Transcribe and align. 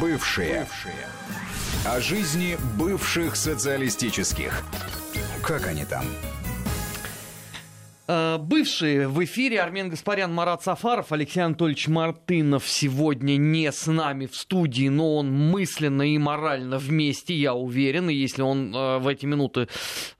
Бывшие. 0.00 0.60
Бывшие. 0.60 1.06
О 1.84 2.00
жизни 2.00 2.56
бывших 2.76 3.34
социалистических. 3.34 4.62
Как 5.42 5.66
они 5.66 5.84
там? 5.84 6.04
Э, 8.08 8.36
бывшие 8.38 9.06
в 9.06 9.22
эфире 9.24 9.60
Армен 9.60 9.88
Гаспарян, 9.88 10.32
Марат 10.34 10.62
Сафаров, 10.62 11.12
Алексей 11.12 11.40
Анатольевич 11.40 11.86
Мартынов 11.86 12.66
сегодня 12.66 13.36
не 13.36 13.70
с 13.70 13.86
нами 13.86 14.26
в 14.26 14.34
студии, 14.34 14.88
но 14.88 15.18
он 15.18 15.32
мысленно 15.32 16.02
и 16.02 16.18
морально 16.18 16.78
вместе, 16.78 17.34
я 17.34 17.54
уверен. 17.54 18.10
И 18.10 18.14
если 18.14 18.42
он 18.42 18.74
э, 18.74 18.98
в 18.98 19.06
эти 19.06 19.24
минуты, 19.24 19.68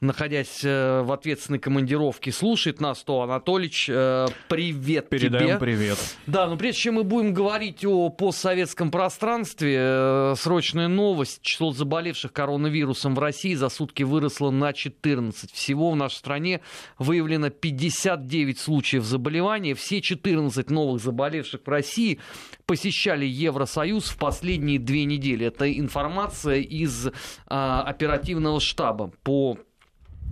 находясь 0.01 0.61
э, 0.63 1.03
в 1.03 1.11
ответственной 1.11 1.59
командировке, 1.59 2.31
слушает 2.31 2.81
нас, 2.81 3.03
то, 3.03 3.23
Анатольевич, 3.23 3.87
привет 3.87 5.09
Передаем 5.09 5.49
тебе. 5.49 5.59
привет. 5.59 5.99
Да, 6.27 6.47
но 6.47 6.57
прежде 6.57 6.83
чем 6.83 6.95
мы 6.95 7.05
будем 7.05 7.35
говорить 7.35 7.85
о 7.85 8.11
постсоветском 8.11 8.91
пространстве, 8.91 10.35
срочная 10.37 10.89
новость. 10.89 11.43
Число 11.43 11.73
заболевших 11.73 12.33
коронавирусом 12.33 13.15
в 13.15 13.19
России 13.19 13.55
за 13.55 13.69
сутки 13.69 14.05
выросло 14.05 14.51
на 14.51 14.73
14. 14.73 15.51
Всего 15.51 15.91
в 15.91 15.97
нашей 15.97 16.17
стране 16.17 16.61
выявлено 16.99 17.51
50 17.51 17.72
59 17.73 18.59
случаев 18.59 19.05
заболевания. 19.05 19.75
Все 19.75 20.01
14 20.01 20.71
новых 20.71 21.03
заболевших 21.03 21.63
в 21.65 21.69
России 21.69 22.19
посещали 22.67 23.25
Евросоюз 23.25 24.11
в 24.11 24.17
последние 24.19 24.79
две 24.79 25.05
недели. 25.05 25.47
Это 25.47 25.73
информация 25.73 26.61
из 26.61 27.09
а, 27.47 27.83
оперативного 27.83 28.61
штаба 28.61 29.13
по 29.23 29.59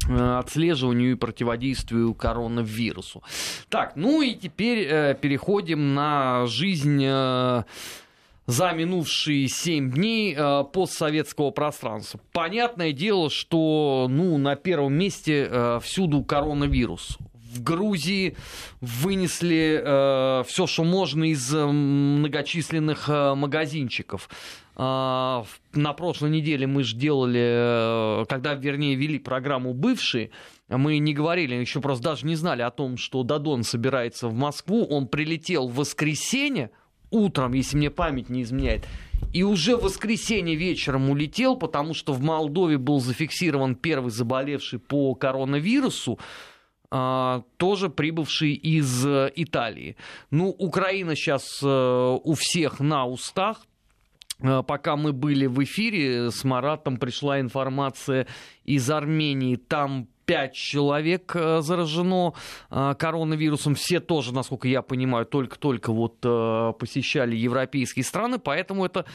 а, 0.08 0.40
отслеживанию 0.40 1.12
и 1.12 1.14
противодействию 1.14 2.14
коронавирусу. 2.14 3.22
Так, 3.68 3.96
ну 3.96 4.22
и 4.22 4.34
теперь 4.34 4.86
э, 4.86 5.14
переходим 5.20 5.94
на 5.94 6.46
жизнь 6.46 7.02
э, 7.02 7.62
за 8.46 8.72
минувшие 8.72 9.48
семь 9.48 9.91
дней 9.91 10.34
э, 10.36 10.64
постсоветского 10.72 11.50
пространства. 11.50 12.20
Понятное 12.32 12.92
дело, 12.92 13.30
что 13.30 14.06
ну, 14.10 14.38
на 14.38 14.56
первом 14.56 14.94
месте 14.94 15.48
э, 15.48 15.80
всюду 15.82 16.25
коронавирус 16.25 17.19
в 17.51 17.62
Грузии 17.62 18.37
вынесли 18.81 19.81
э, 19.83 20.45
все, 20.47 20.67
что 20.67 20.84
можно 20.84 21.25
из 21.25 21.55
э, 21.55 21.67
многочисленных 21.67 23.09
э, 23.09 23.34
магазинчиков. 23.34 24.29
Э, 24.77 25.43
на 25.73 25.93
прошлой 25.95 26.31
неделе 26.31 26.67
мы 26.67 26.84
же 26.84 26.97
делали, 26.97 28.23
э, 28.23 28.25
когда, 28.28 28.55
вернее, 28.55 28.95
вели 28.95 29.19
программу 29.19 29.75
«Бывшие», 29.75 30.31
мы 30.69 30.98
не 30.98 31.12
говорили, 31.12 31.56
еще 31.56 31.81
просто 31.81 32.05
даже 32.05 32.27
не 32.27 32.37
знали 32.37 32.62
о 32.62 32.71
том, 32.71 32.97
что 32.97 33.25
Дадон 33.25 33.65
собирается 33.65 34.28
в 34.28 34.34
Москву. 34.34 34.84
Он 34.84 35.09
прилетел 35.09 35.67
в 35.67 35.75
воскресенье 35.75 36.71
утром, 37.11 37.55
если 37.55 37.77
мне 37.77 37.91
память 37.91 38.31
не 38.31 38.43
изменяет, 38.43 38.87
и 39.33 39.43
уже 39.43 39.77
в 39.77 39.83
воскресенье 39.83 40.55
вечером 40.55 41.11
улетел, 41.11 41.56
потому 41.56 41.95
что 41.95 42.12
в 42.12 42.21
Молдове 42.21 42.78
был 42.78 43.01
зафиксирован 43.01 43.75
первый 43.75 44.11
заболевший 44.11 44.78
по 44.78 45.15
коронавирусу. 45.15 46.19
А, 46.92 47.44
тоже 47.56 47.88
прибывший 47.88 48.55
из 48.55 49.06
э, 49.06 49.30
Италии. 49.36 49.96
Ну, 50.33 50.48
Украина 50.48 51.14
сейчас 51.14 51.60
э, 51.62 51.66
у 51.66 52.34
всех 52.34 52.80
на 52.80 53.06
устах. 53.06 53.64
Э, 54.41 54.64
пока 54.66 54.97
мы 54.97 55.12
были 55.12 55.47
в 55.47 55.62
эфире 55.62 56.32
с 56.32 56.42
Маратом, 56.42 56.97
пришла 56.97 57.38
информация 57.38 58.27
из 58.64 58.91
Армении. 58.91 59.55
Там 59.55 60.08
пять 60.31 60.55
человек 60.55 61.33
э, 61.34 61.61
заражено 61.61 62.34
э, 62.70 62.95
коронавирусом. 62.97 63.75
Все 63.75 63.98
тоже, 63.98 64.33
насколько 64.33 64.69
я 64.69 64.81
понимаю, 64.81 65.27
только-только 65.27 65.92
вот 65.92 66.19
э, 66.22 66.72
посещали 66.78 67.34
европейские 67.34 68.05
страны, 68.05 68.39
поэтому 68.39 68.84
это 68.84 69.06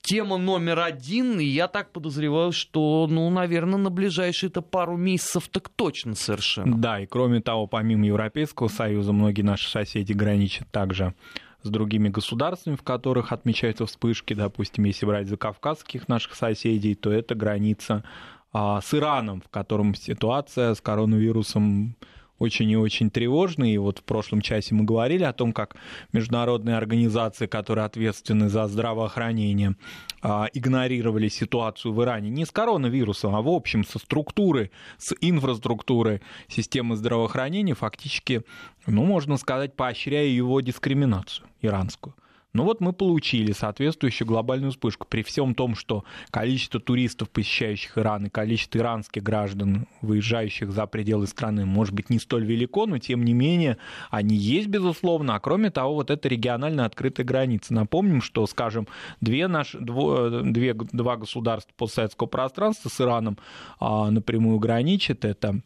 тема 0.00 0.36
номер 0.36 0.78
один, 0.78 1.40
и 1.40 1.44
я 1.44 1.66
так 1.66 1.90
подозреваю, 1.90 2.52
что, 2.52 3.08
ну, 3.10 3.28
наверное, 3.30 3.78
на 3.78 3.90
ближайшие-то 3.90 4.62
пару 4.62 4.96
месяцев 4.96 5.48
так 5.48 5.70
точно 5.70 6.14
совершенно. 6.14 6.76
Да, 6.76 7.00
и 7.00 7.06
кроме 7.06 7.40
того, 7.40 7.66
помимо 7.66 8.06
Европейского 8.06 8.68
Союза, 8.68 9.12
многие 9.12 9.42
наши 9.42 9.68
соседи 9.68 10.12
граничат 10.12 10.68
также 10.70 11.14
с 11.64 11.68
другими 11.68 12.10
государствами, 12.10 12.76
в 12.76 12.82
которых 12.82 13.32
отмечаются 13.32 13.86
вспышки, 13.86 14.34
допустим, 14.34 14.84
если 14.84 15.04
брать 15.06 15.26
за 15.26 15.36
кавказских 15.36 16.06
наших 16.06 16.36
соседей, 16.36 16.94
то 16.94 17.10
это 17.10 17.34
граница 17.34 18.04
с 18.54 18.94
Ираном, 18.94 19.40
в 19.40 19.48
котором 19.48 19.94
ситуация 19.94 20.74
с 20.74 20.80
коронавирусом 20.80 21.96
очень 22.38 22.70
и 22.70 22.76
очень 22.76 23.10
тревожная. 23.10 23.70
И 23.70 23.78
вот 23.78 23.98
в 23.98 24.02
прошлом 24.02 24.40
часе 24.40 24.74
мы 24.74 24.84
говорили 24.84 25.24
о 25.24 25.32
том, 25.32 25.52
как 25.52 25.76
международные 26.12 26.76
организации, 26.76 27.46
которые 27.46 27.84
ответственны 27.84 28.48
за 28.48 28.66
здравоохранение, 28.66 29.76
а, 30.22 30.48
игнорировали 30.52 31.28
ситуацию 31.28 31.92
в 31.92 32.02
Иране 32.02 32.30
не 32.30 32.44
с 32.44 32.50
коронавирусом, 32.50 33.34
а 33.34 33.42
в 33.42 33.48
общем 33.48 33.84
со 33.84 33.98
структуры, 33.98 34.70
с 34.98 35.14
инфраструктуры 35.20 36.20
системы 36.48 36.96
здравоохранения, 36.96 37.74
фактически, 37.74 38.42
ну, 38.86 39.04
можно 39.04 39.36
сказать, 39.36 39.74
поощряя 39.74 40.26
его 40.26 40.60
дискриминацию 40.60 41.46
иранскую. 41.60 42.14
Ну 42.54 42.62
вот 42.62 42.80
мы 42.80 42.92
получили 42.92 43.50
соответствующую 43.50 44.28
глобальную 44.28 44.70
вспышку. 44.70 45.06
При 45.08 45.24
всем 45.24 45.56
том, 45.56 45.74
что 45.74 46.04
количество 46.30 46.78
туристов, 46.78 47.28
посещающих 47.28 47.98
Иран, 47.98 48.26
и 48.26 48.30
количество 48.30 48.78
иранских 48.78 49.24
граждан, 49.24 49.88
выезжающих 50.02 50.70
за 50.70 50.86
пределы 50.86 51.26
страны, 51.26 51.66
может 51.66 51.94
быть 51.94 52.10
не 52.10 52.20
столь 52.20 52.44
велико, 52.44 52.86
но 52.86 52.98
тем 52.98 53.24
не 53.24 53.32
менее 53.32 53.78
они 54.08 54.36
есть, 54.36 54.68
безусловно. 54.68 55.34
А 55.34 55.40
кроме 55.40 55.70
того, 55.70 55.94
вот 55.94 56.10
это 56.10 56.28
регионально 56.28 56.84
открытая 56.84 57.26
граница. 57.26 57.74
Напомним, 57.74 58.22
что, 58.22 58.46
скажем, 58.46 58.86
две 59.20 59.48
наши, 59.48 59.80
дво, 59.80 60.30
две, 60.42 60.74
два 60.74 61.16
государства 61.16 61.72
постсоветского 61.76 62.28
пространства 62.28 62.88
с 62.88 63.00
Ираном 63.00 63.36
а, 63.80 64.12
напрямую 64.12 64.60
граничат. 64.60 65.24
Это 65.24 65.60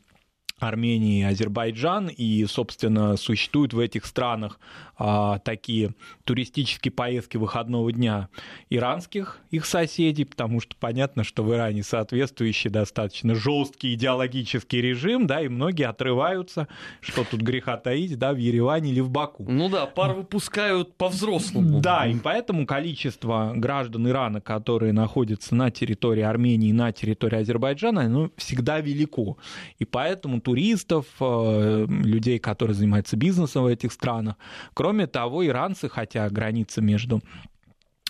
Армении 0.58 1.20
и 1.20 1.24
Азербайджан, 1.24 2.08
и, 2.08 2.44
собственно, 2.46 3.16
существуют 3.16 3.72
в 3.72 3.78
этих 3.78 4.06
странах 4.06 4.58
а, 5.00 5.38
такие 5.38 5.94
туристические 6.24 6.90
поездки 6.90 7.36
выходного 7.36 7.92
дня 7.92 8.28
иранских 8.68 9.38
их 9.50 9.64
соседей, 9.64 10.24
потому 10.24 10.60
что 10.60 10.74
понятно, 10.78 11.22
что 11.22 11.44
в 11.44 11.54
Иране 11.54 11.84
соответствующий 11.84 12.68
достаточно 12.68 13.36
жесткий 13.36 13.94
идеологический 13.94 14.80
режим, 14.80 15.26
да, 15.26 15.40
и 15.40 15.48
многие 15.48 15.84
отрываются, 15.84 16.66
что 17.00 17.24
тут 17.24 17.42
греха 17.42 17.76
таить, 17.76 18.18
да, 18.18 18.32
в 18.32 18.38
Ереване 18.38 18.90
или 18.90 19.00
в 19.00 19.08
Баку. 19.08 19.44
Ну 19.48 19.68
да, 19.68 19.86
пар 19.86 20.14
выпускают 20.14 20.94
по-взрослому. 20.96 21.80
Да, 21.80 22.06
и 22.06 22.16
поэтому 22.16 22.66
количество 22.66 23.52
граждан 23.54 24.08
Ирана, 24.08 24.40
которые 24.40 24.92
находятся 24.92 25.54
на 25.54 25.70
территории 25.70 26.22
Армении, 26.22 26.72
на 26.72 26.90
территории 26.90 27.38
Азербайджана, 27.38 28.02
оно 28.02 28.30
всегда 28.36 28.80
велико. 28.80 29.38
И 29.78 29.84
поэтому 29.84 30.40
туристов, 30.48 31.04
э, 31.20 31.86
людей, 31.88 32.38
которые 32.38 32.74
занимаются 32.74 33.16
бизнесом 33.16 33.64
в 33.64 33.66
этих 33.66 33.92
странах. 33.92 34.36
Кроме 34.72 35.06
того, 35.06 35.46
иранцы, 35.46 35.90
хотя 35.90 36.26
граница 36.30 36.80
между 36.80 37.20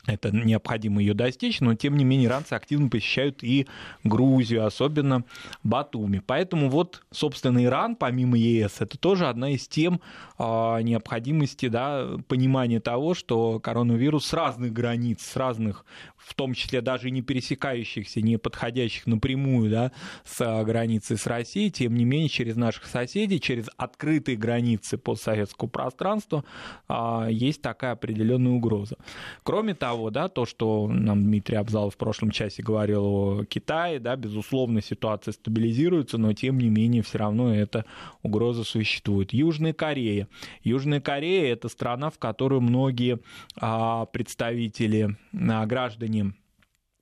это 0.06 0.30
необходимо 0.30 1.00
ее 1.00 1.14
достичь, 1.14 1.60
но 1.60 1.74
тем 1.74 1.96
не 1.96 2.04
менее 2.04 2.28
иранцы 2.28 2.54
активно 2.54 2.88
посещают 2.88 3.42
и 3.42 3.66
Грузию, 4.04 4.64
особенно 4.64 5.24
Батуми. 5.62 6.22
Поэтому 6.24 6.70
вот, 6.70 7.02
собственно, 7.10 7.62
Иран, 7.62 7.94
помимо 7.94 8.38
ЕС, 8.38 8.80
это 8.80 8.96
тоже 8.96 9.26
одна 9.26 9.50
из 9.50 9.68
тем 9.68 10.00
а, 10.38 10.78
необходимости, 10.78 11.68
да, 11.68 12.06
понимания 12.26 12.80
того, 12.80 13.14
что 13.14 13.60
коронавирус 13.60 14.26
с 14.26 14.32
разных 14.32 14.72
границ, 14.72 15.20
с 15.20 15.36
разных 15.36 15.84
в 16.28 16.34
том 16.34 16.52
числе 16.52 16.82
даже 16.82 17.10
не 17.10 17.22
пересекающихся, 17.22 18.20
не 18.20 18.36
подходящих 18.36 19.06
напрямую 19.06 19.70
да, 19.70 19.92
с 20.24 20.40
а, 20.40 20.62
границей 20.62 21.16
с 21.16 21.26
Россией, 21.26 21.70
тем 21.70 21.94
не 21.94 22.04
менее 22.04 22.28
через 22.28 22.56
наших 22.56 22.84
соседей, 22.86 23.40
через 23.40 23.68
открытые 23.76 24.36
границы 24.36 24.98
постсоветского 24.98 25.68
пространства 25.68 26.44
а, 26.86 27.28
есть 27.30 27.62
такая 27.62 27.92
определенная 27.92 28.52
угроза. 28.52 28.96
Кроме 29.42 29.74
того, 29.74 30.10
да, 30.10 30.28
то, 30.28 30.44
что 30.44 30.86
нам 30.86 31.24
Дмитрий 31.24 31.56
Абзалов 31.56 31.94
в 31.94 31.96
прошлом 31.96 32.30
часе 32.30 32.62
говорил 32.62 33.04
о 33.04 33.44
Китае, 33.44 33.98
да, 33.98 34.14
безусловно, 34.16 34.82
ситуация 34.82 35.32
стабилизируется, 35.32 36.18
но 36.18 36.32
тем 36.34 36.58
не 36.58 36.68
менее 36.68 37.02
все 37.02 37.18
равно 37.18 37.54
эта 37.54 37.86
угроза 38.22 38.64
существует. 38.64 39.32
Южная 39.32 39.72
Корея. 39.72 40.28
Южная 40.62 41.00
Корея– 41.00 41.52
это 41.54 41.68
страна, 41.68 42.10
в 42.10 42.18
которую 42.18 42.60
многие 42.60 43.20
а, 43.56 44.04
представители, 44.06 45.16
граждане 45.32 46.17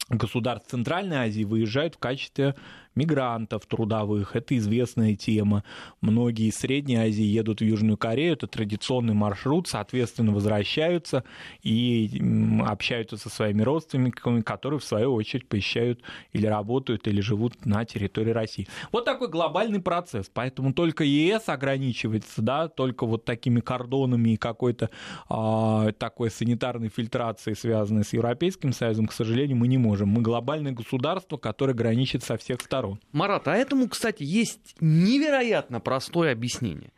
государств 0.08 0.70
Центральной 0.70 1.16
Азии 1.16 1.44
выезжают 1.44 1.96
в 1.96 1.98
качестве 1.98 2.54
мигрантов 2.96 3.66
трудовых. 3.66 4.34
Это 4.34 4.56
известная 4.56 5.14
тема. 5.14 5.62
Многие 6.00 6.48
из 6.48 6.56
Средней 6.56 6.96
Азии 6.96 7.22
едут 7.22 7.60
в 7.60 7.64
Южную 7.64 7.96
Корею. 7.96 8.32
Это 8.32 8.46
традиционный 8.46 9.14
маршрут. 9.14 9.68
Соответственно, 9.68 10.32
возвращаются 10.32 11.22
и 11.62 12.20
общаются 12.66 13.16
со 13.16 13.28
своими 13.28 13.62
родственниками, 13.62 14.40
которые, 14.40 14.80
в 14.80 14.84
свою 14.84 15.14
очередь, 15.14 15.48
посещают 15.48 16.00
или 16.32 16.46
работают, 16.46 17.06
или 17.06 17.20
живут 17.20 17.64
на 17.66 17.84
территории 17.84 18.30
России. 18.30 18.66
Вот 18.90 19.04
такой 19.04 19.28
глобальный 19.28 19.80
процесс. 19.80 20.30
Поэтому 20.32 20.72
только 20.72 21.04
ЕС 21.04 21.48
ограничивается, 21.48 22.42
да, 22.42 22.68
только 22.68 23.06
вот 23.06 23.24
такими 23.24 23.60
кордонами 23.60 24.30
и 24.30 24.36
какой-то 24.36 24.90
а, 25.28 25.92
такой 25.92 26.30
санитарной 26.30 26.88
фильтрацией, 26.88 27.56
связанной 27.56 28.04
с 28.04 28.12
Европейским 28.12 28.72
Союзом, 28.72 29.06
к 29.06 29.12
сожалению, 29.12 29.56
мы 29.56 29.68
не 29.68 29.78
можем. 29.78 30.08
Мы 30.08 30.22
глобальное 30.22 30.72
государство, 30.72 31.36
которое 31.36 31.74
граничит 31.74 32.22
со 32.22 32.36
всех 32.36 32.60
сторон. 32.60 32.85
Марат, 33.12 33.48
а 33.48 33.54
этому, 33.54 33.88
кстати, 33.88 34.22
есть 34.22 34.76
невероятно 34.80 35.80
простое 35.80 36.32
объяснение. 36.32 36.92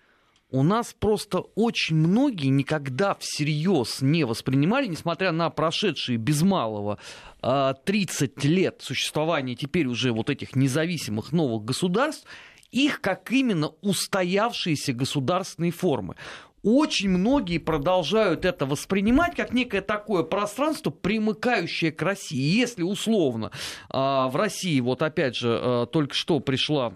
У 0.50 0.62
нас 0.62 0.94
просто 0.99 1.40
очень 1.56 1.96
многие 1.96 2.49
никогда 2.49 3.14
всерьез 3.20 4.00
не 4.00 4.25
воспринимали, 4.25 4.87
несмотря 4.87 5.31
на 5.31 5.50
прошедшие 5.50 6.17
без 6.17 6.40
малого 6.40 6.99
30 7.43 8.32
а, 8.37 8.49
лет 8.49 8.81
существования 8.81 9.56
теперь 9.56 9.87
уже 9.87 10.11
вот 10.11 10.31
этих 10.31 10.56
независимых 10.56 11.32
новых 11.32 11.64
государств, 11.64 12.26
их 12.70 13.02
как 13.02 13.31
именно 13.31 13.69
устоявшиеся 13.82 14.94
государственные 14.94 15.70
формы 15.70 16.17
очень 16.62 17.08
многие 17.08 17.58
продолжают 17.58 18.44
это 18.44 18.66
воспринимать 18.66 19.34
как 19.37 19.52
некое 19.52 19.81
такое 19.81 20.22
пространство, 20.22 20.90
примыкающее 20.90 21.93
к 21.93 22.02
России. 22.02 22.58
Если 22.58 22.82
условно 22.82 23.50
а, 23.90 24.28
в 24.28 24.37
России, 24.37 24.81
вот 24.81 25.02
опять 25.02 25.37
же, 25.37 25.58
а, 25.60 25.87
только 25.87 26.14
что 26.14 26.40
пришла 26.40 26.94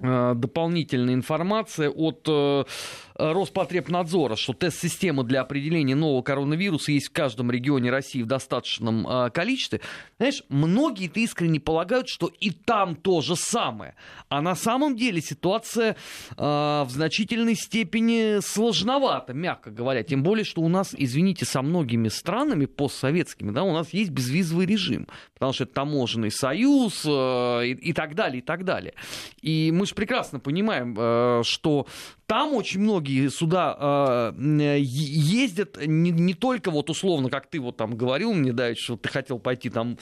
а, 0.00 0.34
дополнительная 0.34 1.14
информация 1.14 1.90
от 1.90 2.28
Роспотребнадзора, 3.18 4.36
что 4.36 4.52
тест-система 4.52 5.24
для 5.24 5.40
определения 5.40 5.96
нового 5.96 6.22
коронавируса 6.22 6.92
есть 6.92 7.08
в 7.08 7.12
каждом 7.12 7.50
регионе 7.50 7.90
России 7.90 8.22
в 8.22 8.26
достаточном 8.26 9.06
э, 9.06 9.30
количестве, 9.30 9.80
знаешь, 10.18 10.44
многие-то 10.48 11.18
искренне 11.18 11.58
полагают, 11.58 12.08
что 12.08 12.30
и 12.40 12.50
там 12.50 12.94
то 12.94 13.20
же 13.20 13.34
самое. 13.34 13.96
А 14.28 14.40
на 14.40 14.54
самом 14.54 14.96
деле 14.96 15.20
ситуация 15.20 15.96
э, 16.36 16.36
в 16.36 16.86
значительной 16.90 17.56
степени 17.56 18.40
сложновата, 18.40 19.34
мягко 19.34 19.70
говоря. 19.70 20.04
Тем 20.04 20.22
более, 20.22 20.44
что 20.44 20.60
у 20.60 20.68
нас, 20.68 20.94
извините, 20.96 21.44
со 21.44 21.60
многими 21.60 22.08
странами 22.08 22.66
постсоветскими, 22.66 23.50
да, 23.50 23.64
у 23.64 23.72
нас 23.72 23.92
есть 23.92 24.10
безвизовый 24.10 24.66
режим, 24.66 25.08
потому 25.34 25.52
что 25.52 25.64
это 25.64 25.74
таможенный 25.74 26.30
союз 26.30 27.02
э, 27.04 27.66
и, 27.66 27.72
и 27.72 27.92
так 27.92 28.14
далее, 28.14 28.38
и 28.38 28.42
так 28.42 28.64
далее. 28.64 28.94
И 29.42 29.72
мы 29.74 29.86
же 29.86 29.96
прекрасно 29.96 30.38
понимаем, 30.38 31.42
что 31.42 31.86
там 32.28 32.52
очень 32.52 32.80
многие 32.80 33.30
сюда 33.30 34.34
э, 34.36 34.78
ездят 34.78 35.78
не, 35.86 36.10
не 36.10 36.34
только 36.34 36.70
вот 36.70 36.90
условно, 36.90 37.30
как 37.30 37.48
ты 37.48 37.58
вот 37.58 37.78
там 37.78 37.96
говорил 37.96 38.34
мне, 38.34 38.52
да, 38.52 38.74
что 38.74 38.98
ты 38.98 39.08
хотел 39.08 39.38
пойти 39.38 39.70
там 39.70 39.96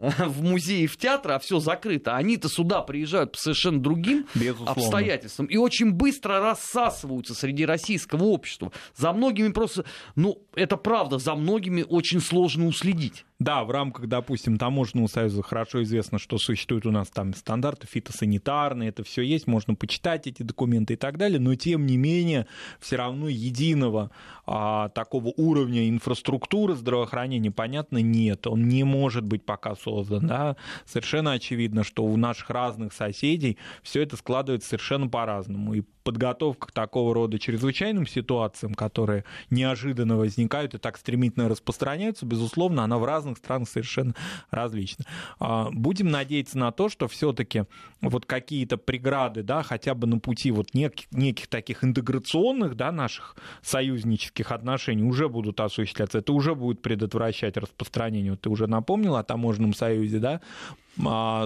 в 0.18 0.42
музей, 0.42 0.86
в 0.86 0.96
театр, 0.96 1.32
а 1.32 1.38
все 1.38 1.60
закрыто. 1.60 2.16
Они-то 2.16 2.48
сюда 2.48 2.80
приезжают 2.80 3.32
по 3.32 3.38
совершенно 3.38 3.80
другим 3.80 4.26
Безусловно. 4.34 4.72
обстоятельствам 4.72 5.46
и 5.46 5.56
очень 5.56 5.92
быстро 5.92 6.40
рассасываются 6.40 7.34
среди 7.34 7.66
российского 7.66 8.24
общества. 8.24 8.72
За 8.96 9.12
многими 9.12 9.52
просто, 9.52 9.84
ну, 10.16 10.42
это 10.54 10.76
правда, 10.76 11.18
за 11.18 11.34
многими 11.34 11.84
очень 11.86 12.20
сложно 12.20 12.66
уследить. 12.66 13.24
Да, 13.40 13.64
в 13.64 13.70
рамках, 13.70 14.06
допустим, 14.06 14.58
таможенного 14.58 15.06
союза 15.06 15.42
хорошо 15.42 15.82
известно, 15.82 16.18
что 16.18 16.36
существуют 16.36 16.84
у 16.84 16.90
нас 16.90 17.08
там 17.08 17.32
стандарты 17.32 17.86
фитосанитарные, 17.86 18.90
это 18.90 19.02
все 19.02 19.22
есть, 19.22 19.46
можно 19.46 19.74
почитать 19.74 20.26
эти 20.26 20.42
документы 20.42 20.92
и 20.92 20.96
так 20.96 21.16
далее, 21.16 21.40
но 21.40 21.54
тем 21.54 21.86
не 21.86 21.96
менее 21.96 22.46
все 22.80 22.96
равно 22.96 23.28
единого 23.28 24.10
а, 24.44 24.90
такого 24.90 25.32
уровня 25.38 25.88
инфраструктуры 25.88 26.74
здравоохранения, 26.74 27.50
понятно, 27.50 27.98
нет, 28.02 28.46
он 28.46 28.68
не 28.68 28.84
может 28.84 29.24
быть 29.24 29.42
пока 29.42 29.74
создан, 29.74 29.89
да, 30.20 30.56
совершенно 30.84 31.32
очевидно, 31.32 31.84
что 31.84 32.04
у 32.04 32.16
наших 32.16 32.50
разных 32.50 32.92
соседей 32.92 33.58
все 33.82 34.02
это 34.02 34.16
складывается 34.16 34.68
совершенно 34.68 35.08
по-разному, 35.08 35.74
и 35.74 35.82
подготовка 36.10 36.66
к 36.66 36.72
такого 36.72 37.14
рода 37.14 37.38
чрезвычайным 37.38 38.04
ситуациям, 38.04 38.74
которые 38.74 39.24
неожиданно 39.48 40.16
возникают 40.16 40.74
и 40.74 40.78
так 40.78 40.98
стремительно 40.98 41.48
распространяются, 41.48 42.26
безусловно, 42.26 42.82
она 42.82 42.98
в 42.98 43.04
разных 43.04 43.38
странах 43.38 43.68
совершенно 43.68 44.16
различна. 44.50 45.04
А, 45.38 45.70
будем 45.70 46.08
надеяться 46.10 46.58
на 46.58 46.72
то, 46.72 46.88
что 46.88 47.06
все-таки 47.06 47.62
вот 48.00 48.26
какие-то 48.26 48.76
преграды, 48.76 49.44
да, 49.44 49.62
хотя 49.62 49.94
бы 49.94 50.08
на 50.08 50.18
пути 50.18 50.50
вот 50.50 50.74
неких, 50.74 51.06
неких 51.12 51.46
таких 51.46 51.84
интеграционных, 51.84 52.74
да, 52.74 52.90
наших 52.90 53.36
союзнических 53.62 54.50
отношений 54.50 55.04
уже 55.04 55.28
будут 55.28 55.60
осуществляться. 55.60 56.18
Это 56.18 56.32
уже 56.32 56.56
будет 56.56 56.82
предотвращать 56.82 57.56
распространение. 57.56 58.32
Вот 58.32 58.40
ты 58.40 58.50
уже 58.50 58.66
напомнил 58.66 59.14
о 59.14 59.22
таможенном 59.22 59.74
союзе, 59.74 60.18
да, 60.18 60.40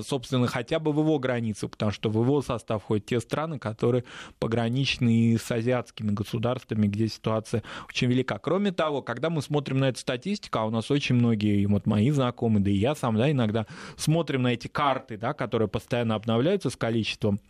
собственно, 0.05 0.47
хотя 0.47 0.79
бы 0.79 0.93
в 0.93 0.99
его 0.99 1.19
границах, 1.19 1.71
потому 1.71 1.93
что 1.93 2.11
в 2.11 2.21
его 2.21 2.43
состав 2.43 2.83
входят 2.83 3.07
те 3.07 3.21
страны, 3.21 3.59
которые 3.59 4.05
пограничны 4.39 5.37
с 5.39 5.51
азиатскими 5.51 6.11
государствами, 6.11 6.87
где 6.87 7.09
ситуация 7.09 7.63
очень 7.89 8.09
велика. 8.09 8.39
Кроме 8.39 8.73
того, 8.73 9.03
когда 9.03 9.31
мы 9.31 9.43
смотрим 9.43 9.79
на 9.79 9.89
эту 9.89 10.01
статистику, 10.01 10.59
а 10.59 10.65
у 10.65 10.71
нас 10.71 10.91
очень 10.91 11.15
многие, 11.17 11.61
и 11.61 11.67
вот 11.67 11.87
мои 11.87 12.11
знакомые, 12.11 12.63
да 12.63 12.71
и 12.71 12.75
я 12.75 12.95
сам, 12.95 13.17
да, 13.17 13.31
иногда 13.31 13.67
смотрим 13.97 14.43
на 14.43 14.55
эти 14.55 14.69
карты, 14.69 15.17
да, 15.17 15.33
которые 15.33 15.69
постоянно 15.69 16.15
обновляются 16.15 16.71
с 16.71 16.77
количеством 16.77 17.41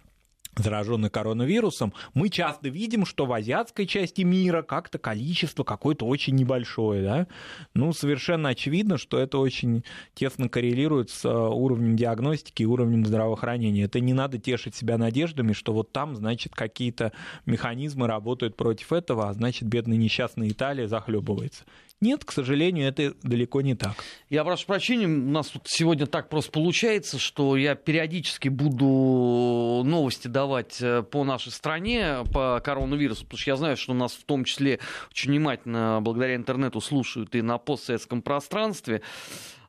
зараженных 0.57 1.13
коронавирусом, 1.13 1.93
мы 2.15 2.29
часто 2.29 2.69
видим, 2.69 3.07
что 3.07 3.27
в 3.27 3.33
азиатской 3.33 3.87
части 3.87 4.23
мира 4.23 4.63
как-то 4.63 4.99
количество 4.99 5.65
какое-то 5.65 6.07
очень 6.07 6.35
небольшое. 6.35 7.03
Да? 7.03 7.27
Ну, 7.75 7.93
совершенно 7.93 8.51
очевидно, 8.51 8.99
что 8.99 9.19
это 9.19 9.39
очень 9.39 9.85
тесно 10.15 10.49
коррелирует 10.49 11.11
с 11.11 11.25
э, 11.25 11.29
уровнем 11.29 11.97
диагностики 11.97 12.63
и 12.63 12.67
уровнем 12.67 13.05
здравоохранения. 13.05 13.85
Это 13.85 14.01
не 14.01 14.13
надо 14.13 14.39
тешить 14.39 14.75
себя 14.75 14.99
надеждами, 14.99 15.53
что 15.53 15.73
вот 15.73 15.93
там, 15.93 16.17
значит, 16.17 16.55
какие-то 16.55 17.13
механизмы 17.47 18.07
работают 18.07 18.57
против 18.57 18.93
этого, 18.93 19.29
а 19.29 19.33
значит, 19.33 19.69
бедная 19.69 19.97
несчастная 19.97 20.49
Италия 20.49 20.89
захлебывается. 20.89 21.65
Нет, 22.05 22.23
к 22.23 22.33
сожалению, 22.33 22.87
это 22.87 23.15
далеко 23.23 23.63
не 23.63 23.75
так. 23.75 23.95
Я 24.29 24.45
прошу 24.45 24.67
прощения, 24.67 25.07
у 25.07 25.09
нас 25.09 25.49
тут 25.49 25.63
сегодня 25.65 26.05
так 26.05 26.29
просто 26.29 26.53
получается, 26.53 27.19
что 27.19 27.57
я 27.57 27.75
периодически 27.77 28.51
буду 28.51 29.83
новости 29.87 30.29
давать 30.29 30.83
э, 30.83 31.03
по 31.03 31.25
нашей 31.25 31.51
стране, 31.51 32.19
по 32.31 32.61
коронавирусу, 32.63 33.25
потому 33.25 33.39
что 33.39 33.51
я 33.51 33.57
знаю, 33.57 33.79
что 33.79 33.95
нас 33.95 34.13
в 34.13 34.23
том 34.25 34.45
числе 34.45 34.81
очень 35.11 35.31
внимательно, 35.31 36.01
благодаря 36.03 36.37
интернету, 36.37 36.83
слушают 36.83 37.35
и 37.35 37.41
на 37.41 37.57
постсоветском 37.57 38.21
пространстве. 38.21 39.01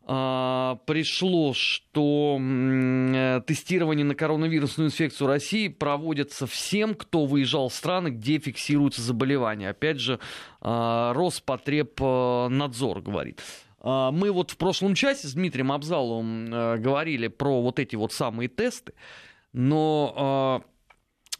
А, 0.07 0.77
пришло, 0.85 1.53
что 1.55 2.37
э, 2.39 3.41
тестирование 3.47 4.05
на 4.05 4.13
коронавирусную 4.13 4.89
инфекцию 4.89 5.27
России 5.27 5.67
проводится 5.67 6.45
всем, 6.45 6.93
кто 6.93 7.25
выезжал 7.25 7.69
в 7.69 7.73
страны, 7.73 8.09
где 8.09 8.37
фиксируется 8.37 9.01
заболевание. 9.01 9.71
Опять 9.71 9.99
же, 9.99 10.19
а, 10.61 11.11
Роспотребнадзор 11.13 13.01
говорит. 13.01 13.41
А, 13.79 14.11
мы 14.11 14.31
вот 14.31 14.51
в 14.51 14.57
прошлом 14.57 14.93
часе 14.93 15.27
с 15.27 15.33
Дмитрием 15.33 15.71
Абзаловым 15.71 16.53
э, 16.53 16.77
говорили 16.77 17.27
про 17.27 17.63
вот 17.63 17.79
эти 17.79 17.95
вот 17.95 18.13
самые 18.13 18.47
тесты, 18.47 18.93
но 19.53 20.63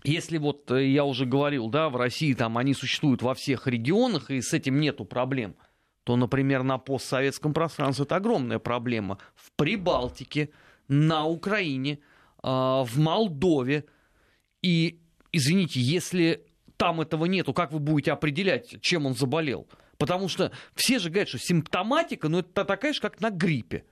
если 0.04 0.40
вот 0.40 0.72
э, 0.72 0.88
я 0.88 1.06
уже 1.06 1.28
говорил, 1.28 1.70
да, 1.70 1.90
в 1.90 1.98
России 1.98 2.34
там 2.34 2.58
они 2.58 2.74
существуют 2.74 3.22
во 3.22 3.36
всех 3.36 3.68
регионах, 3.68 4.32
и 4.32 4.42
с 4.42 4.56
этим 4.56 4.80
нету 4.80 5.06
проблем– 5.06 5.56
то, 6.06 6.16
например, 6.16 6.62
на 6.62 6.78
постсоветском 6.78 7.54
пространстве 7.54 8.06
это 8.06 8.16
огромная 8.16 8.60
проблема. 8.60 9.18
В 9.34 9.52
Прибалтике, 9.56 10.52
на 10.88 11.26
Украине, 11.26 11.98
а, 12.44 12.84
в 12.84 13.00
Молдове. 13.00 13.86
И, 14.62 15.02
извините, 15.32 15.82
если 15.82 16.46
там 16.78 17.02
этого 17.02 17.26
нету, 17.26 17.54
как 17.54 17.72
вы 17.72 17.80
будете 17.80 18.12
определять, 18.12 18.80
чем 18.82 19.08
он 19.08 19.16
заболел? 19.16 19.68
Потому 19.98 20.28
что 20.30 20.52
все 20.76 21.00
же 21.00 21.10
говорят, 21.10 21.28
что 21.28 21.40
симптоматика, 21.40 22.30
ну, 22.30 22.40
это 22.40 22.66
такая 22.66 22.94
же, 22.94 23.02
как 23.02 23.20
на 23.20 23.32
гриппе. 23.32 23.84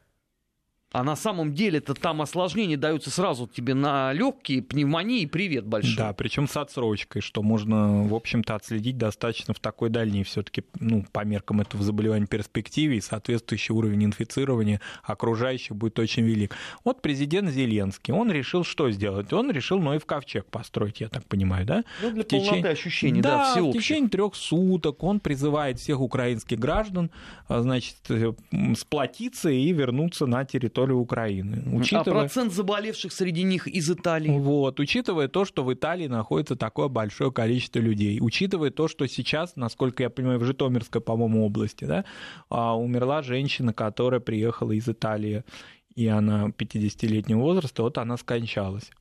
А 0.94 1.04
на 1.04 1.16
самом 1.16 1.56
деле 1.56 1.80
это 1.80 1.96
там 1.96 2.22
осложнения 2.22 2.78
даются 2.78 3.10
сразу 3.10 3.48
тебе 3.48 3.74
на 3.74 4.14
легкие, 4.14 4.62
пневмонии, 4.62 5.26
привет 5.26 5.66
большой. 5.66 5.98
Да, 5.98 6.14
причем 6.14 6.48
с 6.48 6.56
отсрочкой, 6.56 7.24
что 7.24 7.42
можно, 7.42 8.04
в 8.04 8.14
общем-то, 8.14 8.54
отследить 8.54 8.96
достаточно 9.00 9.56
в 9.56 9.60
такой 9.60 9.90
дальней 9.90 10.24
все-таки, 10.24 10.64
ну, 10.80 11.04
по 11.12 11.26
меркам 11.26 11.62
этого 11.62 11.84
заболевания 11.84 12.28
перспективе, 12.28 12.98
и 12.98 13.02
соответствующий 13.02 13.74
уровень 13.74 14.06
инфицирования 14.06 14.82
окружающих 15.02 15.76
будет 15.76 15.98
очень 15.98 16.26
велик. 16.26 16.56
Вот 16.84 17.02
президент 17.02 17.50
Зеленский, 17.50 18.14
он 18.14 18.32
решил 18.32 18.64
что 18.64 18.92
сделать? 18.92 19.34
Он 19.34 19.50
решил 19.50 19.80
Ноев 19.80 20.06
ковчег 20.06 20.46
построить, 20.46 21.02
я 21.02 21.10
так 21.10 21.26
понимаю, 21.26 21.66
да? 21.66 21.84
Ну, 22.04 22.12
для 22.12 22.22
в 22.22 22.28
полноты 22.28 22.52
течение... 22.52 22.70
ощущений, 22.70 23.22
да, 23.22 23.38
да 23.38 23.52
всеобщих. 23.52 23.82
в 23.82 23.84
течение 23.84 24.10
трех 24.12 24.36
суток 24.36 25.02
он 25.02 25.20
призывает 25.20 25.80
всех 25.80 26.02
украинских 26.02 26.60
граждан, 26.60 27.10
а, 27.48 27.64
значит, 27.64 27.96
э, 28.10 28.32
сплотиться 28.78 29.50
и 29.50 29.74
вернуться 29.74 30.28
на 30.28 30.46
территорию 30.46 30.83
территорию 30.84 31.00
Украины. 31.00 31.64
А 31.66 31.76
учитывая... 31.76 32.20
А 32.20 32.20
процент 32.22 32.54
заболевших 32.54 33.12
среди 33.12 33.44
них 33.44 33.68
из 33.68 33.90
Италии? 33.90 34.38
Вот, 34.38 34.80
учитывая 34.80 35.28
то, 35.28 35.46
что 35.46 35.64
в 35.64 35.74
Италии 35.74 36.08
находится 36.08 36.56
такое 36.56 36.88
большое 36.88 37.32
количество 37.32 37.80
людей, 37.80 38.20
учитывая 38.22 38.72
то, 38.72 38.88
что 38.88 39.08
сейчас, 39.08 39.56
насколько 39.56 40.04
я 40.04 40.10
понимаю, 40.10 40.40
в 40.40 40.44
Житомирской, 40.44 41.02
по-моему, 41.02 41.46
области, 41.46 41.86
да, 41.86 42.06
а, 42.50 42.78
умерла 42.78 43.22
женщина, 43.22 43.74
которая 43.74 44.20
приехала 44.20 44.72
из 44.72 44.88
Италии, 44.88 45.44
и 45.96 46.08
она 46.08 46.48
50-летнего 46.48 47.40
возраста, 47.40 47.84
вот 47.84 47.98
она 47.98 48.18
скончалась 48.18 48.92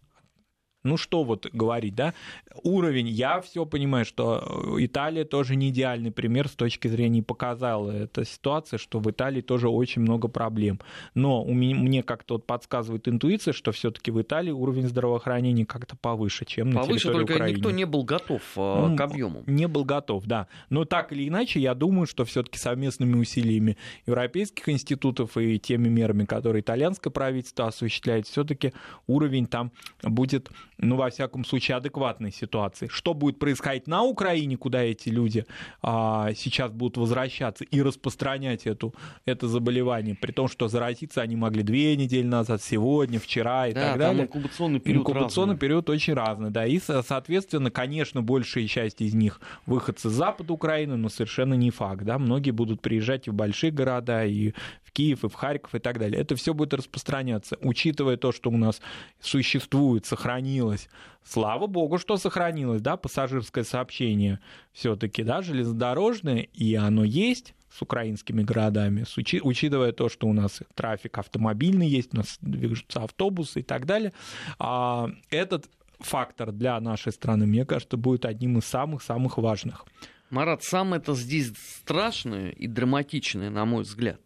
ну 0.85 0.97
что 0.97 1.23
вот 1.23 1.47
говорить, 1.53 1.95
да, 1.95 2.15
уровень, 2.63 3.09
я 3.09 3.41
все 3.41 3.65
понимаю, 3.67 4.05
что 4.05 4.77
Италия 4.79 5.25
тоже 5.25 5.57
не 5.57 5.69
идеальный 5.69 6.11
пример 6.11 6.49
с 6.49 6.53
точки 6.53 6.89
зрения 6.89 7.23
показала 7.23 7.91
эта 7.91 8.25
ситуация, 8.25 8.79
что 8.79 8.99
в 8.99 9.11
Италии 9.11 9.41
тоже 9.41 9.69
очень 9.69 10.03
много 10.03 10.29
проблем. 10.29 10.81
Но 11.15 11.43
у 11.43 11.55
меня, 11.55 11.77
мне 11.77 12.03
как-то 12.03 12.35
вот 12.35 12.47
подсказывает 12.47 13.09
интуиция, 13.09 13.53
что 13.53 13.73
все-таки 13.73 14.11
в 14.11 14.21
Италии 14.21 14.51
уровень 14.51 14.89
здравоохранения 14.89 15.65
как-то 15.67 15.97
повыше, 15.97 16.45
чем 16.45 16.71
на 16.71 16.81
повыше, 16.81 17.05
территории 17.05 17.19
только 17.19 17.35
Украины. 17.35 17.57
никто 17.57 17.71
не 17.71 17.87
был 17.87 18.05
готов 18.05 18.43
э, 18.57 18.87
ну, 18.89 18.97
к 18.97 19.01
объему. 19.01 19.45
Не 19.47 19.69
был 19.69 19.85
готов, 19.85 20.25
да. 20.27 20.49
Но 20.69 20.85
так 20.85 21.13
или 21.13 21.29
иначе, 21.29 21.61
я 21.61 21.75
думаю, 21.75 22.07
что 22.07 22.25
все-таки 22.25 22.59
совместными 22.59 23.17
усилиями 23.17 23.77
европейских 24.07 24.69
институтов 24.69 25.37
и 25.37 25.59
теми 25.59 25.89
мерами, 25.89 26.25
которые 26.25 26.63
итальянское 26.63 27.11
правительство 27.11 27.67
осуществляет, 27.69 28.27
все-таки 28.27 28.73
уровень 29.07 29.47
там 29.47 29.73
будет 30.03 30.51
ну, 30.79 30.97
во 30.97 31.11
всяком 31.11 31.45
случае, 31.45 31.77
адекватной 31.77 32.33
ситуации. 32.33 32.89
Что 32.91 33.15
будет 33.15 33.39
происходить 33.39 33.87
на 33.87 34.03
Украине, 34.03 34.57
куда 34.57 34.83
эти 34.83 35.09
люди 35.09 35.45
а, 35.83 36.33
сейчас 36.35 36.73
будут 36.73 36.97
возвращаться 36.97 37.65
и 37.65 37.83
распространять 37.83 38.67
эту, 38.67 38.95
это 39.25 39.49
заболевание, 39.49 40.15
при 40.15 40.33
том, 40.33 40.49
что 40.49 40.69
заразиться 40.69 41.21
они 41.23 41.37
могли 41.37 41.63
две 41.63 41.97
недели 41.97 42.27
назад, 42.27 42.63
сегодня, 42.63 43.19
вчера 43.19 43.69
и 43.69 43.73
да, 43.73 43.91
так 43.91 43.99
далее. 43.99 44.25
инкубационный 44.25 44.81
период 44.81 45.01
Инкубационный 45.01 45.55
разный. 45.55 45.61
период 45.61 45.91
очень 45.91 46.15
разный, 46.15 46.51
да, 46.51 46.67
и, 46.67 46.79
соответственно, 46.79 47.71
конечно, 47.71 48.23
большая 48.23 48.67
часть 48.67 49.01
из 49.01 49.15
них 49.15 49.41
выходцы 49.67 50.09
с 50.09 50.13
запада 50.13 50.53
Украины, 50.53 50.97
но 50.97 51.09
совершенно 51.09 51.55
не 51.55 51.71
факт, 51.71 52.03
да, 52.05 52.19
многие 52.19 52.51
будут 52.51 52.81
приезжать 52.81 53.29
в 53.29 53.33
большие 53.33 53.71
города, 53.71 54.25
и 54.25 54.53
Киев, 54.93 55.25
и 55.25 55.29
в 55.29 55.35
Харьков, 55.35 55.75
и 55.75 55.79
так 55.79 55.99
далее. 55.99 56.21
Это 56.21 56.37
все 56.37 56.55
будет 56.55 56.75
распространяться, 56.75 57.57
учитывая 57.61 58.17
то, 58.17 58.33
что 58.33 58.51
у 58.51 58.57
нас 58.57 58.81
существует, 59.21 60.07
сохранилось, 60.07 60.89
слава 61.25 61.67
богу, 61.67 61.99
что 61.99 62.17
сохранилось, 62.17 62.83
да, 62.83 62.97
пассажирское 62.97 63.65
сообщение 63.65 64.41
все-таки, 64.73 65.23
да, 65.23 65.43
железнодорожное, 65.43 66.49
и 66.53 66.75
оно 66.75 67.05
есть, 67.05 67.55
с 67.71 67.81
украинскими 67.81 68.43
городами, 68.43 69.05
с 69.05 69.17
учи, 69.17 69.41
учитывая 69.43 69.93
то, 69.93 70.09
что 70.09 70.27
у 70.27 70.33
нас 70.33 70.61
трафик 70.75 71.17
автомобильный 71.19 71.89
есть, 71.89 72.13
у 72.13 72.19
нас 72.19 72.37
движутся 72.41 73.03
автобусы 73.03 73.61
и 73.61 73.63
так 73.63 73.87
далее, 73.87 74.13
а 74.59 75.09
этот 75.31 75.71
фактор 75.99 76.53
для 76.53 76.79
нашей 76.81 77.13
страны, 77.13 77.47
мне 77.47 77.65
кажется, 77.65 77.97
будет 77.97 78.25
одним 78.25 78.59
из 78.59 78.65
самых-самых 78.65 79.39
важных. 79.39 79.87
Марат, 80.31 80.63
самое 80.63 81.01
это 81.01 81.15
здесь 81.15 81.53
страшное 81.57 82.51
и 82.51 82.67
драматичное, 82.67 83.51
на 83.51 83.65
мой 83.65 83.83
взгляд, 83.83 84.21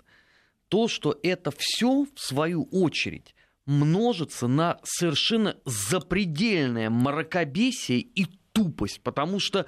то, 0.69 0.89
что 0.89 1.19
это 1.23 1.53
все, 1.57 2.07
в 2.15 2.21
свою 2.21 2.65
очередь, 2.71 3.35
множится 3.67 4.47
на 4.47 4.79
совершенно 4.85 5.57
запредельное 5.65 6.89
мракобесие 6.91 8.01
и 8.01 8.27
тупость, 8.53 9.01
потому 9.03 9.41
что 9.41 9.67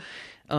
э, 0.48 0.54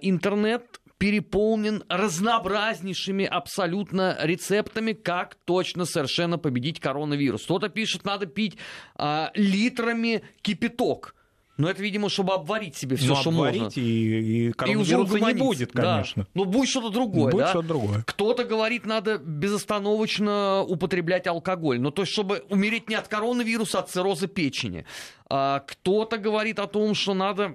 интернет 0.00 0.80
переполнен 0.98 1.84
разнообразнейшими 1.88 3.24
абсолютно 3.24 4.16
рецептами, 4.20 4.92
как 4.92 5.34
точно 5.44 5.84
совершенно 5.84 6.38
победить 6.38 6.80
коронавирус. 6.80 7.44
Кто-то 7.44 7.68
пишет, 7.68 8.04
надо 8.04 8.26
пить 8.26 8.56
э, 8.96 9.26
литрами 9.34 10.22
кипяток. 10.40 11.14
Но 11.56 11.70
это, 11.70 11.82
видимо, 11.82 12.08
чтобы 12.08 12.32
обварить 12.32 12.76
себе 12.76 12.96
все, 12.96 13.08
ну, 13.08 13.16
что 13.16 13.30
обварить 13.30 13.62
можно. 13.62 13.80
И, 13.80 14.48
и 14.48 14.52
коронавируса 14.52 15.16
и 15.18 15.22
не 15.22 15.34
будет, 15.34 15.72
конечно. 15.72 16.22
Да. 16.24 16.28
Ну, 16.34 16.44
будет 16.46 16.68
что-то 16.68 16.90
другое, 16.90 17.30
будет 17.30 17.44
да? 17.44 17.50
что-то 17.50 17.68
другое. 17.68 18.02
Кто-то 18.06 18.44
говорит, 18.44 18.86
надо 18.86 19.18
безостановочно 19.18 20.62
употреблять 20.62 21.28
алкоголь. 21.28 21.80
Ну, 21.80 21.92
то 21.92 22.02
есть, 22.02 22.12
чтобы 22.12 22.44
умереть 22.48 22.88
не 22.88 22.96
от 22.96 23.06
коронавируса, 23.06 23.78
а 23.78 23.80
от 23.82 23.90
цирроза 23.90 24.26
печени. 24.26 24.84
А 25.30 25.60
кто-то 25.60 26.18
говорит 26.18 26.58
о 26.58 26.66
том, 26.66 26.94
что 26.96 27.14
надо 27.14 27.54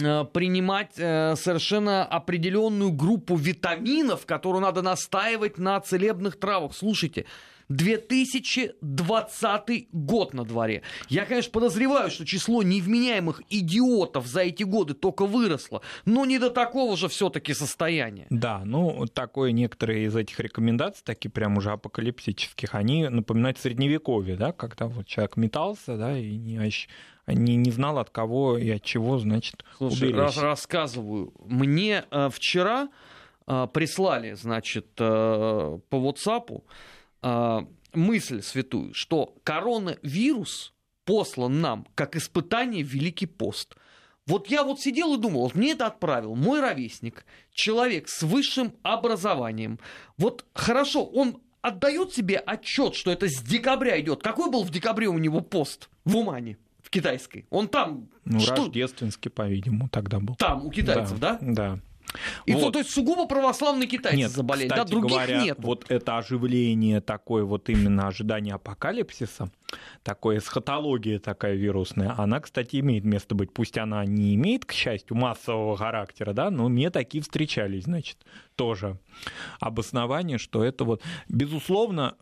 э, 0.00 0.24
принимать 0.32 0.92
э, 0.96 1.34
совершенно 1.36 2.06
определенную 2.06 2.90
группу 2.90 3.36
витаминов, 3.36 4.24
которую 4.24 4.62
надо 4.62 4.80
настаивать 4.80 5.58
на 5.58 5.78
целебных 5.80 6.40
травах. 6.40 6.74
Слушайте, 6.74 7.26
2020 7.70 9.88
год 9.92 10.34
на 10.34 10.44
дворе. 10.44 10.82
Я, 11.08 11.24
конечно, 11.24 11.52
подозреваю, 11.52 12.10
что 12.10 12.26
число 12.26 12.62
невменяемых 12.62 13.40
идиотов 13.48 14.26
за 14.26 14.40
эти 14.40 14.64
годы 14.64 14.92
только 14.94 15.24
выросло, 15.24 15.80
но 16.04 16.26
не 16.26 16.38
до 16.38 16.50
такого 16.50 16.96
же 16.96 17.08
все-таки 17.08 17.54
состояния. 17.54 18.26
Да, 18.28 18.62
ну, 18.64 19.06
такое 19.06 19.52
некоторые 19.52 20.06
из 20.06 20.16
этих 20.16 20.40
рекомендаций, 20.40 21.02
такие 21.04 21.30
прям 21.30 21.56
уже 21.56 21.70
апокалиптических, 21.70 22.74
они 22.74 23.08
напоминают 23.08 23.58
средневековье, 23.58 24.36
да, 24.36 24.52
когда 24.52 24.86
вот 24.86 25.06
человек 25.06 25.36
метался, 25.36 25.96
да, 25.96 26.18
и 26.18 26.36
не, 26.36 26.58
не, 27.28 27.56
не 27.56 27.70
знал 27.70 27.98
от 27.98 28.10
кого 28.10 28.58
и 28.58 28.68
от 28.70 28.82
чего, 28.82 29.18
значит, 29.18 29.64
Слушай, 29.78 30.12
раз, 30.12 30.36
рассказываю. 30.38 31.32
Мне 31.38 32.04
э, 32.10 32.30
вчера 32.32 32.88
э, 33.46 33.68
прислали, 33.72 34.32
значит, 34.32 34.88
э, 34.98 35.78
по 35.88 35.96
WhatsApp 35.96 36.62
мысль 37.22 38.42
святую, 38.42 38.94
что 38.94 39.34
коронавирус 39.44 40.72
послан 41.04 41.60
нам 41.60 41.86
как 41.94 42.16
испытание 42.16 42.82
Великий 42.82 43.26
пост. 43.26 43.74
Вот 44.26 44.48
я 44.48 44.62
вот 44.62 44.80
сидел 44.80 45.14
и 45.14 45.18
думал, 45.18 45.42
вот 45.42 45.54
мне 45.54 45.72
это 45.72 45.86
отправил 45.86 46.36
мой 46.36 46.60
ровесник, 46.60 47.24
человек 47.52 48.08
с 48.08 48.22
высшим 48.22 48.74
образованием. 48.82 49.80
Вот 50.18 50.44
хорошо, 50.54 51.04
он 51.04 51.40
отдает 51.62 52.12
себе 52.12 52.36
отчет, 52.36 52.94
что 52.94 53.10
это 53.10 53.28
с 53.28 53.42
декабря 53.42 54.00
идет. 54.00 54.22
Какой 54.22 54.50
был 54.50 54.62
в 54.62 54.70
декабре 54.70 55.08
у 55.08 55.18
него 55.18 55.40
пост 55.40 55.88
в 56.04 56.16
Умане? 56.16 56.58
В 56.80 56.90
китайской. 56.90 57.46
Он 57.50 57.68
там... 57.68 58.08
Ну, 58.24 58.40
что... 58.40 58.56
рождественский, 58.56 59.30
по-видимому, 59.30 59.88
тогда 59.88 60.18
был. 60.18 60.34
Там, 60.36 60.66
у 60.66 60.70
китайцев, 60.70 61.18
да? 61.18 61.38
Да. 61.40 61.76
да. 61.76 61.80
И 62.46 62.52
вот. 62.52 62.60
то, 62.60 62.70
то 62.72 62.78
есть 62.80 62.90
сугубо 62.90 63.26
православные 63.26 63.88
китайцы 63.88 64.16
нет, 64.16 64.30
заболели, 64.30 64.68
кстати 64.68 64.86
да, 64.88 64.90
других 64.90 65.10
говоря, 65.10 65.42
нет. 65.42 65.58
Вот 65.60 65.84
это 65.88 66.18
оживление 66.18 67.00
такое, 67.00 67.44
вот 67.44 67.68
именно 67.68 68.08
ожидание 68.08 68.54
апокалипсиса, 68.54 69.50
такое 70.02 70.38
эсхатология 70.38 71.18
такая 71.18 71.54
вирусная, 71.54 72.14
она, 72.16 72.40
кстати, 72.40 72.80
имеет 72.80 73.04
место 73.04 73.34
быть. 73.34 73.52
Пусть 73.52 73.78
она 73.78 74.04
не 74.04 74.34
имеет, 74.34 74.64
к 74.64 74.72
счастью, 74.72 75.16
массового 75.16 75.76
характера, 75.76 76.32
да, 76.32 76.50
но 76.50 76.68
мне 76.68 76.90
такие 76.90 77.22
встречались, 77.22 77.84
значит, 77.84 78.18
тоже 78.56 78.98
обоснование, 79.60 80.38
что 80.38 80.64
это 80.64 80.84
вот, 80.84 81.02
безусловно, 81.28 82.16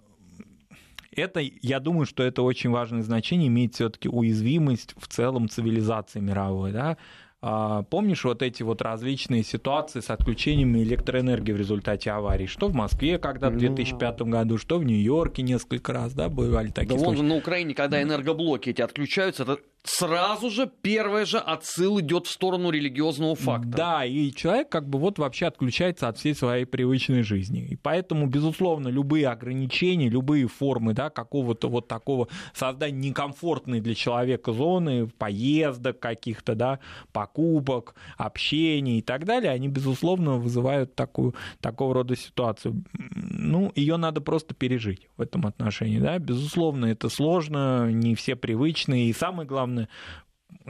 это, 1.12 1.40
я 1.40 1.80
думаю, 1.80 2.06
что 2.06 2.22
это 2.22 2.42
очень 2.42 2.70
важное 2.70 3.02
значение, 3.02 3.48
имеет 3.48 3.74
все-таки 3.74 4.08
уязвимость 4.08 4.94
в 4.98 5.08
целом 5.08 5.48
цивилизации 5.48 6.20
мировой, 6.20 6.72
да, 6.72 6.96
помнишь 7.40 8.24
вот 8.24 8.42
эти 8.42 8.62
вот 8.62 8.82
различные 8.82 9.42
ситуации 9.42 10.00
с 10.00 10.10
отключениями 10.10 10.82
электроэнергии 10.82 11.52
в 11.52 11.56
результате 11.56 12.10
аварий? 12.10 12.46
Что 12.46 12.68
в 12.68 12.74
Москве 12.74 13.18
когда 13.18 13.50
в 13.50 13.56
2005 13.56 14.22
году, 14.22 14.58
что 14.58 14.78
в 14.78 14.84
Нью-Йорке 14.84 15.42
несколько 15.42 15.92
раз, 15.92 16.14
да, 16.14 16.28
бывали 16.28 16.68
такие 16.68 16.96
да 16.96 17.04
случаи. 17.04 17.18
вон 17.18 17.28
на 17.28 17.36
Украине, 17.36 17.74
когда 17.74 18.02
энергоблоки 18.02 18.70
эти 18.70 18.82
отключаются, 18.82 19.42
это 19.42 19.58
сразу 19.84 20.50
же 20.50 20.70
первый 20.82 21.24
же 21.24 21.38
отсыл 21.38 22.00
идет 22.00 22.26
в 22.26 22.30
сторону 22.30 22.70
религиозного 22.70 23.34
факта. 23.34 23.68
Да, 23.68 24.04
и 24.04 24.32
человек 24.32 24.68
как 24.68 24.88
бы 24.88 24.98
вот 24.98 25.18
вообще 25.18 25.46
отключается 25.46 26.08
от 26.08 26.18
всей 26.18 26.34
своей 26.34 26.64
привычной 26.64 27.22
жизни. 27.22 27.66
И 27.68 27.76
поэтому, 27.76 28.26
безусловно, 28.26 28.88
любые 28.88 29.28
ограничения, 29.28 30.08
любые 30.08 30.46
формы 30.46 30.92
да, 30.92 31.10
какого-то 31.10 31.68
вот 31.68 31.88
такого 31.88 32.28
создания 32.54 33.08
некомфортной 33.08 33.80
для 33.80 33.94
человека 33.94 34.52
зоны, 34.52 35.06
поездок 35.06 36.00
каких-то, 36.00 36.54
да, 36.54 36.80
покупок, 37.28 37.94
общения 38.16 38.98
и 38.98 39.02
так 39.02 39.24
далее, 39.24 39.52
они, 39.52 39.68
безусловно, 39.68 40.36
вызывают 40.36 40.94
такую, 40.94 41.34
такого 41.60 41.94
рода 41.94 42.16
ситуацию. 42.16 42.82
Ну, 42.92 43.72
ее 43.74 43.96
надо 43.96 44.20
просто 44.20 44.54
пережить 44.54 45.08
в 45.16 45.22
этом 45.22 45.46
отношении. 45.46 45.98
Да? 45.98 46.18
Безусловно, 46.18 46.86
это 46.86 47.08
сложно, 47.08 47.90
не 47.90 48.14
все 48.14 48.36
привычные. 48.36 49.08
И 49.08 49.12
самое 49.12 49.48
главное, 49.48 49.88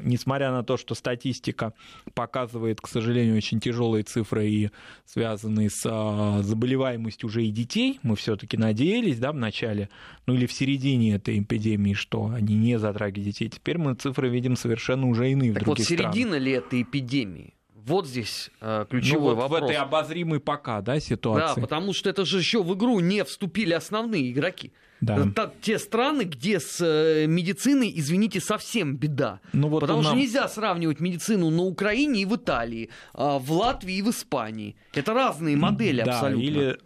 несмотря 0.03 0.53
на 0.53 0.63
то, 0.63 0.77
что 0.77 0.95
статистика 0.95 1.73
показывает, 2.15 2.81
к 2.81 2.89
сожалению, 2.89 3.37
очень 3.37 3.61
тяжелые 3.61 4.05
цифры 4.05 4.49
и 4.49 4.71
связанные 5.05 5.71
с 5.71 5.83
а, 5.87 6.43
заболеваемостью 6.43 7.29
уже 7.29 7.45
и 7.45 7.51
детей, 7.51 8.01
мы 8.03 8.17
все-таки 8.17 8.57
надеялись, 8.57 9.19
да, 9.19 9.33
в 9.33 9.37
начале, 9.37 9.89
ну 10.27 10.35
или 10.35 10.47
в 10.47 10.53
середине 10.53 11.15
этой 11.15 11.39
эпидемии, 11.39 11.95
что 11.95 12.27
они 12.27 12.55
не 12.55 12.79
затрагивают 12.79 13.27
детей. 13.27 13.49
Теперь 13.49 13.79
мы 13.79 13.95
цифры 13.95 14.29
видим 14.29 14.57
совершенно 14.57 15.09
уже 15.09 15.31
иные 15.31 15.53
так 15.53 15.63
в 15.63 15.65
других 15.65 15.89
вот, 15.89 15.89
середина 15.89 16.31
странах. 16.31 16.43
ли 16.43 16.53
этой 16.53 16.83
эпидемии? 16.83 17.55
Вот 17.89 18.07
здесь 18.07 18.51
э, 18.61 18.85
ключевой 18.91 19.35
ну, 19.35 19.41
вот 19.41 19.51
вопрос. 19.51 19.61
В 19.61 19.65
этой 19.65 19.77
обозримой 19.77 20.41
пока, 20.41 20.83
да, 20.83 21.01
ситуации. 21.01 21.61
Да, 21.61 21.67
потому 21.67 21.95
что 21.95 22.11
это 22.11 22.27
же 22.27 22.39
еще 22.39 22.63
в 22.63 22.75
игру 22.75 23.01
не 23.01 23.25
вступили 23.25 23.73
основные 23.73 24.31
игроки. 24.31 24.73
Да. 25.01 25.31
Та, 25.35 25.53
те 25.61 25.79
страны, 25.79 26.23
где 26.23 26.59
с 26.59 26.81
э, 26.81 27.27
медициной, 27.27 27.93
извините, 27.95 28.41
совсем 28.41 28.97
беда. 28.97 29.41
Ну, 29.53 29.69
вот 29.69 29.81
Потому 29.81 30.03
нам... 30.03 30.13
что 30.13 30.21
нельзя 30.21 30.49
сравнивать 30.49 31.01
медицину 31.01 31.51
на 31.51 31.63
Украине 31.63 32.23
и 32.23 32.25
в 32.25 32.35
Италии, 32.35 32.91
а 33.15 33.39
в 33.39 33.51
Латвии 33.53 33.97
и 33.97 34.03
в 34.03 34.11
Испании. 34.11 34.77
Это 34.93 35.15
разные 35.15 35.57
модели 35.57 36.03
да, 36.03 36.15
абсолютно. 36.15 36.43
Или 36.43 36.79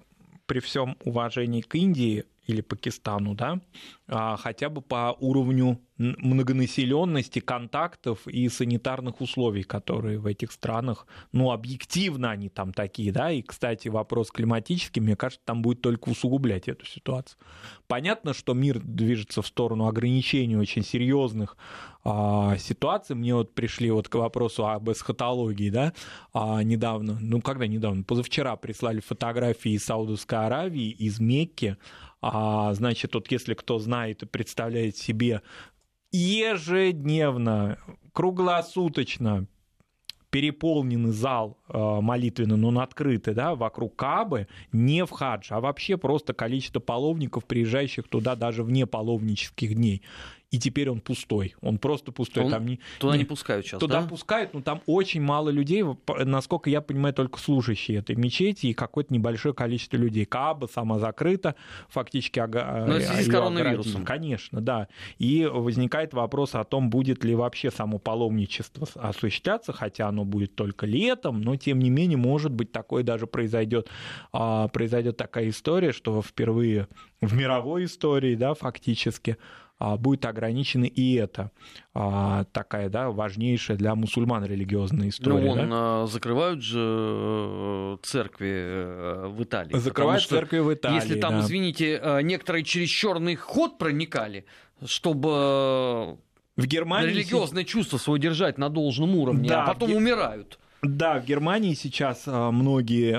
при 0.47 0.61
всем 0.61 0.97
уважении 1.05 1.63
к 1.63 1.75
Индии 1.75 2.25
или 2.47 2.61
Пакистану, 2.61 3.35
да, 3.35 3.61
а, 4.09 4.37
хотя 4.37 4.69
бы 4.69 4.83
по 4.83 5.17
уровню 5.21 5.81
многонаселенности, 5.97 7.39
контактов 7.39 8.27
и 8.27 8.49
санитарных 8.49 9.21
условий, 9.21 9.63
которые 9.63 10.19
в 10.19 10.27
этих 10.27 10.51
странах, 10.51 11.07
ну, 11.31 11.53
объективно 11.53 12.31
они 12.31 12.49
там 12.49 12.73
такие, 12.73 13.13
да, 13.13 13.31
и, 13.31 13.43
кстати, 13.43 13.89
вопрос 13.89 14.31
климатический, 14.31 15.01
мне 15.01 15.17
кажется, 15.17 15.45
там 15.45 15.63
будет 15.63 15.81
только 15.81 16.09
усугублять 16.09 16.69
эту 16.69 16.85
ситуацию. 16.87 17.39
Понятно, 17.87 18.35
что 18.35 18.55
мир 18.55 18.81
движется 18.81 19.43
в 19.43 19.47
сторону 19.47 19.87
ограничений 19.87 20.57
очень 20.57 20.83
серьезных 20.83 21.57
а, 22.05 22.57
ситуаций. 22.59 23.15
Мне 23.15 23.35
вот 23.35 23.55
пришли 23.55 23.91
вот 23.91 24.09
к 24.09 24.15
вопросу 24.17 24.67
об 24.67 24.91
эсхатологии, 24.91 25.71
да, 25.71 25.93
а, 26.33 26.63
недавно, 26.63 27.19
ну, 27.21 27.41
когда 27.41 27.67
недавно, 27.67 28.03
позавчера 28.03 28.57
прислали 28.57 29.01
фотографии 29.01 29.73
из 29.73 29.85
Саудовской 29.85 30.47
Аравии, 30.47 30.91
из 30.91 31.21
Мекки, 31.21 31.77
а, 32.23 32.73
значит, 32.75 33.15
вот 33.15 33.31
если 33.33 33.55
кто 33.55 33.79
знает 33.79 34.23
и 34.23 34.27
представляет 34.27 34.97
себе 34.97 35.43
ежедневно, 36.13 37.79
круглосуточно 38.13 39.47
переполненный 40.31 41.11
зал 41.11 41.59
молитвенный, 41.73 42.57
но 42.57 42.69
он 42.69 42.79
открытый, 42.79 43.35
да, 43.35 43.55
вокруг 43.55 43.97
Кабы, 43.97 44.49
не 44.73 45.05
в 45.05 45.11
хадж, 45.11 45.49
а 45.51 45.61
вообще 45.61 45.97
просто 45.97 46.35
количество 46.35 46.81
паломников, 46.81 47.45
приезжающих 47.45 48.09
туда 48.09 48.37
даже 48.37 48.63
вне 48.63 48.87
паломнических 48.87 49.75
дней 49.75 50.03
и 50.53 50.59
теперь 50.59 50.91
он 50.91 51.01
пустой. 51.01 51.55
Он 51.63 51.79
просто 51.79 52.13
пустой. 52.13 52.45
Он, 52.45 52.51
там 52.51 52.67
не, 52.67 52.79
туда 53.01 53.15
не, 53.15 53.21
не 53.21 53.25
пускают 53.25 53.67
сейчас, 53.67 53.81
Туда 53.81 54.03
да? 54.03 54.07
пускают, 54.07 54.53
но 54.53 54.61
там 54.61 54.83
очень 54.85 55.23
мало 55.23 55.49
людей, 55.49 55.83
насколько 56.07 56.69
я 56.69 56.83
понимаю, 56.83 57.15
только 57.15 57.39
служащие 57.39 57.99
этой 57.99 58.17
мечети 58.17 58.67
и 58.67 58.75
какое-то 58.75 59.15
небольшое 59.15 59.55
количество 59.55 59.97
людей. 59.97 60.27
Каба 60.27 60.67
сама 60.67 60.99
закрыта, 60.99 61.57
фактически 61.89 62.39
ага, 62.39 62.85
Но 62.87 62.99
в 62.99 63.03
связи 63.03 63.25
с 63.25 63.33
коронавирусом. 63.33 64.05
Конечно, 64.05 64.61
да. 64.61 64.89
И 65.19 65.47
возникает 65.47 66.13
вопрос 66.13 66.55
о 66.55 66.65
том, 66.65 66.91
будет 66.91 67.25
ли 67.25 67.35
вообще 67.35 67.71
само 67.71 67.99
паломничество 67.99 68.87
осуществляться, 68.97 69.73
хотя 69.73 70.09
оно 70.09 70.27
будет 70.27 70.55
только 70.55 70.85
летом, 70.85 71.41
но 71.41 71.57
тем 71.63 71.79
не 71.79 71.91
менее, 71.91 72.19
может 72.19 72.53
быть, 72.53 72.73
такое 72.73 73.03
даже 73.03 73.27
произойдет, 73.27 73.89
а, 74.33 74.69
произойдет 74.69 75.17
такая 75.17 75.49
история, 75.49 75.93
что 75.93 76.21
впервые 76.23 76.89
в 77.21 77.35
мировой 77.35 77.85
истории, 77.85 78.35
да, 78.35 78.55
фактически, 78.55 79.37
а, 79.85 79.97
будет 79.97 80.25
ограничена 80.27 80.85
и 80.85 81.15
это 81.15 81.51
а, 81.93 82.45
такая, 82.53 82.89
да, 82.89 83.11
важнейшая 83.11 83.77
для 83.77 83.97
мусульман 83.97 84.45
религиозная 84.45 85.09
история. 85.09 85.41
Ну, 85.41 85.51
он, 85.51 85.71
да? 85.71 86.07
закрывают 86.07 86.63
же 86.63 86.79
э, 86.81 87.97
церкви 88.05 88.53
э, 88.53 89.27
в 89.27 89.43
Италии. 89.43 89.77
Закрывают 89.77 90.23
церкви 90.23 90.61
в 90.61 90.73
Италии, 90.73 90.95
Если 90.95 91.19
там, 91.19 91.33
да. 91.33 91.41
извините, 91.41 91.99
э, 92.01 92.23
некоторые 92.23 92.63
через 92.63 92.91
черный 92.91 93.35
ход 93.35 93.77
проникали, 93.79 94.45
чтобы 94.85 96.19
в 96.57 96.67
Германии 96.67 97.11
религиозное 97.11 97.65
чувство 97.65 97.99
свое 97.99 98.21
держать 98.21 98.59
на 98.59 98.69
должном 98.69 99.17
уровне, 99.17 99.49
да, 99.49 99.65
а 99.65 99.67
потом 99.67 99.91
в... 99.91 99.97
умирают. 99.97 100.61
Да, 100.83 101.21
в 101.21 101.25
Германии 101.25 101.75
сейчас 101.75 102.25
многие 102.27 103.17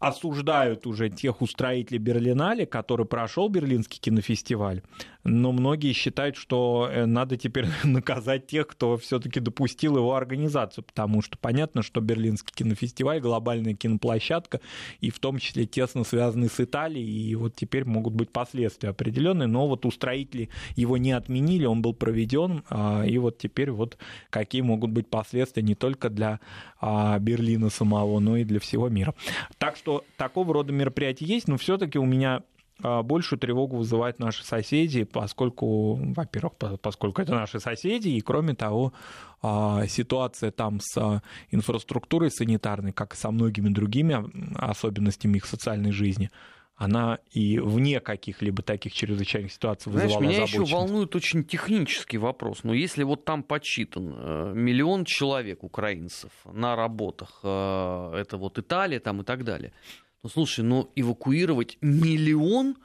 осуждают 0.00 0.84
уже 0.84 1.08
тех 1.08 1.40
устроителей 1.40 1.98
Берлинале, 1.98 2.66
который 2.66 3.06
прошел 3.06 3.48
Берлинский 3.48 4.00
кинофестиваль, 4.00 4.82
но 5.28 5.52
многие 5.52 5.92
считают, 5.92 6.36
что 6.36 6.88
э, 6.90 7.06
надо 7.06 7.36
теперь 7.36 7.66
наказать 7.84 8.46
тех, 8.46 8.66
кто 8.66 8.96
все-таки 8.96 9.40
допустил 9.40 9.96
его 9.96 10.14
организацию, 10.14 10.84
потому 10.84 11.22
что 11.22 11.38
понятно, 11.38 11.82
что 11.82 12.00
Берлинский 12.00 12.52
кинофестиваль 12.54 13.20
глобальная 13.20 13.74
киноплощадка, 13.74 14.60
и 15.00 15.10
в 15.10 15.18
том 15.18 15.38
числе 15.38 15.66
тесно 15.66 16.04
связаны 16.04 16.48
с 16.48 16.58
Италией, 16.60 17.30
и 17.30 17.34
вот 17.34 17.54
теперь 17.54 17.84
могут 17.84 18.14
быть 18.14 18.30
последствия 18.30 18.90
определенные, 18.90 19.46
но 19.46 19.68
вот 19.68 19.84
устроители 19.84 20.48
его 20.76 20.96
не 20.96 21.12
отменили, 21.12 21.66
он 21.66 21.82
был 21.82 21.94
проведен, 21.94 22.64
а, 22.70 23.04
и 23.04 23.18
вот 23.18 23.38
теперь 23.38 23.70
вот 23.70 23.98
какие 24.30 24.62
могут 24.62 24.90
быть 24.90 25.08
последствия 25.08 25.62
не 25.62 25.74
только 25.74 26.10
для 26.10 26.40
а, 26.80 27.18
Берлина 27.18 27.70
самого, 27.70 28.18
но 28.20 28.36
и 28.36 28.44
для 28.44 28.60
всего 28.60 28.88
мира. 28.88 29.14
Так 29.58 29.76
что 29.76 30.04
такого 30.16 30.54
рода 30.54 30.72
мероприятия 30.72 31.26
есть, 31.26 31.48
но 31.48 31.56
все-таки 31.56 31.98
у 31.98 32.06
меня 32.06 32.42
большую 32.80 33.38
тревогу 33.38 33.76
вызывают 33.76 34.18
наши 34.18 34.44
соседи, 34.44 35.04
поскольку, 35.04 35.94
во-первых, 35.94 36.54
поскольку 36.80 37.22
это 37.22 37.34
наши 37.34 37.60
соседи, 37.60 38.08
и 38.08 38.20
кроме 38.20 38.54
того, 38.54 38.92
а, 39.42 39.86
ситуация 39.86 40.50
там 40.50 40.80
с 40.80 41.22
инфраструктурой 41.50 42.30
санитарной, 42.30 42.92
как 42.92 43.14
и 43.14 43.16
со 43.16 43.30
многими 43.30 43.68
другими 43.68 44.24
особенностями 44.56 45.38
их 45.38 45.46
социальной 45.46 45.92
жизни, 45.92 46.30
она 46.78 47.18
и 47.32 47.58
вне 47.58 47.98
каких-либо 47.98 48.62
таких 48.62 48.94
чрезвычайных 48.94 49.52
ситуаций 49.52 49.90
вызывала 49.90 50.20
Знаешь, 50.20 50.32
меня 50.32 50.42
еще 50.44 50.64
волнует 50.64 51.16
очень 51.16 51.42
технический 51.42 52.18
вопрос. 52.18 52.62
Но 52.62 52.72
если 52.72 53.02
вот 53.02 53.24
там 53.24 53.42
подсчитан 53.42 54.14
э, 54.16 54.52
миллион 54.54 55.04
человек 55.04 55.64
украинцев 55.64 56.30
на 56.44 56.76
работах, 56.76 57.40
э, 57.42 58.14
это 58.16 58.36
вот 58.36 58.60
Италия 58.60 59.00
там 59.00 59.22
и 59.22 59.24
так 59.24 59.42
далее, 59.42 59.72
ну, 60.22 60.28
слушай, 60.28 60.64
ну 60.64 60.90
эвакуировать 60.96 61.78
миллион, 61.80 62.76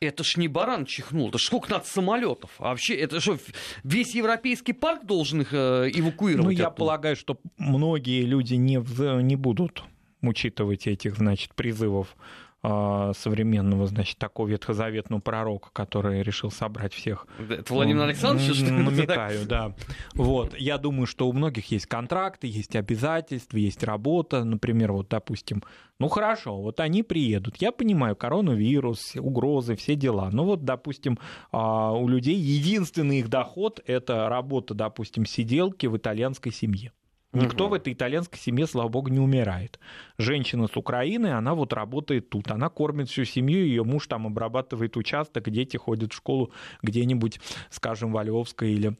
это 0.00 0.24
ж 0.24 0.36
не 0.36 0.48
баран 0.48 0.86
чихнул, 0.86 1.28
это 1.28 1.38
ж 1.38 1.42
сколько 1.42 1.70
надо 1.70 1.84
самолетов? 1.86 2.50
А 2.58 2.70
вообще, 2.70 2.94
это 2.94 3.20
что, 3.20 3.38
весь 3.84 4.14
европейский 4.14 4.72
парк 4.72 5.04
должен 5.04 5.42
их 5.42 5.52
э, 5.52 5.90
эвакуировать? 5.92 6.44
Ну, 6.44 6.50
я 6.50 6.66
оттуда? 6.66 6.78
полагаю, 6.78 7.16
что 7.16 7.38
многие 7.58 8.24
люди 8.24 8.54
не, 8.54 8.76
не 9.22 9.36
будут 9.36 9.82
учитывать 10.22 10.86
этих, 10.86 11.16
значит, 11.16 11.54
призывов 11.54 12.16
современного, 12.62 13.86
значит, 13.86 14.18
такого 14.18 14.48
ветхозаветного 14.48 15.20
пророка, 15.20 15.70
который 15.72 16.22
решил 16.22 16.50
собрать 16.50 16.92
всех. 16.92 17.26
Это 17.48 17.72
Владимир 17.72 18.02
Александрович, 18.02 18.54
что 18.54 18.66
ли? 18.66 18.70
Намекаю, 18.70 19.46
да. 19.46 19.74
Вот. 20.14 20.54
Я 20.58 20.76
думаю, 20.76 21.06
что 21.06 21.28
у 21.28 21.32
многих 21.32 21.70
есть 21.70 21.86
контракты, 21.86 22.46
есть 22.46 22.76
обязательства, 22.76 23.56
есть 23.56 23.82
работа. 23.82 24.44
Например, 24.44 24.92
вот, 24.92 25.08
допустим, 25.08 25.62
ну 25.98 26.08
хорошо, 26.08 26.60
вот 26.60 26.80
они 26.80 27.02
приедут. 27.02 27.56
Я 27.56 27.72
понимаю, 27.72 28.16
коронавирус, 28.16 29.16
угрозы, 29.16 29.76
все 29.76 29.94
дела. 29.94 30.30
Но 30.30 30.44
вот, 30.44 30.64
допустим, 30.64 31.18
а, 31.52 31.92
у 31.92 32.08
людей 32.08 32.36
единственный 32.36 33.20
их 33.20 33.28
доход– 33.28 33.80
это 33.86 34.28
работа, 34.28 34.74
допустим, 34.74 35.24
сиделки 35.24 35.86
в 35.86 35.96
итальянской 35.96 36.52
семье. 36.52 36.92
Никто 37.32 37.64
угу. 37.64 37.70
в 37.70 37.74
этой 37.74 37.92
итальянской 37.92 38.38
семье, 38.38 38.66
слава 38.66 38.88
богу, 38.88 39.08
не 39.08 39.20
умирает. 39.20 39.78
Женщина 40.18 40.66
с 40.66 40.76
Украины, 40.76 41.28
она 41.28 41.54
вот 41.54 41.72
работает 41.72 42.28
тут, 42.28 42.50
она 42.50 42.68
кормит 42.68 43.08
всю 43.08 43.24
семью, 43.24 43.64
ее 43.64 43.84
муж 43.84 44.08
там 44.08 44.26
обрабатывает 44.26 44.96
участок, 44.96 45.48
дети 45.48 45.76
ходят 45.76 46.12
в 46.12 46.16
школу 46.16 46.50
где-нибудь, 46.82 47.40
скажем, 47.70 48.12
во 48.12 48.24
Львовской 48.24 48.72
или 48.72 48.96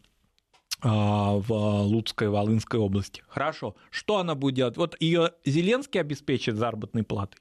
а, 0.82 1.34
в 1.34 1.52
Луцкой, 1.82 2.28
Волынской 2.28 2.78
области. 2.78 3.22
Хорошо. 3.28 3.74
Что 3.90 4.18
она 4.18 4.34
будет 4.36 4.54
делать? 4.54 4.76
Вот 4.76 4.96
ее 5.00 5.32
Зеленский 5.44 6.00
обеспечит 6.00 6.54
заработной 6.56 7.02
платой. 7.02 7.40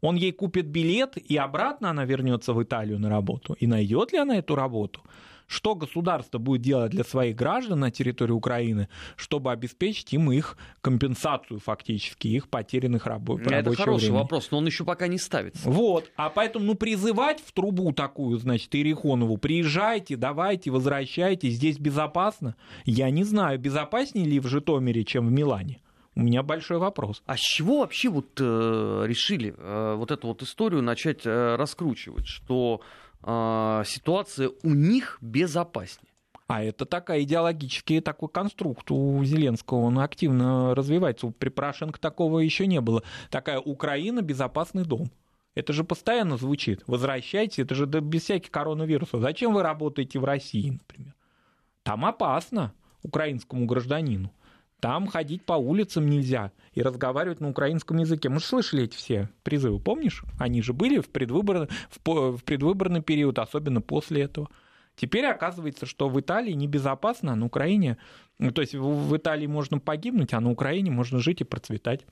Он 0.00 0.16
ей 0.16 0.32
купит 0.32 0.66
билет, 0.66 1.16
и 1.16 1.36
обратно 1.36 1.90
она 1.90 2.04
вернется 2.04 2.52
в 2.52 2.62
Италию 2.62 2.98
на 2.98 3.08
работу. 3.08 3.56
И 3.58 3.66
найдет 3.66 4.12
ли 4.12 4.18
она 4.18 4.36
эту 4.36 4.54
работу? 4.54 5.00
Что 5.46 5.74
государство 5.74 6.38
будет 6.38 6.62
делать 6.62 6.90
для 6.90 7.04
своих 7.04 7.36
граждан 7.36 7.80
на 7.80 7.90
территории 7.90 8.32
Украины, 8.32 8.88
чтобы 9.16 9.52
обеспечить 9.52 10.12
им 10.12 10.30
их 10.32 10.56
компенсацию 10.80 11.60
фактически, 11.60 12.28
их 12.28 12.48
потерянных 12.48 13.06
рабо- 13.06 13.40
Это 13.40 13.50
рабочего 13.50 13.76
хороший 13.84 14.04
времени. 14.04 14.18
вопрос, 14.22 14.50
но 14.50 14.58
он 14.58 14.66
еще 14.66 14.84
пока 14.84 15.06
не 15.06 15.18
ставится. 15.18 15.68
Вот, 15.68 16.10
а 16.16 16.30
поэтому, 16.30 16.64
ну, 16.66 16.74
призывать 16.74 17.40
в 17.44 17.52
трубу 17.52 17.92
такую, 17.92 18.38
значит, 18.38 18.74
Ирихонову, 18.74 19.36
приезжайте, 19.36 20.16
давайте, 20.16 20.70
возвращайтесь, 20.70 21.54
здесь 21.54 21.78
безопасно, 21.78 22.56
я 22.84 23.10
не 23.10 23.24
знаю, 23.24 23.58
безопаснее 23.58 24.26
ли 24.26 24.40
в 24.40 24.46
Житомире, 24.46 25.04
чем 25.04 25.28
в 25.28 25.32
Милане. 25.32 25.80
У 26.16 26.20
меня 26.20 26.44
большой 26.44 26.78
вопрос. 26.78 27.22
А 27.26 27.36
с 27.36 27.40
чего 27.40 27.80
вообще 27.80 28.08
вот 28.08 28.38
э, 28.40 29.04
решили 29.06 29.52
э, 29.56 29.94
вот 29.96 30.12
эту 30.12 30.28
вот 30.28 30.42
историю 30.42 30.80
начать 30.80 31.22
э, 31.24 31.56
раскручивать, 31.56 32.28
что 32.28 32.80
э, 33.24 33.82
ситуация 33.86 34.50
у 34.62 34.70
них 34.70 35.18
безопаснее? 35.20 36.12
А 36.46 36.62
это 36.62 36.84
такая 36.84 37.22
идеологический 37.22 38.00
такой 38.00 38.28
конструкт 38.28 38.90
у 38.90 39.24
Зеленского, 39.24 39.78
он 39.78 39.98
активно 39.98 40.74
развивается. 40.74 41.32
При 41.38 41.48
Порошенко 41.48 41.98
такого 41.98 42.40
еще 42.40 42.66
не 42.66 42.80
было. 42.80 43.02
Такая 43.30 43.58
Украина 43.58 44.20
безопасный 44.20 44.84
дом. 44.84 45.10
Это 45.54 45.72
же 45.72 45.84
постоянно 45.84 46.36
звучит. 46.36 46.82
Возвращайтесь, 46.86 47.60
это 47.60 47.74
же 47.74 47.86
без 47.86 48.22
всяких 48.22 48.50
коронавирусов. 48.50 49.22
Зачем 49.22 49.54
вы 49.54 49.62
работаете 49.62 50.18
в 50.18 50.24
России, 50.24 50.70
например? 50.70 51.14
Там 51.82 52.04
опасно 52.04 52.74
украинскому 53.02 53.66
гражданину. 53.66 54.30
Там 54.84 55.06
ходить 55.06 55.46
по 55.46 55.54
улицам 55.54 56.10
нельзя 56.10 56.52
и 56.74 56.82
разговаривать 56.82 57.40
на 57.40 57.48
украинском 57.48 57.96
языке. 57.96 58.28
Мы 58.28 58.38
же 58.38 58.44
слышали 58.44 58.84
эти 58.84 58.94
все 58.94 59.30
призывы, 59.42 59.80
помнишь? 59.80 60.22
Они 60.38 60.60
же 60.60 60.74
были 60.74 61.00
в 61.00 61.08
предвыборный, 61.08 61.68
в, 61.88 62.36
в 62.36 62.44
предвыборный 62.44 63.00
период, 63.00 63.38
особенно 63.38 63.80
после 63.80 64.24
этого. 64.24 64.50
Теперь 64.94 65.24
оказывается, 65.24 65.86
что 65.86 66.10
в 66.10 66.20
Италии 66.20 66.52
небезопасно, 66.52 67.32
а 67.32 67.34
на 67.34 67.46
Украине... 67.46 67.96
Ну, 68.38 68.50
то 68.50 68.60
есть 68.60 68.74
в 68.74 69.16
Италии 69.16 69.46
можно 69.46 69.78
погибнуть, 69.78 70.34
а 70.34 70.40
на 70.40 70.50
Украине 70.50 70.90
можно 70.90 71.18
жить 71.18 71.40
и 71.40 71.44
процветать. 71.44 72.04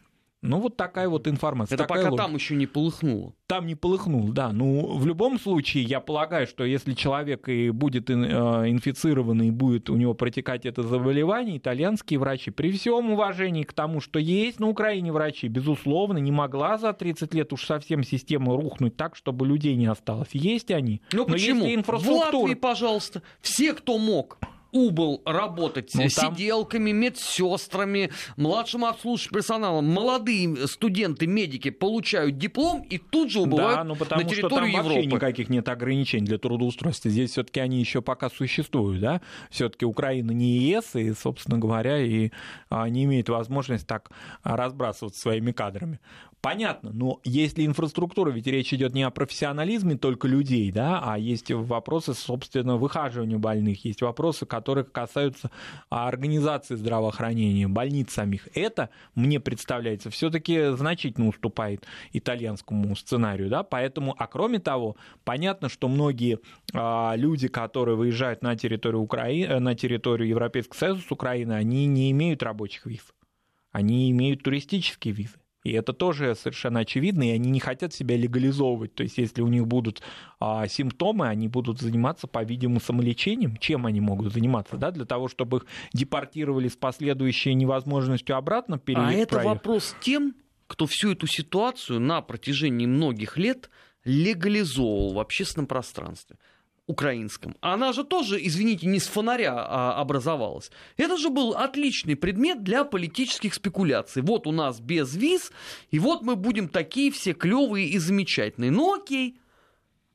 Ну, 0.43 0.59
вот 0.59 0.77
такая 0.77 1.09
вот 1.09 1.29
информация. 1.29 1.77
Это 1.77 1.85
пока 1.85 2.11
логика. 2.11 2.25
там 2.25 2.35
еще 2.35 2.57
не 2.57 2.67
полыхнуло. 2.67 3.33
Там 3.47 3.67
не 3.67 3.77
полыхнул, 3.77 4.29
да. 4.33 4.53
Ну, 4.53 4.97
в 4.97 5.07
любом 5.07 5.39
случае, 5.39 5.85
я 5.85 6.01
полагаю, 6.01 6.49
что 6.49 6.65
если 6.65 6.95
человек 6.95 7.49
и 7.49 7.71
будет 7.71 8.11
э, 8.11 8.15
инфицирован, 8.15 9.41
и 9.43 9.51
будет 9.53 9.89
у 9.89 9.95
него 9.95 10.15
протекать 10.15 10.67
это 10.67 10.83
заболевание, 10.83 11.59
итальянские 11.59 12.19
врачи, 12.19 12.51
при 12.51 12.73
всем 12.73 13.13
уважении 13.13 13.63
к 13.63 13.73
тому, 13.73 14.01
что 14.01 14.19
есть 14.19 14.59
на 14.59 14.69
Украине 14.69 15.13
врачи, 15.13 15.47
безусловно, 15.47 16.19
не 16.19 16.33
могла 16.33 16.77
за 16.77 16.93
30 16.93 17.33
лет 17.35 17.53
уж 17.53 17.65
совсем 17.65 18.03
система 18.03 18.57
рухнуть 18.57 18.97
так, 18.97 19.15
чтобы 19.15 19.47
людей 19.47 19.77
не 19.77 19.87
осталось. 19.87 20.31
Есть 20.33 20.73
они. 20.73 21.03
Ну 21.13 21.21
но 21.21 21.35
почему? 21.35 21.63
если 21.63 21.77
инфраструктура... 21.77 22.31
В 22.31 22.35
Латвии, 22.41 22.55
пожалуйста, 22.55 23.23
все, 23.41 23.75
кто 23.75 23.97
мог, 23.97 24.39
убыл 24.73 25.23
работать 25.25 25.91
Ну, 25.95 26.09
там- 26.09 26.35
сиделками, 26.35 26.91
медсестрами, 26.93 28.11
младшим 28.37 28.85
обслуживающим 28.85 29.33
персоналом. 29.33 29.87
Молодые 29.87 30.67
студенты, 30.67 31.27
медики 31.27 31.71
получают 31.71 32.39
диплом 32.39 32.83
и 32.83 32.99
тут 32.99 33.31
же 33.31 33.41
убывают 33.41 33.77
Да, 33.79 33.85
ну 33.85 33.95
потому 33.97 34.23
на 34.23 34.29
что 34.29 34.41
там 34.41 34.49
территорию 34.51 34.77
вообще 34.77 34.99
Европы. 35.01 35.15
никаких 35.17 35.49
нет 35.51 35.69
ограничений 35.69 36.25
для 36.27 36.39
трудоустройства. 36.39 37.11
Здесь 37.11 37.33
все-таки 37.33 37.61
они 37.61 37.79
еще 37.81 38.03
пока 38.03 38.31
существуют, 38.31 39.01
да. 39.01 39.21
Все-таки 39.51 39.85
Украина 39.85 40.31
не 40.33 40.59
ЕС, 40.59 40.97
и, 40.97 41.13
собственно 41.13 41.59
говоря, 41.59 41.99
и 42.01 42.31
а, 42.71 42.89
не 42.89 43.05
имеет 43.05 43.29
возможности 43.29 43.87
так 43.87 44.11
а, 44.43 44.57
разбрасываться 44.57 45.21
своими 45.21 45.53
кадрами. 45.53 46.01
Понятно, 46.43 46.91
но 46.93 47.21
если 47.23 47.65
инфраструктура, 47.65 48.33
ведь 48.33 48.49
речь 48.49 48.75
идет 48.75 48.95
не 48.95 49.05
о 49.05 49.11
профессионализме 49.11 49.97
только 49.97 50.27
людей, 50.27 50.73
да, 50.73 51.01
а 51.01 51.17
есть 51.17 51.53
вопросы, 51.53 52.15
собственно, 52.15 52.77
выхаживания 52.77 53.39
больных, 53.39 53.85
есть 53.85 54.03
вопросы, 54.03 54.45
которые 54.45 54.85
касаются 54.85 55.53
а, 55.89 56.09
организации 56.09 56.75
здравоохранения, 56.75 57.69
больниц 57.69 58.11
самих. 58.11 58.49
Это, 58.57 58.91
мне 59.15 59.39
представляется, 59.39 60.11
все-таки 60.11 60.75
значительно 60.75 61.29
уступает 61.29 61.87
итальянскому 62.13 62.97
сценарию, 62.97 63.49
да, 63.49 63.63
поэтому, 63.63 64.13
а 64.19 64.27
кроме 64.27 64.59
того, 64.59 64.97
понятно, 65.23 65.69
что 65.69 65.87
многие 65.87 66.41
а, 66.75 67.15
люди, 67.15 67.47
которые 67.47 67.95
выезжают 67.95 68.43
на 68.43 68.57
территорию 68.57 69.01
Украины, 69.01 69.61
на 69.61 69.77
территорию 69.77 70.29
Европейского 70.29 70.77
Союза 70.77 71.03
с 71.07 71.13
Украины, 71.13 71.53
они 71.53 71.87
не 71.87 72.11
имеют 72.11 72.43
рабочих 72.43 72.85
виз, 72.87 73.15
они 73.71 74.11
имеют 74.11 74.43
туристические 74.43 75.15
визы. 75.15 75.37
И 75.65 75.73
это 75.73 75.93
тоже 75.93 76.35
совершенно 76.35 76.81
очевидно, 76.81 77.23
и 77.23 77.31
они 77.31 77.51
не 77.51 77.61
хотят 77.61 77.95
себя 77.95 78.17
легализовывать. 78.17 78.95
То 78.95 79.03
есть, 79.03 79.19
если 79.19 79.43
у 79.43 79.49
них 79.49 79.67
будут 79.67 80.03
а, 80.41 80.67
симптомы, 80.67 81.29
они 81.29 81.49
будут 81.49 81.81
заниматься, 81.81 82.27
по-видимому, 82.27 82.81
самолечением. 82.81 83.57
Чем 83.57 83.87
они 83.87 84.01
могут 84.01 84.33
заниматься, 84.33 84.77
да, 84.77 84.91
для 84.91 85.05
того, 85.05 85.29
чтобы 85.29 85.59
их 85.59 85.67
депортировали 85.93 86.69
с 86.69 86.77
последующей 86.77 87.55
невозможностью 87.55 88.37
обратно 88.37 88.79
переехать. 88.79 89.33
А 89.33 89.37
это 89.37 89.39
вопрос 89.41 89.95
тем, 90.01 90.35
кто 90.67 90.87
всю 90.87 91.13
эту 91.13 91.27
ситуацию 91.27 92.01
на 92.01 92.23
протяжении 92.23 92.87
многих 92.87 93.37
лет 93.37 93.71
легализовывал 94.05 95.15
в 95.15 95.21
общественном 95.21 95.67
пространстве 95.67 96.39
украинском. 96.87 97.57
Она 97.61 97.93
же 97.93 98.05
тоже, 98.05 98.39
извините, 98.45 98.87
не 98.87 98.99
с 98.99 99.07
фонаря 99.07 99.55
а, 99.57 100.01
образовалась. 100.01 100.71
Это 100.97 101.17
же 101.17 101.31
был 101.31 101.53
отличный 101.53 102.17
предмет 102.17 102.63
для 102.63 102.85
политических 102.85 103.55
спекуляций. 103.55 104.23
Вот 104.23 104.47
у 104.47 104.53
нас 104.53 104.81
без 104.81 105.15
виз, 105.15 105.53
и 105.91 105.99
вот 105.99 106.23
мы 106.23 106.37
будем 106.37 106.69
такие 106.69 107.11
все 107.13 107.35
клевые 107.35 107.89
и 107.89 107.99
замечательные. 107.99 108.71
Ну 108.71 108.95
окей, 108.95 109.39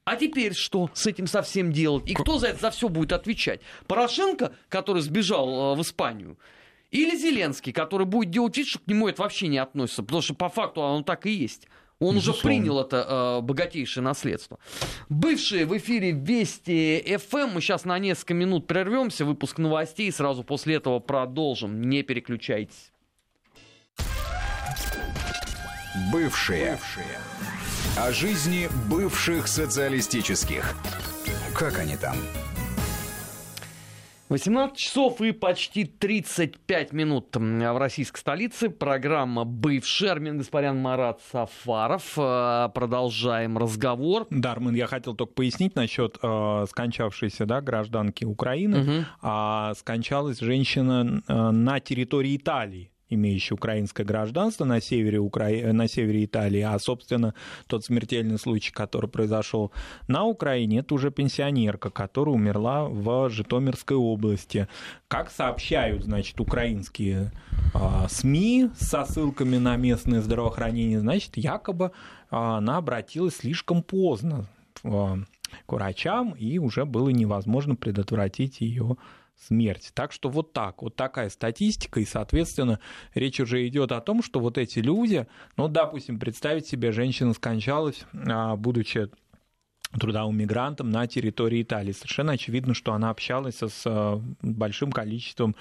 а 0.04 0.16
теперь 0.16 0.54
что 0.54 0.90
с 0.94 1.06
этим 1.06 1.28
совсем 1.28 1.74
делать? 1.74 2.10
И 2.10 2.14
кто 2.14 2.38
за 2.38 2.48
это 2.48 2.62
за 2.62 2.72
все 2.72 2.88
будет 2.90 3.12
отвечать? 3.12 3.62
Порошенко, 3.88 4.54
который 4.70 5.02
сбежал 5.02 5.74
э, 5.74 5.78
в 5.78 5.82
Испанию, 5.82 6.38
или 6.92 7.16
Зеленский, 7.18 7.74
который 7.74 8.06
будет 8.06 8.30
делать 8.30 8.56
вид, 8.56 8.68
что 8.68 8.80
к 8.80 8.88
нему 8.88 9.10
это 9.10 9.22
вообще 9.22 9.48
не 9.48 9.58
относится, 9.58 10.04
потому 10.04 10.22
что 10.22 10.34
по 10.34 10.48
факту 10.48 10.82
оно 10.82 11.04
так 11.04 11.26
и 11.26 11.32
есть. 11.32 11.68
Он 12.00 12.18
уже 12.18 12.34
принял 12.34 12.80
это 12.80 13.40
э, 13.40 13.42
богатейшее 13.42 14.04
наследство. 14.04 14.60
Бывшие 15.10 15.66
в 15.66 15.76
эфире 15.78 16.12
Вести 16.12 17.18
ФМ. 17.18 17.54
Мы 17.56 17.62
сейчас 17.62 17.86
на 17.86 17.98
несколько 17.98 18.36
минут 18.36 18.68
прервемся. 18.68 19.26
Выпуск 19.26 19.58
новостей. 19.58 20.12
Сразу 20.12 20.44
после 20.44 20.76
этого 20.76 21.00
продолжим. 21.00 21.82
Не 21.90 22.04
переключайтесь. 22.04 22.92
Бывшие. 26.12 26.78
О 27.98 28.12
жизни 28.12 28.70
бывших 28.88 29.48
социалистических. 29.48 30.76
Как 31.56 31.80
они 31.80 31.98
там? 31.98 32.16
18 34.30 34.76
часов 34.76 35.22
и 35.22 35.32
почти 35.32 35.86
35 35.86 36.92
минут 36.92 37.34
в 37.34 37.78
российской 37.78 38.20
столице. 38.20 38.70
Программа 38.70 39.46
«Бывший». 39.46 40.10
Армин 40.10 40.40
Гаспарян, 40.40 40.78
Марат 40.78 41.22
Сафаров. 41.32 42.14
Э, 42.18 42.70
Продолжаем 42.74 43.58
разговор. 43.58 44.28
Дарман, 44.30 44.76
я 44.76 44.88
хотел 44.88 45.16
только 45.16 45.34
пояснить 45.34 45.76
насчет 45.76 46.18
э, 46.22 46.66
скончавшейся 46.70 47.46
да, 47.46 47.62
гражданки 47.62 48.26
Украины. 48.26 48.80
Мгм. 48.80 49.06
А 49.22 49.74
скончалась 49.76 50.40
женщина 50.40 51.22
э, 51.26 51.34
на 51.52 51.80
территории 51.80 52.36
Италии 52.36 52.92
имеющая 53.10 53.56
украинское 53.56 54.06
гражданство 54.06 54.66
на 54.66 54.82
севере, 54.82 55.20
Укра... 55.20 55.50
э, 55.50 55.72
на 55.72 55.88
севере 55.88 56.26
Италии, 56.26 56.62
а, 56.62 56.78
собственно, 56.80 57.34
тот 57.68 57.86
смертельный 57.86 58.40
случай, 58.40 58.72
который 58.72 59.10
произошел 59.10 59.72
на 60.08 60.26
Украине, 60.26 60.80
это 60.80 60.94
уже 60.94 61.12
пенсионерка, 61.12 61.90
которая 61.90 62.36
умерла 62.36 62.86
в 62.86 63.30
Житомирской 63.30 63.98
области. 63.98 64.68
Как 65.08 65.32
сообщают, 65.32 66.04
значит, 66.04 66.40
украинские 66.40 67.32
а, 67.74 68.08
СМИ 68.10 68.70
со 68.78 69.06
ссылками 69.06 69.58
на 69.58 69.76
местное 69.76 70.22
здравоохранение, 70.22 71.00
значит, 71.00 71.38
якобы 71.38 71.92
а, 72.30 72.58
она 72.58 72.78
обратилась 72.78 73.38
слишком 73.38 73.84
поздно 73.84 74.48
а, 74.84 75.18
к 75.66 75.72
врачам, 75.72 76.32
и 76.32 76.58
уже 76.58 76.86
было 76.86 77.10
невозможно 77.10 77.76
предотвратить 77.76 78.62
ее 78.62 78.98
смерть. 79.46 79.92
Так 79.94 80.12
что 80.12 80.30
вот 80.30 80.54
так, 80.54 80.82
вот 80.82 80.96
такая 80.96 81.30
статистика, 81.30 82.00
и, 82.00 82.06
соответственно, 82.06 82.80
речь 83.14 83.40
уже 83.40 83.68
идет 83.68 83.92
о 83.92 84.02
том, 84.02 84.24
что 84.24 84.40
вот 84.40 84.58
эти 84.58 84.80
люди, 84.80 85.28
ну, 85.56 85.68
допустим, 85.68 86.20
представить 86.20 86.68
себе, 86.68 86.92
женщина 86.92 87.34
скончалась, 87.34 88.06
а, 88.14 88.56
будучи 88.56 89.10
трудовым 89.92 90.38
мигрантом 90.38 90.90
на 90.90 91.08
территории 91.08 91.62
Италии. 91.62 91.92
Совершенно 91.92 92.34
очевидно, 92.34 92.74
что 92.74 92.94
она 92.94 93.10
общалась 93.10 93.62
с 93.62 93.84
а, 93.86 94.22
большим 94.42 94.92
количеством 94.92 95.56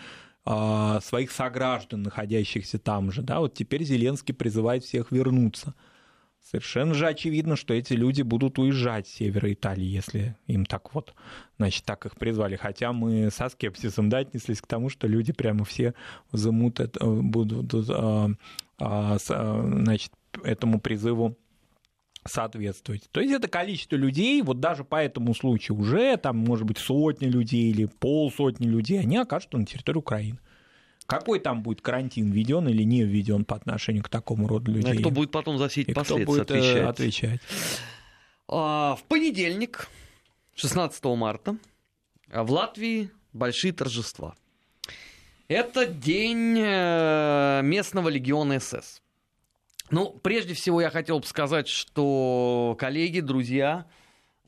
а, 0.44 1.00
своих 1.00 1.30
сограждан, 1.30 2.02
находящихся 2.02 2.78
там 2.78 3.12
же. 3.12 3.22
Да? 3.22 3.40
Вот 3.40 3.54
теперь 3.54 3.84
Зеленский 3.84 4.34
призывает 4.34 4.84
всех 4.84 5.12
вернуться. 5.12 5.74
Совершенно 6.48 6.94
же 6.94 7.09
очевидно, 7.09 7.56
что 7.56 7.74
эти 7.74 7.94
люди 7.94 8.22
будут 8.22 8.61
уезжать 8.61 9.09
с 9.09 9.14
севера 9.14 9.52
Италии, 9.52 9.85
если 9.85 10.37
им 10.46 10.64
так 10.64 10.94
вот, 10.94 11.12
значит, 11.59 11.85
так 11.85 12.06
их 12.06 12.14
призвали. 12.14 12.54
Хотя 12.54 12.92
мы 12.92 13.32
со 13.32 13.48
скепсисом 13.48 14.09
да, 14.09 14.18
отнеслись 14.18 14.61
к 14.61 14.66
тому, 14.68 14.88
что 14.88 15.09
люди 15.09 15.32
прямо 15.32 15.64
все 15.64 15.94
взымут 16.30 16.78
это, 16.78 17.04
будут, 17.04 17.74
а, 17.90 18.30
а, 18.78 19.16
а, 19.28 19.62
значит, 19.82 20.12
этому 20.44 20.78
призыву 20.78 21.37
соответствовать. 22.24 23.09
То 23.11 23.20
есть 23.20 23.35
это 23.35 23.48
количество 23.48 23.96
людей, 23.96 24.40
вот 24.42 24.61
даже 24.61 24.85
по 24.85 25.02
этому 25.02 25.35
случаю 25.35 25.76
уже, 25.76 26.16
там, 26.16 26.37
может 26.37 26.64
быть, 26.64 26.78
сотни 26.78 27.26
людей 27.26 27.72
или 27.72 27.87
полсотни 27.87 28.68
людей, 28.68 29.00
они 29.00 29.16
окажутся 29.16 29.59
на 29.59 29.66
территории 29.66 29.98
Украины. 29.98 30.38
Какой 31.07 31.38
там 31.38 31.62
будет 31.62 31.81
карантин, 31.81 32.31
введен 32.31 32.69
или 32.69 32.83
не 32.83 33.05
введен 33.05 33.45
по 33.45 33.57
отношению 33.57 34.03
к 34.03 34.09
такому 34.09 34.49
роду 34.49 34.73
людей? 34.73 34.97
А 34.97 34.99
кто 34.99 35.11
будет 35.11 35.31
потом 35.31 35.59
за 35.59 35.69
все 35.69 35.83
эти 35.83 35.90
И 35.90 35.92
кто 35.92 36.01
последствия 36.01 36.27
будет 36.27 36.51
э, 36.51 36.55
отвечать? 36.55 36.88
отвечать? 36.88 37.40
А, 38.49 38.97
в 38.97 39.05
понедельник, 39.05 39.88
16 40.57 41.05
марта, 41.05 41.57
а, 42.31 42.42
в 42.42 42.51
Латвии 42.51 43.11
большие 43.33 43.73
торжества. 43.73 44.35
Это 45.49 45.87
день 45.87 46.57
э, 46.59 47.61
местного 47.62 48.09
легиона 48.09 48.59
СС. 48.59 49.01
Ну, 49.90 50.11
прежде 50.11 50.55
всего, 50.55 50.81
я 50.81 50.90
хотел 50.90 51.21
бы 51.21 51.27
сказать, 51.27 51.69
что 51.69 52.77
коллеги, 52.81 53.21
друзья 53.21 53.87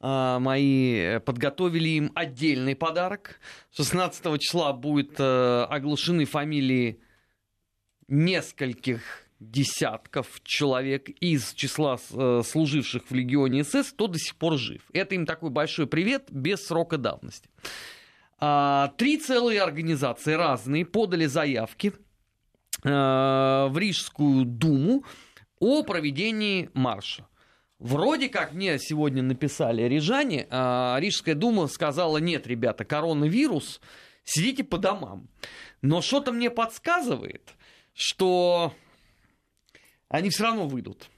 мои 0.00 0.94
э, 0.94 1.20
подготовили 1.20 1.88
им 1.88 2.12
отдельный 2.14 2.76
подарок. 2.76 3.40
16 3.72 4.40
числа 4.40 4.72
будут 4.72 5.16
э, 5.18 5.66
оглашены 5.68 6.24
фамилии 6.24 7.00
нескольких 8.06 9.02
десятков 9.40 10.40
человек 10.44 11.08
из 11.08 11.52
числа 11.52 11.98
э, 12.12 12.42
служивших 12.44 13.10
в 13.10 13.14
легионе 13.14 13.64
СС, 13.64 13.92
кто 13.92 14.06
до 14.06 14.18
сих 14.18 14.36
пор 14.36 14.56
жив. 14.56 14.82
Это 14.92 15.14
им 15.14 15.26
такой 15.26 15.50
большой 15.50 15.86
привет 15.86 16.28
без 16.30 16.64
срока 16.66 16.96
давности. 16.96 17.48
А, 18.40 18.92
Три 18.96 19.18
целые 19.18 19.62
организации 19.62 20.34
разные 20.34 20.84
подали 20.84 21.26
заявки 21.26 21.92
в 22.84 23.74
Рижскую 23.76 24.44
думу 24.44 25.04
о 25.58 25.82
проведении 25.82 26.70
марша. 26.74 27.26
Вроде 27.78 28.28
как 28.28 28.52
мне 28.52 28.78
сегодня 28.78 29.22
написали 29.22 29.82
рижане, 29.82 30.48
Рижская 30.50 31.34
дума 31.34 31.68
сказала, 31.68 32.18
нет, 32.18 32.46
ребята, 32.46 32.84
коронавирус, 32.84 33.80
сидите 34.24 34.64
по 34.64 34.78
домам. 34.78 35.28
Но 35.80 36.00
что-то 36.00 36.32
мне 36.32 36.50
подсказывает, 36.50 37.54
что 37.94 38.74
они 40.08 40.30
все 40.30 40.44
равно 40.44 40.66
выйдут 40.66 41.08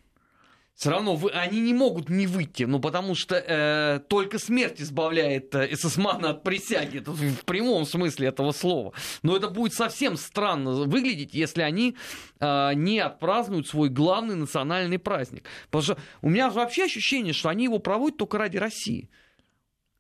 все 0.81 0.89
равно 0.89 1.15
вы, 1.15 1.31
они 1.33 1.61
не 1.61 1.75
могут 1.75 2.09
не 2.09 2.27
выйти, 2.27 2.63
ну 2.63 2.81
потому 2.81 3.15
что 3.15 3.37
э, 3.37 4.01
только 4.09 4.39
смерть 4.39 4.81
избавляет 4.81 5.55
э, 5.55 5.75
эсэсмана 5.75 6.31
от 6.31 6.43
присяги, 6.43 7.01
это 7.01 7.13
в 7.13 7.45
прямом 7.45 7.85
смысле 7.85 8.29
этого 8.29 8.53
слова. 8.53 8.95
Но 9.23 9.37
это 9.37 9.51
будет 9.51 9.75
совсем 9.75 10.17
странно 10.17 10.71
выглядеть, 10.71 11.35
если 11.35 11.61
они 11.61 11.97
э, 12.41 12.71
не 12.73 12.99
отпразднуют 12.99 13.69
свой 13.69 13.91
главный 13.91 14.37
национальный 14.37 14.99
праздник. 14.99 15.45
Потому 15.67 15.83
что 15.83 15.99
у 16.23 16.31
меня 16.31 16.49
вообще 16.49 16.85
ощущение, 16.85 17.35
что 17.35 17.51
они 17.51 17.65
его 17.65 17.79
проводят 17.79 18.17
только 18.17 18.39
ради 18.39 18.57
России. 18.57 19.11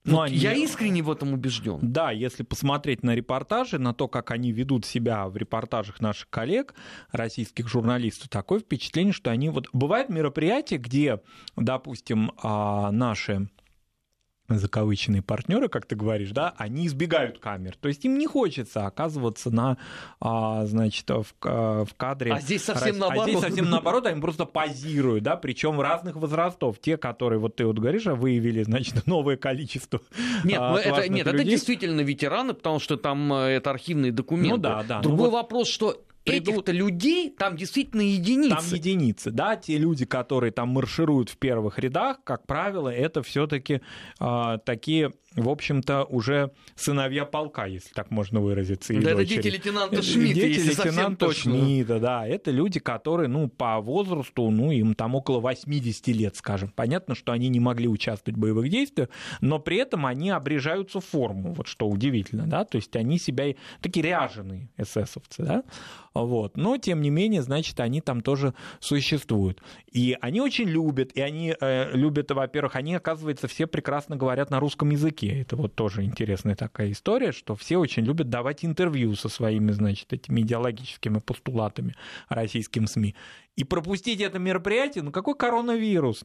Ну, 0.04 0.16
вот 0.16 0.22
они... 0.24 0.36
Я 0.36 0.54
искренне 0.54 1.02
в 1.02 1.10
этом 1.10 1.34
убежден. 1.34 1.78
Да, 1.82 2.10
если 2.10 2.42
посмотреть 2.42 3.02
на 3.02 3.14
репортажи, 3.14 3.78
на 3.78 3.92
то, 3.92 4.08
как 4.08 4.30
они 4.30 4.50
ведут 4.50 4.86
себя 4.86 5.28
в 5.28 5.36
репортажах 5.36 6.00
наших 6.00 6.30
коллег, 6.30 6.74
российских 7.12 7.68
журналистов, 7.68 8.28
такое 8.28 8.60
впечатление, 8.60 9.12
что 9.12 9.30
они 9.30 9.50
вот... 9.50 9.68
Бывают 9.72 10.08
мероприятия, 10.08 10.78
где, 10.78 11.20
допустим, 11.56 12.32
а, 12.42 12.90
наши 12.90 13.48
закавыченные 14.58 15.22
партнеры, 15.22 15.68
как 15.68 15.86
ты 15.86 15.96
говоришь, 15.96 16.30
да, 16.30 16.54
они 16.56 16.86
избегают 16.86 17.38
камер. 17.38 17.76
То 17.80 17.88
есть 17.88 18.04
им 18.04 18.18
не 18.18 18.26
хочется 18.26 18.86
оказываться 18.86 19.50
на, 19.50 19.76
а, 20.20 20.66
значит, 20.66 21.08
в, 21.08 21.24
в 21.40 21.88
кадре. 21.96 22.32
А 22.32 22.40
здесь 22.40 22.64
совсем 22.64 22.98
наоборот. 22.98 23.26
А 23.26 23.30
здесь 23.30 23.40
совсем 23.40 23.70
наоборот, 23.70 24.06
они 24.06 24.20
просто 24.20 24.44
позируют, 24.44 25.24
да, 25.24 25.36
причем 25.36 25.80
разных 25.80 26.16
возрастов. 26.16 26.78
Те, 26.80 26.96
которые, 26.96 27.38
вот 27.38 27.56
ты 27.56 27.66
вот 27.66 27.78
говоришь, 27.78 28.06
а 28.06 28.14
выявили, 28.14 28.62
значит, 28.62 28.94
новое 29.06 29.36
количество 29.36 30.00
Нет, 30.44 30.58
а, 30.60 30.76
это, 30.76 31.08
нет 31.08 31.26
это 31.26 31.44
действительно 31.44 32.00
ветераны, 32.00 32.54
потому 32.54 32.78
что 32.80 32.96
там 32.96 33.32
э, 33.32 33.48
это 33.50 33.70
архивные 33.70 34.12
документы. 34.12 34.56
Ну 34.56 34.58
да, 34.58 34.82
да. 34.82 35.00
Другой 35.00 35.28
ну, 35.28 35.34
вопрос, 35.34 35.68
что 35.68 36.00
придут... 36.24 36.54
Этих-то 36.54 36.72
людей 36.72 37.30
там 37.30 37.56
действительно 37.56 38.02
единицы. 38.02 38.56
Там 38.56 38.64
единицы, 38.78 39.30
да, 39.30 39.56
те 39.56 39.78
люди, 39.78 40.04
которые 40.04 40.52
там 40.52 40.68
маршируют 40.68 41.30
в 41.30 41.36
первых 41.36 41.78
рядах, 41.78 42.18
как 42.24 42.46
правило, 42.46 42.88
это 42.88 43.22
все-таки 43.22 43.74
э, 43.74 43.80
а, 44.18 44.58
такие 44.58 45.12
в 45.36 45.48
общем-то, 45.48 46.04
уже 46.04 46.52
сыновья 46.74 47.24
полка, 47.24 47.66
если 47.66 47.90
так 47.92 48.10
можно 48.10 48.40
выразиться. 48.40 48.92
Да, 48.94 49.12
это 49.12 49.24
дети 49.24 49.46
лейтенанта 49.46 50.02
Шмидта, 50.02 50.34
Дети 50.34 50.58
лейтенанта 50.58 51.32
Шмидта, 51.32 52.00
да. 52.00 52.26
Это 52.26 52.50
люди, 52.50 52.80
которые, 52.80 53.28
ну, 53.28 53.48
по 53.48 53.80
возрасту, 53.80 54.50
ну, 54.50 54.72
им 54.72 54.94
там 54.94 55.14
около 55.14 55.38
80 55.38 56.08
лет, 56.08 56.36
скажем. 56.36 56.72
Понятно, 56.74 57.14
что 57.14 57.30
они 57.30 57.48
не 57.48 57.60
могли 57.60 57.86
участвовать 57.86 58.36
в 58.36 58.40
боевых 58.40 58.68
действиях, 58.68 59.08
но 59.40 59.60
при 59.60 59.76
этом 59.76 60.04
они 60.04 60.30
обрежаются 60.30 61.00
в 61.00 61.04
форму, 61.04 61.52
вот 61.52 61.68
что 61.68 61.88
удивительно, 61.88 62.46
да, 62.46 62.64
то 62.64 62.76
есть 62.76 62.94
они 62.96 63.18
себя, 63.18 63.54
такие 63.80 64.04
ряженые 64.04 64.68
эсэсовцы, 64.76 65.44
да, 65.44 65.62
вот. 66.14 66.56
Но, 66.56 66.76
тем 66.76 67.02
не 67.02 67.10
менее, 67.10 67.42
значит, 67.42 67.78
они 67.80 68.00
там 68.00 68.20
тоже 68.20 68.54
существуют. 68.80 69.62
И 69.90 70.16
они 70.20 70.40
очень 70.40 70.68
любят, 70.68 71.12
и 71.12 71.20
они 71.20 71.54
э, 71.58 71.96
любят, 71.96 72.30
во-первых, 72.30 72.76
они, 72.76 72.94
оказывается, 72.94 73.46
все 73.48 73.66
прекрасно 73.66 74.16
говорят 74.16 74.50
на 74.50 74.60
русском 74.60 74.90
языке. 74.90 75.40
Это 75.40 75.56
вот 75.56 75.74
тоже 75.74 76.04
интересная 76.04 76.56
такая 76.56 76.92
история, 76.92 77.32
что 77.32 77.54
все 77.54 77.78
очень 77.78 78.04
любят 78.04 78.28
давать 78.28 78.64
интервью 78.64 79.14
со 79.14 79.28
своими, 79.28 79.70
значит, 79.70 80.12
этими 80.12 80.40
идеологическими 80.40 81.18
постулатами 81.18 81.94
российским 82.28 82.86
СМИ 82.86 83.14
и 83.60 83.64
пропустить 83.64 84.22
это 84.22 84.38
мероприятие, 84.38 85.04
ну 85.04 85.12
какой 85.12 85.34
коронавирус? 85.34 86.24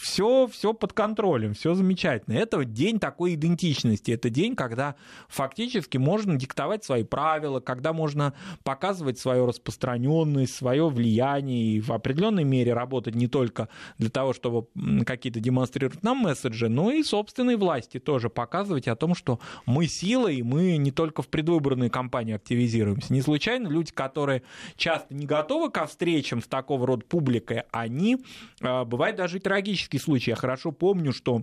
Все, 0.00 0.46
э, 0.46 0.50
все 0.50 0.72
под 0.72 0.94
контролем, 0.94 1.52
все 1.52 1.74
замечательно. 1.74 2.34
Это 2.34 2.64
день 2.64 2.98
такой 2.98 3.34
идентичности, 3.34 4.12
это 4.12 4.30
день, 4.30 4.56
когда 4.56 4.94
фактически 5.28 5.98
можно 5.98 6.36
диктовать 6.36 6.84
свои 6.84 7.04
правила, 7.04 7.60
когда 7.60 7.92
можно 7.92 8.32
показывать 8.64 9.18
свою 9.18 9.44
распространенность, 9.44 10.54
свое 10.54 10.88
влияние 10.88 11.74
и 11.74 11.80
в 11.82 11.92
определенной 11.92 12.44
мере 12.44 12.72
работать 12.72 13.14
не 13.14 13.26
только 13.26 13.68
для 13.98 14.08
того, 14.08 14.32
чтобы 14.32 14.68
какие-то 15.04 15.38
демонстрировать 15.38 16.02
нам 16.02 16.16
месседжи, 16.20 16.70
но 16.70 16.92
и 16.92 17.02
собственной 17.02 17.56
власти 17.56 17.98
тоже 17.98 18.30
показывать 18.30 18.88
о 18.88 18.96
том, 18.96 19.14
что 19.14 19.38
мы 19.66 19.86
сила, 19.86 20.28
и 20.28 20.40
мы 20.40 20.78
не 20.78 20.92
только 20.92 21.20
в 21.20 21.28
предвыборной 21.28 21.90
кампании 21.90 22.36
активизируемся. 22.36 23.12
Не 23.12 23.20
случайно 23.20 23.68
люди, 23.68 23.92
которые 23.92 24.44
часто 24.76 25.14
не 25.14 25.26
готовы 25.26 25.70
ко 25.70 25.86
встречам 26.06 26.40
с 26.40 26.46
такого 26.46 26.86
рода 26.86 27.04
публикой, 27.04 27.64
они, 27.72 28.18
а, 28.60 28.84
бывают 28.84 29.16
даже 29.16 29.38
и 29.38 29.40
трагические 29.40 30.00
случаи. 30.00 30.30
Я 30.30 30.36
хорошо 30.36 30.70
помню, 30.70 31.12
что 31.12 31.42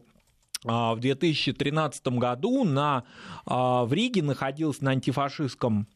а, 0.66 0.96
в 0.96 1.02
2013 1.02 2.08
году 2.08 2.64
на, 2.64 3.04
а, 3.46 3.84
в 3.84 3.92
Риге 3.92 4.24
находился 4.24 4.86
на 4.86 4.92
антифашистском 4.92 5.88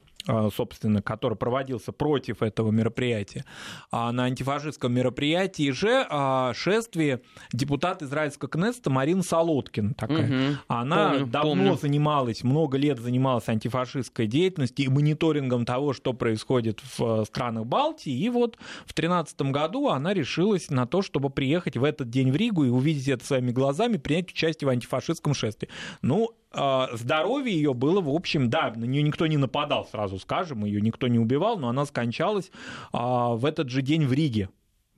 собственно, 0.53 1.01
который 1.01 1.37
проводился 1.37 1.91
против 1.91 2.41
этого 2.41 2.71
мероприятия, 2.71 3.45
а 3.91 4.11
на 4.11 4.25
антифашистском 4.25 4.93
мероприятии 4.93 5.71
же 5.71 6.05
а, 6.09 6.53
шествие 6.53 7.21
депутат 7.53 8.01
израильского 8.01 8.49
Кнессета 8.49 8.89
Марина 8.89 9.23
Солодкин 9.23 9.93
такая. 9.93 10.25
Угу. 10.25 10.57
Она 10.67 11.09
помню, 11.09 11.25
давно 11.27 11.49
помню. 11.49 11.77
занималась, 11.77 12.43
много 12.43 12.77
лет 12.77 12.99
занималась 12.99 13.47
антифашистской 13.47 14.27
деятельностью 14.27 14.85
и 14.85 14.89
мониторингом 14.89 15.65
того, 15.65 15.93
что 15.93 16.13
происходит 16.13 16.81
в 16.97 17.25
странах 17.25 17.65
Балтии. 17.65 18.11
И 18.11 18.29
вот 18.29 18.57
в 18.85 18.93
2013 18.93 19.41
году 19.43 19.89
она 19.89 20.13
решилась 20.13 20.69
на 20.69 20.85
то, 20.85 21.01
чтобы 21.01 21.29
приехать 21.29 21.77
в 21.77 21.83
этот 21.83 22.09
день 22.09 22.31
в 22.31 22.35
Ригу 22.35 22.65
и 22.65 22.69
увидеть 22.69 23.07
это 23.07 23.25
своими 23.25 23.51
глазами, 23.51 23.97
принять 23.97 24.31
участие 24.31 24.67
в 24.67 24.71
антифашистском 24.71 25.33
шествии. 25.33 25.69
Ну, 26.01 26.31
а, 26.46 26.46
здоровье 26.51 27.53
ее 27.53 27.73
было, 27.73 28.01
в 28.01 28.09
общем, 28.09 28.49
да, 28.49 28.71
на 28.75 28.85
нее 28.85 29.03
никто 29.03 29.27
не 29.27 29.37
нападал, 29.37 29.85
сразу 29.85 30.17
скажем, 30.19 30.65
ее 30.65 30.81
никто 30.81 31.07
не 31.07 31.19
убивал, 31.19 31.57
но 31.57 31.69
она 31.69 31.85
скончалась 31.85 32.51
а, 32.91 33.35
в 33.35 33.45
этот 33.45 33.69
же 33.69 33.81
день 33.81 34.05
в 34.05 34.13
Риге 34.13 34.49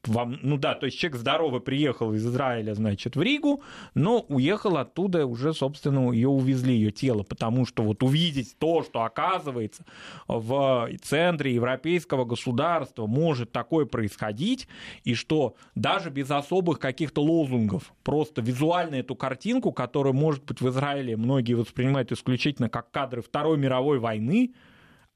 вам, 0.08 0.40
ну 0.42 0.58
да, 0.58 0.76
то 0.76 0.86
есть 0.86 0.98
человек 0.98 1.20
здоровый 1.20 1.62
приехал 1.62 2.14
из 2.14 2.26
Израиля, 2.26 2.74
значит, 2.74 3.16
в 3.16 3.22
Ригу, 3.22 3.62
но 3.94 4.26
уехал 4.30 4.78
оттуда, 4.78 5.26
уже, 5.26 5.54
собственно, 5.54 6.12
ее 6.12 6.30
увезли, 6.30 6.74
ее 6.74 6.92
тело, 6.92 7.24
потому 7.24 7.66
что 7.66 7.84
вот 7.84 8.04
увидеть 8.04 8.58
то, 8.58 8.84
что 8.84 9.04
оказывается 9.04 9.86
в 10.28 10.90
центре 11.02 11.54
европейского 11.54 12.26
государства 12.26 13.06
может 13.06 13.52
такое 13.52 13.86
происходить, 13.86 14.68
и 15.04 15.14
что 15.14 15.56
даже 15.76 16.10
без 16.10 16.32
особых 16.32 16.80
каких-то 16.80 17.22
лозунгов, 17.22 17.94
просто 18.04 18.42
визуально 18.42 18.96
эту 18.96 19.16
картинку, 19.16 19.72
которую, 19.72 20.14
может 20.14 20.44
быть, 20.46 20.62
в 20.62 20.70
Израиле 20.70 21.18
многие 21.18 21.54
воспринимают 21.54 22.12
исключительно 22.12 22.70
как 22.70 22.92
кадры 22.92 23.22
Второй 23.22 23.58
мировой 23.58 24.00
войны, 24.00 24.54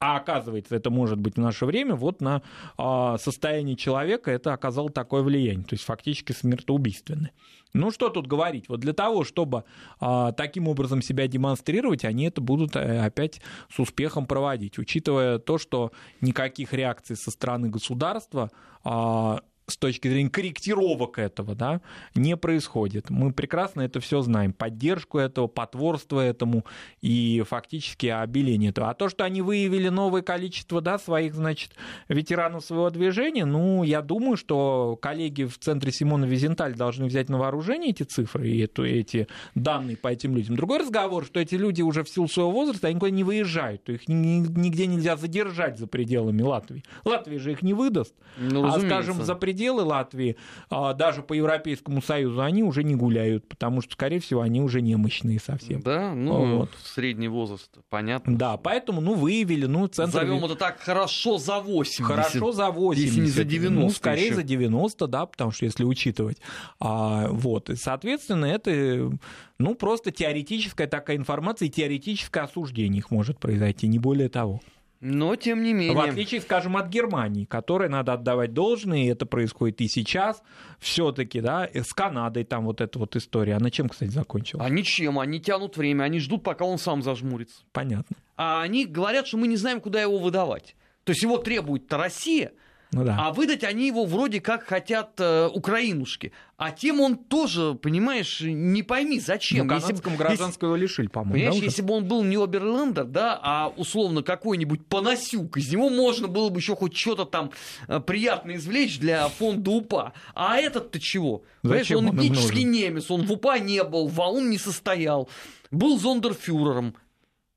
а 0.04 0.16
оказывается, 0.16 0.76
это 0.76 0.90
может 0.90 1.18
быть 1.18 1.36
в 1.36 1.40
наше 1.40 1.64
время, 1.64 1.94
вот 1.94 2.20
на 2.20 2.42
а, 2.76 3.16
состояние 3.16 3.74
человека 3.74 4.30
это 4.30 4.52
оказало 4.52 4.90
такое 4.90 5.22
влияние, 5.22 5.64
то 5.64 5.72
есть 5.72 5.84
фактически 5.84 6.32
смертоубийственное. 6.32 7.32
Ну 7.72 7.90
что 7.90 8.10
тут 8.10 8.26
говорить, 8.26 8.68
вот 8.68 8.80
для 8.80 8.92
того, 8.92 9.24
чтобы 9.24 9.64
а, 10.00 10.32
таким 10.32 10.68
образом 10.68 11.00
себя 11.00 11.26
демонстрировать, 11.26 12.04
они 12.04 12.24
это 12.26 12.42
будут 12.42 12.76
э, 12.76 13.00
опять 13.00 13.40
с 13.74 13.80
успехом 13.80 14.26
проводить, 14.26 14.78
учитывая 14.78 15.38
то, 15.38 15.56
что 15.56 15.90
никаких 16.20 16.74
реакций 16.74 17.16
со 17.16 17.30
стороны 17.30 17.70
государства 17.70 18.50
а, 18.84 19.40
с 19.66 19.76
точки 19.78 20.08
зрения 20.08 20.28
корректировок 20.28 21.18
этого, 21.18 21.54
да, 21.54 21.80
не 22.14 22.36
происходит. 22.36 23.08
Мы 23.08 23.32
прекрасно 23.32 23.80
это 23.80 24.00
все 24.00 24.20
знаем. 24.20 24.52
Поддержку 24.52 25.18
этого, 25.18 25.46
потворство 25.46 26.20
этому 26.20 26.64
и 27.00 27.42
фактически 27.48 28.06
обеление 28.06 28.70
этого. 28.70 28.90
А 28.90 28.94
то, 28.94 29.08
что 29.08 29.24
они 29.24 29.40
выявили 29.40 29.88
новое 29.88 30.22
количество 30.22 30.80
да, 30.80 30.98
своих, 30.98 31.34
значит, 31.34 31.72
ветеранов 32.08 32.64
своего 32.64 32.90
движения, 32.90 33.46
ну, 33.46 33.82
я 33.84 34.02
думаю, 34.02 34.36
что 34.36 34.98
коллеги 35.00 35.44
в 35.44 35.58
центре 35.58 35.92
Симона 35.92 36.26
Визенталь 36.26 36.74
должны 36.74 37.06
взять 37.06 37.30
на 37.30 37.38
вооружение 37.38 37.90
эти 37.90 38.02
цифры 38.02 38.48
и 38.48 38.58
эту, 38.60 38.84
эти 38.84 39.28
данные 39.54 39.96
по 39.96 40.08
этим 40.08 40.36
людям. 40.36 40.56
Другой 40.56 40.80
разговор, 40.80 41.24
что 41.24 41.40
эти 41.40 41.54
люди 41.54 41.80
уже 41.80 42.04
в 42.04 42.08
силу 42.08 42.28
своего 42.28 42.50
возраста, 42.50 42.88
они 42.88 42.96
никуда 42.96 43.10
не 43.10 43.24
выезжают, 43.24 43.84
то 43.84 43.92
их 43.92 44.08
нигде 44.08 44.86
нельзя 44.86 45.16
задержать 45.16 45.78
за 45.78 45.86
пределами 45.86 46.42
Латвии. 46.42 46.84
Латвия 47.04 47.38
же 47.38 47.52
их 47.52 47.62
не 47.62 47.72
выдаст. 47.72 48.14
Ну, 48.36 48.66
а, 48.66 48.78
скажем, 48.78 49.22
за 49.22 49.34
пределами 49.34 49.53
пределы 49.54 49.84
Латвии, 49.84 50.36
а, 50.68 50.94
даже 50.94 51.22
по 51.22 51.32
Европейскому 51.32 52.02
Союзу, 52.02 52.42
они 52.42 52.64
уже 52.64 52.82
не 52.82 52.96
гуляют, 52.96 53.48
потому 53.48 53.82
что, 53.82 53.92
скорее 53.92 54.18
всего, 54.18 54.40
они 54.40 54.60
уже 54.60 54.82
немощные 54.82 55.38
совсем. 55.38 55.80
Да, 55.80 56.12
ну, 56.12 56.58
вот. 56.58 56.70
средний 56.82 57.28
возраст, 57.28 57.70
понятно. 57.88 58.36
Да, 58.36 58.56
поэтому, 58.56 59.00
ну, 59.00 59.14
выявили, 59.14 59.66
ну, 59.66 59.86
центр... 59.86 60.18
Зовем 60.18 60.44
это 60.44 60.56
так, 60.56 60.80
хорошо 60.80 61.38
за 61.38 61.60
80. 61.60 62.04
Хорошо 62.04 62.50
за 62.50 62.70
80. 62.70 63.04
Если 63.04 63.20
не 63.20 63.28
за 63.28 63.44
90 63.44 63.80
Ну, 63.80 63.90
скорее 63.90 64.26
еще. 64.26 64.34
за 64.34 64.42
90, 64.42 65.06
да, 65.06 65.26
потому 65.26 65.52
что 65.52 65.64
если 65.66 65.84
учитывать. 65.84 66.38
А, 66.80 67.28
вот, 67.28 67.70
и, 67.70 67.76
соответственно, 67.76 68.46
это, 68.46 69.12
ну, 69.58 69.74
просто 69.76 70.10
теоретическая 70.10 70.88
такая 70.88 71.16
информация 71.16 71.66
и 71.66 71.70
теоретическое 71.70 72.40
осуждение 72.40 72.98
их 72.98 73.12
может 73.12 73.38
произойти, 73.38 73.86
не 73.86 74.00
более 74.00 74.28
того. 74.28 74.60
Но, 75.06 75.36
тем 75.36 75.62
не 75.62 75.74
менее... 75.74 75.94
В 75.94 76.00
отличие, 76.00 76.40
скажем, 76.40 76.78
от 76.78 76.88
Германии, 76.88 77.44
которой 77.44 77.90
надо 77.90 78.14
отдавать 78.14 78.54
должное, 78.54 79.04
и 79.04 79.08
это 79.08 79.26
происходит 79.26 79.82
и 79.82 79.86
сейчас, 79.86 80.42
все 80.78 81.12
таки 81.12 81.42
да, 81.42 81.68
с 81.74 81.92
Канадой 81.92 82.44
там 82.44 82.64
вот 82.64 82.80
эта 82.80 82.98
вот 82.98 83.14
история. 83.14 83.56
Она 83.56 83.70
чем, 83.70 83.90
кстати, 83.90 84.08
закончилась? 84.08 84.64
А 84.64 84.70
ничем, 84.70 85.18
они 85.18 85.40
тянут 85.40 85.76
время, 85.76 86.04
они 86.04 86.20
ждут, 86.20 86.42
пока 86.42 86.64
он 86.64 86.78
сам 86.78 87.02
зажмурится. 87.02 87.64
Понятно. 87.72 88.16
А 88.38 88.62
они 88.62 88.86
говорят, 88.86 89.26
что 89.26 89.36
мы 89.36 89.46
не 89.46 89.56
знаем, 89.56 89.82
куда 89.82 90.00
его 90.00 90.16
выдавать. 90.16 90.74
То 91.04 91.10
есть 91.10 91.22
его 91.22 91.36
требует-то 91.36 91.98
Россия, 91.98 92.52
ну, 92.94 93.04
да. 93.04 93.16
А 93.18 93.32
выдать 93.32 93.64
они 93.64 93.88
его 93.88 94.04
вроде 94.04 94.40
как 94.40 94.62
хотят 94.62 95.14
э, 95.18 95.48
украинушки. 95.52 96.32
А 96.56 96.70
тем 96.70 97.00
он 97.00 97.16
тоже, 97.16 97.74
понимаешь, 97.74 98.40
не 98.40 98.84
пойми, 98.84 99.18
зачем. 99.18 99.66
Ну, 99.66 99.74
если, 99.74 99.94
гражданского 100.16 100.68
его 100.68 100.76
лишили, 100.76 101.08
по-моему. 101.08 101.34
Понимаешь, 101.34 101.58
да, 101.58 101.64
если 101.64 101.82
бы 101.82 101.94
он 101.94 102.04
был 102.04 102.22
не 102.22 102.36
Оберлендер, 102.36 103.04
да, 103.04 103.38
а 103.42 103.72
условно 103.76 104.22
какой-нибудь 104.22 104.86
Панасюк, 104.86 105.56
из 105.56 105.72
него 105.72 105.90
можно 105.90 106.28
было 106.28 106.50
бы 106.50 106.60
еще 106.60 106.76
хоть 106.76 106.96
что-то 106.96 107.24
там 107.24 107.50
э, 107.88 107.98
приятно 107.98 108.54
извлечь 108.54 109.00
для 109.00 109.28
фонда 109.28 109.72
УПА. 109.72 110.12
А 110.34 110.58
этот-то 110.58 111.00
чего? 111.00 111.42
Зачем 111.64 111.98
Понимаешь, 111.98 112.12
он, 112.12 112.18
он 112.20 112.26
этнический 112.26 112.62
немец, 112.62 113.10
он 113.10 113.26
в 113.26 113.32
УПА 113.32 113.58
не 113.58 113.82
был, 113.82 114.06
в 114.06 114.20
АУН 114.20 114.50
не 114.50 114.58
состоял. 114.58 115.28
Был 115.72 115.98
зондерфюрером, 115.98 116.94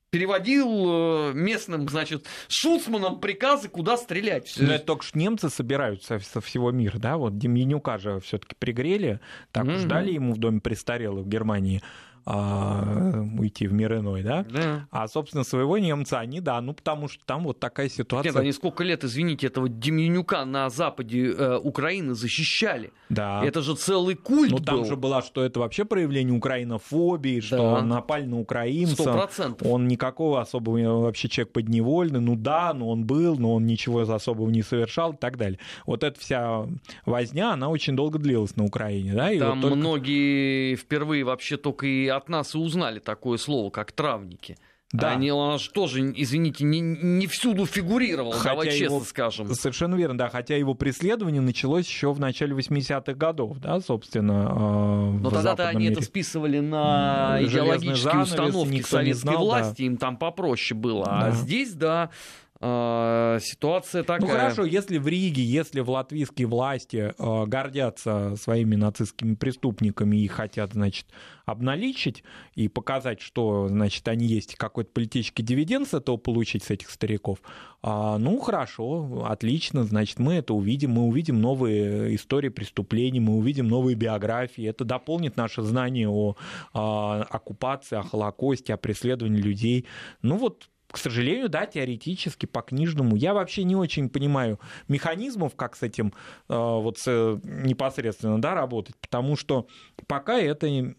переводил 0.10 0.68
э, 0.70 1.34
местным, 1.34 1.88
значит, 1.90 2.26
шуцманам 2.48 3.20
приказы, 3.20 3.70
куда 3.70 3.98
стрелять. 3.98 4.54
Но 4.58 4.74
это 4.74 4.86
только 4.86 5.04
что 5.04 5.18
немцы 5.18 5.50
собираются 5.50 6.20
со 6.20 6.42
всего 6.42 6.72
мира, 6.72 6.98
да, 6.98 7.18
вот 7.18 7.38
Демьянюка 7.38 7.98
же 7.98 8.20
все-таки 8.22 8.56
пригрели, 8.58 9.20
так 9.52 9.66
mm-hmm. 9.66 9.78
ждали 9.80 10.12
ему 10.14 10.34
в 10.34 10.38
доме 10.38 10.62
престарелых 10.62 11.26
в 11.26 11.30
Германии 11.30 11.82
а, 12.30 13.24
уйти 13.40 13.68
в 13.68 13.74
мир 13.74 13.96
иной, 13.96 14.22
да? 14.22 14.46
Да. 14.50 14.88
А, 14.92 15.08
собственно, 15.08 15.44
своего 15.46 15.78
немца 15.78 16.20
они, 16.20 16.42
да, 16.42 16.60
ну 16.62 16.74
потому 16.74 17.08
что 17.08 17.24
там 17.26 17.44
вот 17.46 17.60
такая 17.60 17.88
ситуация. 17.90 18.32
Нет, 18.32 18.36
они 18.40 18.52
сколько 18.52 18.84
лет, 18.84 19.04
извините, 19.06 19.48
этого 19.48 19.70
Демьянюка 19.70 20.44
на 20.46 20.70
западе 20.70 21.32
э, 21.32 21.58
Украины 21.58 22.14
защищали. 22.16 22.92
Да. 23.10 23.42
Это 23.46 23.62
же 23.62 23.76
целый 23.76 24.16
культ 24.16 24.52
Ну 24.52 24.60
там 24.60 24.78
был. 24.80 24.86
же 24.86 24.96
было, 24.98 25.22
что 25.22 25.42
это 25.44 25.60
вообще 25.62 25.86
проявление 25.86 26.36
украинофобии, 26.38 27.40
что 27.40 27.76
Да. 27.78 27.82
напали 27.82 28.26
на 28.26 28.40
украинцев. 28.40 29.00
Сто 29.00 29.14
процентов. 29.14 29.68
Он 29.68 29.88
никакого 29.88 30.42
особого 30.42 30.78
вообще 31.04 31.30
человек 31.30 31.54
подневольный, 31.54 32.20
ну 32.20 32.36
да, 32.36 32.74
но 32.74 32.90
он 32.90 33.06
был, 33.06 33.38
но 33.38 33.56
он 33.56 33.66
ничего 33.66 34.02
особого 34.02 34.50
не 34.50 34.64
совершал 34.64 35.14
и 35.14 35.18
так 35.18 35.38
далее. 35.38 35.60
Вот 35.86 36.04
эта 36.04 36.20
вся 36.20 36.68
возня, 37.06 37.54
она 37.54 37.70
очень 37.70 37.96
долго 37.96 38.20
длилась 38.20 38.56
на 38.58 38.66
Украине, 38.66 39.14
да? 39.14 39.32
И 39.32 39.40
Там 39.40 39.62
вот 39.62 39.70
только- 39.70 39.76
многие 39.78 40.76
впервые 40.76 41.24
вообще 41.24 41.56
только 41.58 41.86
и 41.88 42.08
от 42.18 42.30
нас 42.30 42.54
и 42.56 42.58
узнали 42.58 43.00
такое 43.00 43.38
слово, 43.38 43.70
как 43.70 43.92
травники. 43.94 44.58
Да. 44.94 45.12
Они, 45.12 45.30
он 45.32 45.60
же 45.60 45.70
тоже, 45.72 46.00
извините, 46.16 46.64
не, 46.64 46.80
не 46.80 47.28
всюду 47.28 47.66
фигурировал, 47.66 48.32
Хотя 48.32 48.50
давай 48.52 48.68
честно 48.70 48.86
его- 48.86 49.02
скажем. 49.02 49.54
Совершенно 49.54 49.96
верно, 49.96 50.18
да. 50.18 50.30
Хотя 50.30 50.56
его 50.56 50.76
преследование 50.76 51.42
началось 51.42 51.86
еще 51.86 52.14
в 52.14 52.22
начале 52.22 52.56
80-х 52.56 53.12
годов, 53.16 53.58
да, 53.58 53.82
собственно. 53.82 54.48
э, 54.50 55.20
Но 55.20 55.30
тогда-то 55.30 55.68
они 55.68 55.88
это 55.88 55.96
мире. 55.96 56.02
списывали 56.06 56.60
на 56.60 57.38
Железный 57.40 57.50
идеологические 57.50 58.12
занавес, 58.26 58.30
установки 58.32 58.70
не 58.76 58.82
советской 58.82 59.22
знал, 59.22 59.36
да. 59.36 59.42
власти, 59.44 59.82
им 59.82 59.98
там 59.98 60.16
попроще 60.16 60.80
было. 60.80 61.04
А 61.06 61.22
Да. 61.26 61.32
здесь, 61.32 61.74
да, 61.74 62.10
э, 62.60 63.40
ситуация 63.42 64.04
такая. 64.04 64.22
Ну 64.22 64.28
хорошо, 64.28 64.66
если 64.66 64.98
в 64.98 65.08
Риге, 65.08 65.44
если 65.44 65.80
в 65.82 65.90
латвийские 65.90 66.48
власти 66.48 67.14
э, 67.18 67.46
гордятся 67.46 68.36
своими 68.36 68.76
нацистскими 68.76 69.36
преступниками 69.36 70.18
и 70.18 70.28
хотят, 70.28 70.74
значит, 70.74 71.08
обналичить 71.46 72.24
и 72.56 72.68
показать, 72.68 73.22
что, 73.22 73.68
значит, 73.70 74.08
они 74.08 74.26
есть 74.26 74.56
какой-то 74.56 74.92
политический 74.92 75.44
дивиденд 75.44 75.88
с 75.88 75.94
этого 75.94 76.18
получить 76.18 76.64
с 76.64 76.72
этих 76.72 76.90
стариков, 76.90 77.40
а, 77.82 78.18
ну 78.18 78.38
хорошо, 78.40 79.26
отлично, 79.26 79.86
значит, 79.86 80.20
мы 80.20 80.36
это 80.36 80.54
увидим, 80.54 80.92
мы 80.92 81.04
увидим 81.04 81.40
новые 81.40 82.16
истории 82.16 82.50
преступлений, 82.50 83.22
мы 83.22 83.38
увидим 83.38 83.68
новые 83.68 83.96
биографии, 83.96 84.66
это 84.66 84.84
дополнит 84.84 85.38
наше 85.38 85.62
знание 85.62 86.10
о 86.10 86.36
а, 86.74 87.22
оккупации, 87.30 87.98
о 87.98 88.04
Холокосте, 88.04 88.74
о 88.74 88.78
преследовании 88.78 89.42
людей. 89.42 89.86
Ну 90.22 90.38
вот 90.38 90.70
к 90.98 91.00
сожалению, 91.00 91.48
да, 91.48 91.68
теоретически, 91.68 92.48
по-книжному. 92.48 93.16
Я 93.16 93.36
вообще 93.36 93.64
не 93.64 93.76
очень 93.76 94.10
понимаю 94.10 94.60
механизмов, 94.88 95.56
как 95.56 95.76
с 95.76 95.84
этим 95.84 96.08
э, 96.50 96.56
вот 96.58 96.98
с- 96.98 97.40
непосредственно, 97.44 98.42
да, 98.42 98.56
работать, 98.56 98.96
потому 99.00 99.36
что 99.36 99.68
пока 100.08 100.40
это 100.40 100.96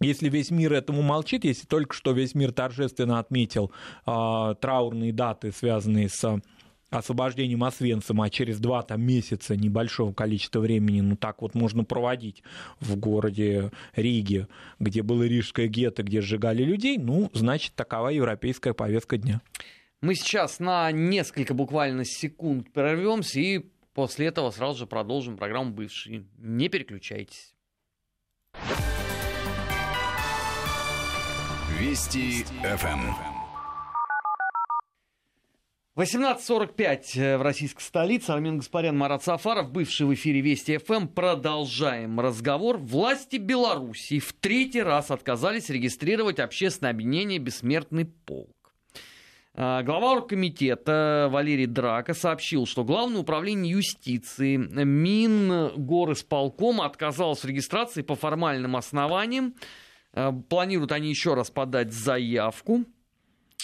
если 0.00 0.28
весь 0.28 0.50
мир 0.50 0.72
этому 0.72 1.02
молчит, 1.02 1.44
если 1.44 1.64
только 1.64 1.94
что 1.94 2.10
весь 2.10 2.34
мир 2.34 2.50
торжественно 2.50 3.20
отметил 3.20 3.70
э, 4.04 4.54
траурные 4.60 5.12
даты, 5.12 5.52
связанные 5.52 6.08
с 6.08 6.40
освобождением 6.90 7.64
Освенцима, 7.64 8.26
а 8.26 8.30
через 8.30 8.58
два 8.58 8.82
там, 8.82 9.02
месяца 9.02 9.56
небольшого 9.56 10.12
количества 10.12 10.60
времени, 10.60 11.00
ну 11.00 11.16
так 11.16 11.42
вот 11.42 11.54
можно 11.54 11.84
проводить 11.84 12.42
в 12.80 12.96
городе 12.96 13.70
Риге, 13.94 14.48
где 14.78 15.02
было 15.02 15.22
рижское 15.22 15.68
гетто, 15.68 16.02
где 16.02 16.20
сжигали 16.20 16.62
людей, 16.62 16.98
ну, 16.98 17.30
значит, 17.32 17.74
такова 17.74 18.08
европейская 18.08 18.74
повестка 18.74 19.16
дня. 19.16 19.40
Мы 20.02 20.14
сейчас 20.14 20.60
на 20.60 20.90
несколько 20.92 21.54
буквально 21.54 22.04
секунд 22.04 22.72
прервемся 22.72 23.38
и 23.38 23.66
после 23.92 24.26
этого 24.26 24.50
сразу 24.50 24.80
же 24.80 24.86
продолжим 24.86 25.36
программу 25.36 25.72
«Бывшие». 25.72 26.26
Не 26.38 26.68
переключайтесь. 26.68 27.54
Вести 31.78 32.44
ФМ. 32.62 33.29
18.45 35.96 37.38
в 37.38 37.42
российской 37.42 37.82
столице. 37.82 38.30
Армен 38.30 38.58
Гаспарян, 38.58 38.96
Марат 38.96 39.24
Сафаров, 39.24 39.72
бывший 39.72 40.06
в 40.06 40.14
эфире 40.14 40.40
Вести 40.40 40.78
ФМ. 40.78 41.08
Продолжаем 41.08 42.20
разговор. 42.20 42.76
Власти 42.76 43.38
Беларуси 43.38 44.20
в 44.20 44.32
третий 44.32 44.82
раз 44.82 45.10
отказались 45.10 45.68
регистрировать 45.68 46.38
общественное 46.38 46.92
объединение 46.92 47.40
«Бессмертный 47.40 48.04
полк». 48.04 48.72
А, 49.54 49.82
Глава 49.82 50.12
оргкомитета 50.12 51.26
Валерий 51.28 51.66
Драка 51.66 52.14
сообщил, 52.14 52.66
что 52.66 52.84
Главное 52.84 53.22
управление 53.22 53.72
юстиции 53.72 54.58
Мингорисполком 54.58 56.82
отказалось 56.82 57.40
в 57.40 57.46
регистрации 57.46 58.02
по 58.02 58.14
формальным 58.14 58.76
основаниям. 58.76 59.56
А, 60.12 60.30
Планируют 60.30 60.92
они 60.92 61.08
еще 61.08 61.34
раз 61.34 61.50
подать 61.50 61.92
заявку 61.92 62.84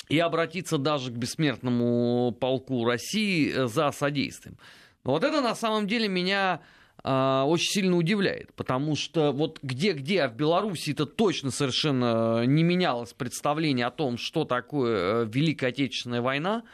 и 0.09 0.19
обратиться 0.19 0.79
даже 0.79 1.11
к 1.11 1.15
бессмертному 1.15 2.33
полку 2.33 2.85
России 2.85 3.53
э, 3.53 3.67
за 3.67 3.91
содействием. 3.91 4.57
Но 5.05 5.13
вот 5.13 5.25
это 5.25 5.41
на 5.41 5.55
самом 5.55 5.87
деле 5.87 6.09
меня 6.09 6.61
а, 7.09 7.45
очень 7.45 7.71
сильно 7.71 7.97
удивляет, 7.97 8.53
потому 8.55 8.97
что 8.97 9.31
вот 9.31 9.61
где-где, 9.63 10.23
а 10.23 10.29
в 10.29 10.35
Беларуси 10.35 10.91
это 10.91 11.07
точно 11.07 11.53
совершенно 11.53 12.45
не 12.47 12.65
менялось 12.65 13.13
представление 13.13 13.87
о 13.87 13.93
том, 13.93 14.19
что 14.19 14.45
такое 14.45 15.23
э, 15.23 15.27
Великая 15.29 15.69
Отечественная 15.69 16.21
война. 16.21 16.65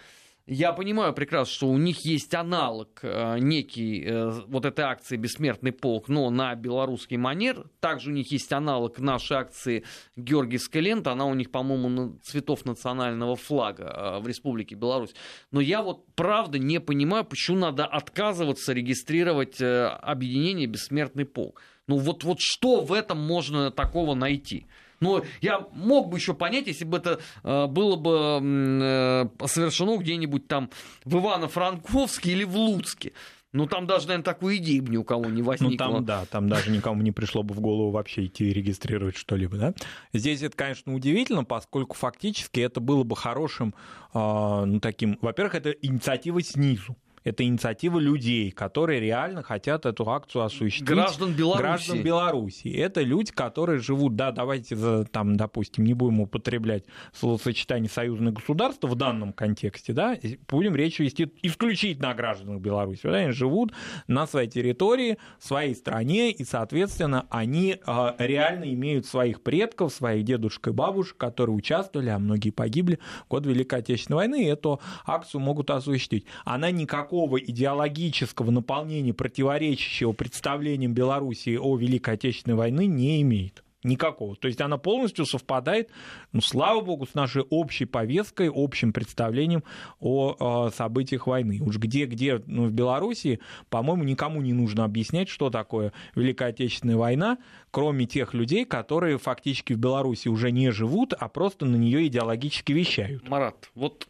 Я 0.47 0.73
понимаю 0.73 1.13
прекрасно, 1.13 1.55
что 1.55 1.69
у 1.69 1.79
них 1.79 2.05
есть 2.05 2.35
аналог 2.35 2.99
э, 3.03 3.39
некий 3.39 4.03
э, 4.05 4.31
вот 4.49 4.65
этой 4.65 4.85
акции 4.85 5.17
«Бессмертный 5.17 5.71
полк», 5.71 6.09
но 6.09 6.31
на 6.31 6.53
белорусский 6.57 7.17
манер. 7.17 7.71
Также 7.79 8.11
у 8.11 8.13
них 8.13 8.33
есть 8.33 8.53
аналог 8.53 8.99
нашей 8.99 9.37
акции 9.37 9.85
«Георгиевская 10.17 10.83
лента». 10.83 11.13
Она 11.13 11.27
у 11.27 11.35
них, 11.35 11.53
по-моему, 11.53 11.89
на 11.89 12.19
цветов 12.25 12.65
национального 12.65 13.37
флага 13.37 13.85
э, 13.85 14.19
в 14.19 14.27
Республике 14.27 14.75
Беларусь. 14.75 15.15
Но 15.53 15.61
я 15.61 15.81
вот 15.81 16.07
правда 16.17 16.59
не 16.59 16.81
понимаю, 16.81 17.25
почему 17.25 17.59
надо 17.59 17.87
отказываться 17.87 18.73
регистрировать 18.73 19.63
объединение 19.63 20.67
«Бессмертный 20.67 21.25
полк». 21.25 21.63
Ну 21.87 21.99
вот, 21.99 22.25
вот 22.25 22.39
что 22.41 22.81
в 22.81 22.93
этом 22.93 23.21
можно 23.21 23.71
такого 23.71 24.15
найти? 24.15 24.67
Но 25.03 25.23
я 25.41 25.67
мог 25.73 26.09
бы 26.09 26.17
еще 26.17 26.33
понять, 26.33 26.69
если 26.69 26.85
бы 26.85 26.97
это 26.97 27.21
э, 27.43 27.67
было 27.67 27.97
бы 27.97 28.41
э, 28.41 29.47
совершено 29.47 29.99
где-нибудь 29.99 30.47
там 30.47 30.71
в 31.05 31.17
Ивано-Франковске 31.17 32.31
или 32.31 32.45
в 32.45 32.57
Луцке. 32.57 33.13
Ну, 33.53 33.67
там 33.67 33.87
даже, 33.87 34.07
наверное, 34.07 34.25
такой 34.25 34.57
идеи 34.57 34.81
бы 34.81 34.91
ни 34.91 34.97
у 34.97 35.05
кого 35.05 35.27
не 35.27 35.43
Ну 35.43 35.49
возникло. 35.49 35.77
там, 35.77 36.05
да, 36.05 36.25
там 36.25 36.49
даже 36.49 36.71
никому 36.71 37.03
не 37.03 37.13
пришло 37.13 37.43
бы 37.43 37.53
в 37.53 37.61
голову 37.61 37.91
вообще 37.91 38.27
идти 38.27 38.51
регистрировать 38.51 39.17
что-либо, 39.17 39.59
да. 39.59 39.75
Здесь 40.15 40.41
это, 40.43 40.57
конечно, 40.57 40.95
удивительно, 40.95 41.45
поскольку 41.45 41.95
фактически 41.95 42.61
это 42.61 42.81
было 42.81 43.03
бы 43.03 43.15
хорошим, 43.15 43.75
а, 44.15 44.65
ну, 44.65 44.81
таким... 44.81 45.19
Во-первых, 45.21 45.57
это 45.57 45.71
инициатива 45.71 46.41
снизу. 46.43 46.97
Это 47.25 47.45
инициатива 47.45 47.99
людей, 47.99 48.51
которые 48.51 49.01
реально 49.01 49.43
хотят 49.43 49.87
эту 49.87 50.09
акцию 50.11 50.45
осуществить. 50.45 50.89
Граждан 50.89 51.33
Беларуси. 51.33 51.63
Граждан 51.63 52.03
Беларуси. 52.03 52.69
Это 52.69 53.03
люди, 53.03 53.33
которые 53.33 53.79
живут, 53.79 54.17
да, 54.17 54.33
давайте 54.33 55.05
там, 55.05 55.37
допустим, 55.37 55.85
не 55.85 55.95
будем 55.95 56.21
употреблять 56.21 56.85
словосочетание 57.13 57.89
союзное 57.91 58.33
государство 58.33 58.87
в 58.87 58.95
данном 58.95 59.33
контексте, 59.33 59.93
да, 59.93 60.17
будем 60.49 60.75
речь 60.75 60.99
вести 60.99 61.33
исключительно 61.43 62.11
о 62.11 62.15
гражданах 62.15 62.61
Беларуси. 62.61 63.01
Вот 63.05 63.15
они 63.15 63.33
живут 63.33 63.73
на 64.07 64.27
своей 64.27 64.49
территории, 64.49 65.19
в 65.39 65.47
своей 65.47 65.75
стране, 65.75 66.31
и, 66.31 66.45
соответственно, 66.45 67.27
они 67.31 67.79
э, 67.85 68.13
реально 68.19 68.73
имеют 68.73 69.07
своих 69.07 69.43
предков, 69.43 69.93
своих 69.93 70.25
дедушек 70.25 70.69
и 70.69 70.71
бабушек, 70.71 71.17
которые 71.17 71.57
участвовали, 71.57 72.09
а 72.09 72.19
многие 72.19 72.51
погибли 72.51 72.99
в 73.27 73.29
год 73.29 73.47
Великой 73.47 73.81
Отечественной 73.81 74.17
войны, 74.17 74.45
и 74.45 74.47
эту 74.47 74.81
акцию 75.07 75.41
могут 75.41 75.71
осуществить. 75.71 76.27
Она 76.45 76.71
никакого 77.13 77.39
идеологического 77.39 78.51
наполнения, 78.51 79.13
противоречащего 79.13 80.13
представлениям 80.13 80.95
Белоруссии 80.95 81.57
о 81.57 81.77
Великой 81.77 82.15
Отечественной 82.15 82.57
войны 82.57 82.87
не 82.87 83.21
имеет. 83.23 83.63
Никакого. 83.85 84.37
То 84.37 84.47
есть 84.47 84.61
она 84.61 84.79
полностью 84.79 85.27
совпадает, 85.27 85.91
ну, 86.33 86.41
слава 86.41 86.81
богу, 86.81 87.05
с 87.05 87.15
нашей 87.15 87.43
общей 87.43 87.85
повесткой, 87.85 88.49
общим 88.49 88.93
представлением 88.93 89.65
о, 89.99 90.37
о 90.39 90.71
событиях 90.71 91.27
войны. 91.27 91.61
Уж 91.61 91.79
где-где, 91.79 92.41
ну, 92.47 92.67
в 92.67 92.71
Беларуси, 92.71 93.41
по-моему, 93.71 94.05
никому 94.05 94.41
не 94.41 94.53
нужно 94.53 94.85
объяснять, 94.85 95.29
что 95.29 95.51
такое 95.51 95.93
Великая 96.15 96.51
Отечественная 96.51 96.97
война, 96.97 97.39
кроме 97.73 98.07
тех 98.07 98.35
людей, 98.35 98.65
которые 98.65 99.19
фактически 99.19 99.73
в 99.73 99.79
Беларуси 99.79 100.29
уже 100.29 100.53
не 100.53 100.71
живут, 100.71 101.13
а 101.13 101.29
просто 101.29 101.67
на 101.67 101.75
нее 101.75 102.07
идеологически 102.07 102.71
вещают. 102.71 103.29
Марат, 103.29 103.69
вот 103.75 104.07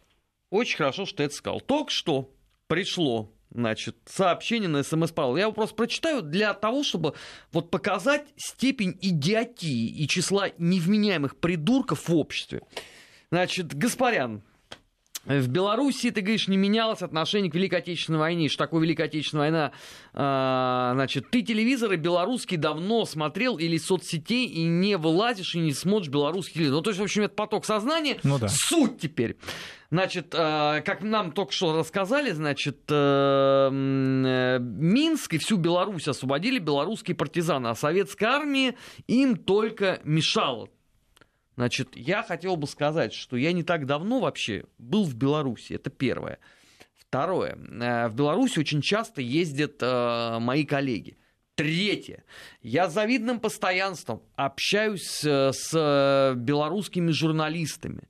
очень 0.51 0.77
хорошо, 0.77 1.07
что 1.07 1.17
ты 1.17 1.23
это 1.23 1.33
сказал. 1.33 1.61
Только 1.61 1.89
что 1.89 2.29
пришло 2.67 3.33
значит, 3.53 3.95
сообщение 4.05 4.67
на 4.67 4.83
смс-пал. 4.83 5.37
Я 5.37 5.43
его 5.43 5.51
просто 5.51 5.75
прочитаю 5.75 6.21
для 6.21 6.53
того, 6.53 6.83
чтобы 6.83 7.13
вот 7.51 7.69
показать 7.69 8.25
степень 8.35 8.97
идиотии 9.01 9.87
и 9.89 10.07
числа 10.07 10.49
невменяемых 10.57 11.37
придурков 11.37 12.09
в 12.09 12.15
обществе. 12.15 12.61
Значит, 13.31 13.75
Гаспарян, 13.75 14.43
в 15.25 15.47
Беларуси, 15.47 16.11
ты 16.11 16.21
говоришь, 16.21 16.49
не 16.49 16.57
менялось 16.57 17.01
отношение 17.01 17.49
к 17.49 17.55
Великой 17.55 17.79
Отечественной 17.79 18.19
войне. 18.19 18.49
Что 18.49 18.65
такое 18.65 18.81
Великая 18.81 19.05
Отечественная 19.05 19.51
война? 19.51 19.71
А, 20.13 20.91
значит, 20.95 21.29
ты 21.29 21.41
телевизоры 21.41 21.95
белорусский 21.95 22.57
давно 22.57 23.05
смотрел 23.05 23.57
или 23.57 23.77
соцсетей 23.77 24.45
и 24.47 24.63
не 24.63 24.97
вылазишь 24.97 25.55
и 25.55 25.59
не 25.59 25.73
смотришь 25.73 26.09
белорусский. 26.09 26.67
Ну, 26.67 26.81
то 26.81 26.89
есть, 26.89 26.99
в 26.99 27.03
общем, 27.03 27.23
это 27.23 27.35
поток 27.35 27.65
сознания. 27.65 28.17
Ну, 28.23 28.37
да. 28.37 28.47
Суть 28.49 28.99
теперь. 28.99 29.37
Значит, 29.91 30.33
а, 30.35 30.81
как 30.81 31.03
нам 31.03 31.31
только 31.31 31.53
что 31.53 31.77
рассказали, 31.77 32.31
значит, 32.31 32.79
э, 32.89 33.69
э, 33.71 34.59
Минск 34.59 35.35
и 35.35 35.37
всю 35.37 35.55
Беларусь 35.57 36.07
освободили 36.07 36.59
белорусские 36.59 37.15
партизаны, 37.15 37.67
а 37.67 37.75
советская 37.75 38.29
армия 38.29 38.75
им 39.07 39.37
только 39.37 40.01
мешала. 40.03 40.69
Значит, 41.55 41.95
я 41.95 42.23
хотел 42.23 42.55
бы 42.55 42.67
сказать, 42.67 43.13
что 43.13 43.37
я 43.37 43.51
не 43.51 43.63
так 43.63 43.85
давно 43.85 44.19
вообще 44.19 44.65
был 44.77 45.05
в 45.05 45.15
Беларуси, 45.15 45.73
это 45.73 45.89
первое. 45.89 46.39
Второе, 46.95 47.55
э, 47.55 48.07
в 48.07 48.15
Беларуси 48.15 48.59
очень 48.59 48.81
часто 48.81 49.21
ездят 49.21 49.75
э, 49.81 50.39
мои 50.39 50.65
коллеги. 50.65 51.17
Третье. 51.55 52.23
Я 52.63 52.89
завидным 52.89 53.39
постоянством 53.39 54.23
общаюсь 54.35 55.23
э, 55.23 55.51
с 55.53 56.33
белорусскими 56.35 57.11
журналистами. 57.11 58.09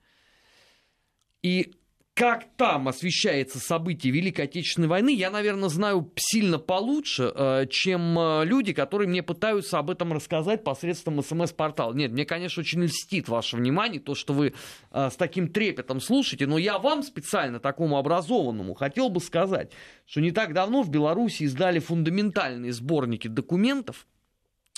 И 1.41 1.73
как 2.13 2.45
там 2.57 2.87
освещается 2.87 3.57
событие 3.57 4.13
Великой 4.13 4.41
Отечественной 4.45 4.87
войны, 4.87 5.15
я, 5.15 5.31
наверное, 5.31 5.69
знаю 5.69 6.11
сильно 6.15 6.59
получше, 6.59 7.31
э, 7.33 7.65
чем 7.71 8.19
э, 8.19 8.45
люди, 8.45 8.71
которые 8.71 9.07
мне 9.07 9.23
пытаются 9.23 9.79
об 9.79 9.89
этом 9.89 10.13
рассказать 10.13 10.63
посредством 10.63 11.23
смс-портала. 11.23 11.91
Нет, 11.93 12.11
мне, 12.11 12.25
конечно, 12.25 12.61
очень 12.61 12.83
льстит 12.83 13.29
ваше 13.29 13.57
внимание, 13.57 13.99
то, 13.99 14.13
что 14.13 14.33
вы 14.33 14.53
э, 14.91 15.09
с 15.09 15.15
таким 15.15 15.47
трепетом 15.47 15.99
слушаете, 15.99 16.45
но 16.45 16.59
я 16.59 16.77
вам 16.77 17.01
специально, 17.01 17.59
такому 17.59 17.97
образованному, 17.97 18.75
хотел 18.75 19.09
бы 19.09 19.19
сказать, 19.19 19.71
что 20.05 20.21
не 20.21 20.31
так 20.31 20.53
давно 20.53 20.83
в 20.83 20.91
Беларуси 20.91 21.43
издали 21.43 21.79
фундаментальные 21.79 22.73
сборники 22.73 23.27
документов 23.27 24.05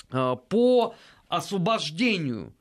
по 0.08 0.94
освобождению 1.28 2.54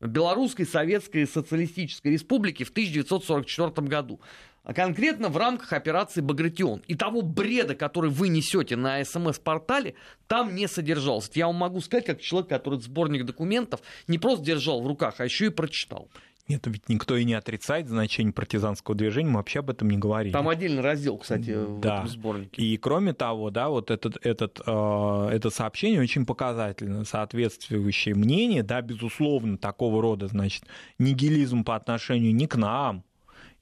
Белорусской 0.00 0.64
Советской 0.66 1.26
Социалистической 1.26 2.12
Республики 2.12 2.62
в 2.64 2.70
1944 2.70 3.86
году. 3.88 4.20
А 4.62 4.74
конкретно 4.74 5.28
в 5.28 5.36
рамках 5.36 5.72
операции 5.72 6.20
«Багратион». 6.20 6.82
И 6.86 6.94
того 6.94 7.22
бреда, 7.22 7.74
который 7.74 8.10
вы 8.10 8.28
несете 8.28 8.76
на 8.76 9.02
СМС-портале, 9.02 9.94
там 10.26 10.54
не 10.54 10.68
содержался. 10.68 11.30
Я 11.34 11.46
вам 11.46 11.56
могу 11.56 11.80
сказать, 11.80 12.04
как 12.04 12.20
человек, 12.20 12.50
который 12.50 12.78
сборник 12.80 13.24
документов 13.24 13.80
не 14.06 14.18
просто 14.18 14.44
держал 14.44 14.82
в 14.82 14.86
руках, 14.86 15.14
а 15.18 15.24
еще 15.24 15.46
и 15.46 15.50
прочитал. 15.50 16.10
Нет, 16.48 16.66
ведь 16.66 16.88
никто 16.88 17.14
и 17.16 17.24
не 17.24 17.34
отрицает 17.34 17.88
значение 17.88 18.32
партизанского 18.32 18.96
движения, 18.96 19.28
мы 19.28 19.36
вообще 19.36 19.58
об 19.58 19.68
этом 19.68 19.90
не 19.90 19.98
говорили. 19.98 20.32
Там 20.32 20.48
отдельный 20.48 20.80
раздел, 20.80 21.18
кстати, 21.18 21.50
в 21.50 21.80
да. 21.80 21.98
этом 21.98 22.08
сборнике. 22.08 22.62
И 22.62 22.76
кроме 22.78 23.12
того, 23.12 23.50
да, 23.50 23.68
вот 23.68 23.90
этот, 23.90 24.16
этот, 24.24 24.60
э, 24.66 25.28
это 25.30 25.50
сообщение 25.50 26.00
очень 26.00 26.24
показательно, 26.24 27.04
соответствующее 27.04 28.14
мнение, 28.14 28.62
да, 28.62 28.80
безусловно, 28.80 29.58
такого 29.58 30.00
рода, 30.00 30.26
значит, 30.26 30.64
нигилизм 30.98 31.64
по 31.64 31.76
отношению 31.76 32.34
не 32.34 32.46
к 32.46 32.56
нам, 32.56 33.04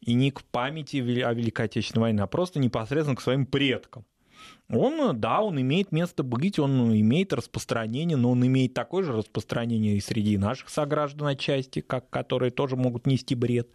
и 0.01 0.15
не 0.15 0.31
к 0.31 0.45
памяти 0.45 0.99
о 1.23 1.33
Великой 1.35 1.67
Отечественной 1.67 2.03
войне, 2.03 2.23
а 2.23 2.27
просто 2.29 2.61
непосредственно 2.61 3.17
к 3.17 3.21
своим 3.21 3.47
предкам 3.47 4.05
он, 4.69 5.21
да, 5.21 5.41
он 5.43 5.61
имеет 5.61 5.93
место 5.93 6.23
быть, 6.23 6.59
он 6.59 6.93
имеет 6.93 7.33
распространение, 7.33 8.17
но 8.17 8.31
он 8.31 8.45
имеет 8.47 8.75
такое 8.75 9.05
же 9.05 9.13
распространение 9.13 9.97
и 9.97 10.01
среди 10.01 10.39
наших 10.39 10.71
сограждан 10.71 11.29
отчасти, 11.29 11.81
как, 11.81 12.11
которые 12.11 12.51
тоже 12.51 12.77
могут 12.77 13.07
нести 13.07 13.35
бред, 13.35 13.69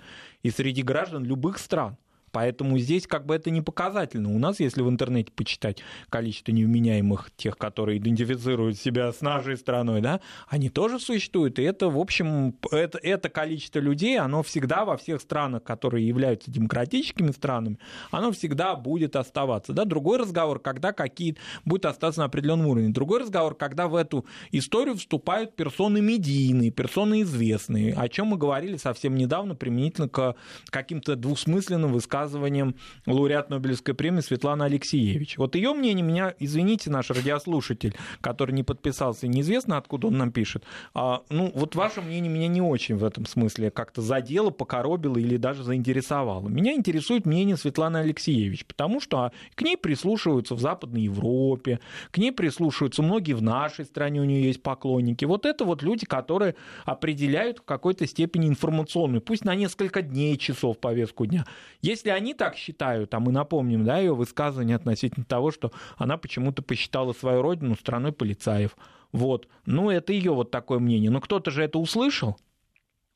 и 0.44 0.50
среди 0.50 0.82
граждан 0.82 1.24
любых 1.24 1.60
стран. 1.60 1.98
Поэтому 2.32 2.78
здесь 2.80 3.08
как 3.08 3.26
бы 3.26 3.36
это 3.36 3.50
не 3.50 3.62
показательно. 3.62 4.34
У 4.34 4.40
нас, 4.40 4.60
если 4.60 4.82
в 4.82 4.90
интернете 4.90 5.32
почитать 5.32 5.84
количество 6.10 6.52
невменяемых 6.52 7.32
тех, 7.36 7.58
которые 7.58 7.98
идентифицируют 7.98 8.78
себя 8.78 9.12
с 9.12 9.22
нашей 9.22 9.58
страной, 9.58 10.02
да, 10.02 10.22
они 10.48 10.70
тоже 10.70 11.00
существуют. 11.00 11.60
И 11.60 11.64
это, 11.64 11.90
в 11.90 11.98
общем, 11.98 12.56
это, 12.72 12.98
это 12.98 13.30
количество 13.30 13.80
людей, 13.80 14.18
оно 14.18 14.44
всегда 14.44 14.86
во 14.86 14.98
всех 14.98 15.22
странах, 15.22 15.64
которые 15.64 16.08
являются 16.08 16.50
демократическими 16.52 17.32
странами, 17.32 17.78
оно 18.12 18.32
всегда 18.32 18.76
будет 18.76 19.16
оставаться. 19.16 19.74
Да? 19.74 19.86
Другой 19.86 20.20
разговор, 20.20 20.60
когда 20.60 20.94
какие 20.94 21.38
будет 21.66 21.86
остаться 21.86 22.22
на 22.22 22.26
определенном 22.26 22.68
уровне. 22.68 22.90
Другой 22.90 23.22
разговор, 23.22 23.56
когда 23.56 23.88
в 23.88 23.96
эту 23.96 24.26
историю 24.52 24.96
вступают 24.96 25.56
персоны 25.56 26.02
медийные, 26.02 26.72
персоны 26.72 27.22
известные, 27.24 27.94
о 27.94 28.08
чем 28.08 28.28
мы 28.28 28.38
говорили 28.38 28.78
совсем 28.78 29.16
недавно 29.16 29.56
применительно 29.56 30.08
к 30.08 30.36
каким-то 30.70 31.16
двусмысленным 31.16 31.92
высказываниям 31.92 32.21
высказыванием 32.22 32.76
лауреат 33.06 33.50
Нобелевской 33.50 33.94
премии 33.94 34.22
Светланы 34.22 34.64
Алексеевич. 34.64 35.38
Вот 35.38 35.56
ее 35.56 35.74
мнение 35.74 36.06
меня, 36.06 36.34
извините, 36.40 36.90
наш 36.90 37.10
радиослушатель, 37.10 37.96
который 38.22 38.52
не 38.52 38.64
подписался, 38.64 39.28
неизвестно, 39.28 39.78
откуда 39.78 40.08
он 40.08 40.18
нам 40.18 40.32
пишет, 40.32 40.64
а, 40.94 41.22
ну, 41.30 41.52
вот 41.56 41.76
ваше 41.76 42.02
мнение 42.02 42.32
меня 42.32 42.48
не 42.48 42.62
очень 42.62 42.96
в 42.96 43.04
этом 43.04 43.26
смысле 43.26 43.72
как-то 43.72 44.02
задело, 44.02 44.50
покоробило 44.50 45.18
или 45.18 45.38
даже 45.38 45.64
заинтересовало. 45.64 46.48
Меня 46.48 46.74
интересует 46.74 47.26
мнение 47.26 47.58
Светланы 47.58 47.98
Алексеевич, 47.98 48.66
потому 48.66 49.00
что 49.00 49.32
к 49.56 49.62
ней 49.62 49.78
прислушиваются 49.78 50.56
в 50.56 50.60
Западной 50.60 51.04
Европе, 51.04 51.80
к 52.12 52.18
ней 52.18 52.32
прислушиваются 52.32 53.02
многие 53.02 53.34
в 53.34 53.42
нашей 53.42 53.86
стране, 53.86 54.22
у 54.22 54.26
нее 54.26 54.44
есть 54.44 54.62
поклонники. 54.62 55.26
Вот 55.26 55.46
это 55.46 55.66
вот 55.66 55.82
люди, 55.82 56.06
которые 56.06 56.56
определяют 56.86 57.60
в 57.60 57.64
какой-то 57.64 58.06
степени 58.06 58.48
информационную, 58.48 59.22
пусть 59.22 59.46
на 59.46 59.56
несколько 59.56 60.02
дней, 60.02 60.38
часов 60.38 60.78
повестку 60.80 61.26
дня. 61.26 61.46
Если 61.82 62.11
они 62.12 62.34
так 62.34 62.56
считают, 62.56 63.14
а 63.14 63.20
мы 63.20 63.32
напомним, 63.32 63.86
да, 63.86 63.98
ее 63.98 64.14
высказывание 64.14 64.76
относительно 64.76 65.26
того, 65.26 65.52
что 65.52 65.72
она 65.98 66.18
почему-то 66.18 66.62
посчитала 66.62 67.14
свою 67.14 67.42
родину 67.42 67.76
страной 67.76 68.12
полицаев. 68.12 68.76
Вот. 69.12 69.48
Ну, 69.66 69.90
это 69.90 70.14
ее 70.14 70.34
вот 70.34 70.52
такое 70.52 70.80
мнение. 70.80 71.12
Но 71.12 71.22
кто-то 71.22 71.52
же 71.52 71.64
это 71.64 71.80
услышал. 71.80 72.38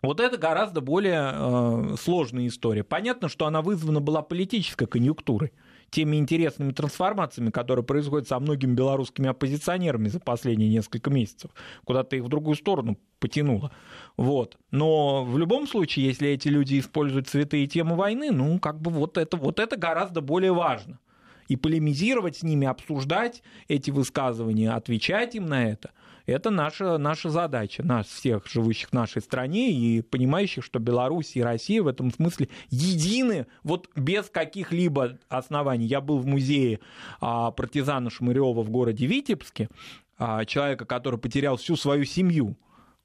Вот 0.01 0.19
это 0.19 0.37
гораздо 0.37 0.81
более 0.81 1.31
э, 1.33 1.95
сложная 1.99 2.47
история. 2.47 2.83
Понятно, 2.83 3.27
что 3.29 3.45
она 3.45 3.61
вызвана 3.61 4.01
была 4.01 4.21
политической 4.21 4.85
конъюнктурой 4.85 5.53
теми 5.89 6.17
интересными 6.17 6.71
трансформациями, 6.71 7.49
которые 7.49 7.86
происходят 7.86 8.27
со 8.27 8.39
многими 8.39 8.73
белорусскими 8.73 9.29
оппозиционерами 9.29 10.07
за 10.07 10.19
последние 10.19 10.69
несколько 10.69 11.09
месяцев. 11.09 11.51
Куда-то 11.83 12.15
их 12.15 12.23
в 12.23 12.29
другую 12.29 12.55
сторону 12.55 12.97
потянуло. 13.19 13.71
Вот. 14.17 14.57
Но 14.71 15.23
в 15.23 15.38
любом 15.38 15.67
случае, 15.67 16.05
если 16.05 16.29
эти 16.29 16.47
люди 16.47 16.79
используют 16.79 17.27
цветы 17.27 17.63
и 17.63 17.67
темы 17.67 17.95
войны, 17.95 18.31
ну, 18.31 18.59
как 18.59 18.81
бы 18.81 18.91
вот 18.91 19.17
это, 19.17 19.38
вот 19.38 19.59
это 19.59 19.77
гораздо 19.77 20.21
более 20.21 20.53
важно. 20.53 20.99
И 21.47 21.55
полемизировать 21.55 22.38
с 22.38 22.43
ними, 22.43 22.65
обсуждать 22.65 23.43
эти 23.67 23.91
высказывания, 23.91 24.71
отвечать 24.71 25.36
им 25.36 25.45
на 25.45 25.69
это, 25.69 25.91
Это 26.26 26.49
наша, 26.49 26.97
наша 26.97 27.30
задача, 27.30 27.84
нас 27.84 28.07
всех 28.07 28.47
живущих 28.47 28.89
в 28.89 28.93
нашей 28.93 29.21
стране 29.21 29.71
и 29.71 30.01
понимающих, 30.01 30.63
что 30.63 30.80
Беларусь 30.80 31.36
и 31.36 31.43
Россия 31.43 31.84
в 31.84 31.88
этом 31.88 32.11
смысле 32.11 32.49
едины, 32.69 33.47
вот 33.63 33.89
без 33.95 34.30
каких-либо 34.30 35.19
оснований. 35.30 35.86
Я 35.86 36.01
был 36.01 36.17
в 36.19 36.26
музее 36.26 36.80
а, 37.21 37.51
партизана 37.51 38.09
Шмырева 38.09 38.63
в 38.63 38.69
городе 38.69 39.05
Витебске, 39.05 39.69
а, 40.17 40.45
человека, 40.45 40.86
который 40.86 41.19
потерял 41.19 41.57
всю 41.57 41.76
свою 41.76 42.05
семью 42.05 42.57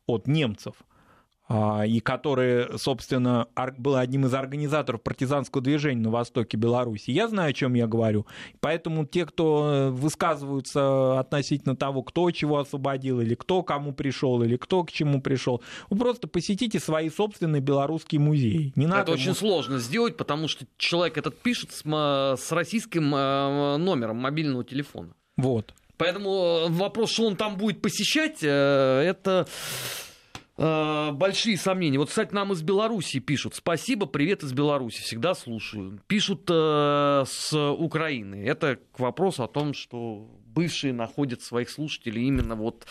от 0.07 0.27
немцев– 0.27 0.75
и 1.51 2.01
который, 2.01 2.79
собственно, 2.79 3.49
был 3.79 3.97
одним 3.97 4.27
из 4.27 4.35
организаторов 4.35 5.03
партизанского 5.03 5.63
движения 5.63 6.01
на 6.01 6.11
востоке 6.11 6.57
Беларуси. 6.57 7.11
Я 7.11 7.27
знаю, 7.27 7.51
о 7.51 7.53
чем 7.53 7.75
я 7.75 7.89
говорю. 7.89 8.27
Поэтому 8.61 9.05
те, 9.05 9.27
кто 9.27 9.73
э, 9.73 9.91
высказываются 9.91 11.19
относительно 11.19 11.75
того, 11.75 12.03
кто 12.03 12.31
чего 12.31 12.59
освободил, 12.59 13.21
или 13.21 13.35
кто 13.35 13.63
кому 13.63 13.93
пришел, 13.93 14.43
или 14.43 14.57
кто 14.57 14.85
к 14.85 14.93
чему 14.93 15.21
пришел, 15.21 15.61
вы 15.89 15.99
просто 15.99 16.29
посетите 16.29 16.79
свои 16.79 17.11
собственные 17.11 17.61
белорусские 17.61 18.21
музеи. 18.21 18.73
Не 18.77 18.87
надо 18.87 19.03
Это 19.03 19.13
очень 19.13 19.35
сложно 19.35 19.79
сделать, 19.79 20.17
потому 20.17 20.47
что 20.47 20.67
человек 20.77 21.19
этот 21.19 21.37
пишет 21.41 21.73
с, 21.73 21.83
с 21.85 22.53
российским 22.53 23.13
э, 23.15 23.77
номером 23.77 24.19
мобильного 24.19 24.63
телефона. 24.63 25.15
Вот. 25.37 25.75
Поэтому 25.97 26.31
э, 26.31 26.69
вопрос, 26.69 27.11
что 27.11 27.27
он 27.27 27.35
там 27.35 27.57
будет 27.57 27.83
посещать, 27.83 28.43
это 28.43 29.47
Э, 29.47 30.10
большие 30.61 31.57
сомнения. 31.57 31.99
Вот, 31.99 32.11
кстати, 32.11 32.35
нам 32.35 32.53
из 32.53 32.63
Беларуси 32.63 33.19
пишут. 33.19 33.55
Спасибо, 33.55 34.07
привет 34.07 34.43
из 34.43 34.53
Беларуси. 34.53 35.01
Всегда 35.01 35.35
слушаю. 35.35 36.01
Пишут 36.07 36.49
э, 36.51 37.25
с 37.27 37.53
Украины. 37.55 38.45
Это 38.47 38.79
к 38.93 39.01
вопросу 39.01 39.43
о 39.43 39.49
том, 39.49 39.73
что 39.73 40.29
бывшие 40.45 40.93
находят 40.93 41.41
своих 41.41 41.71
слушателей 41.71 42.27
именно 42.27 42.57
вот 42.57 42.87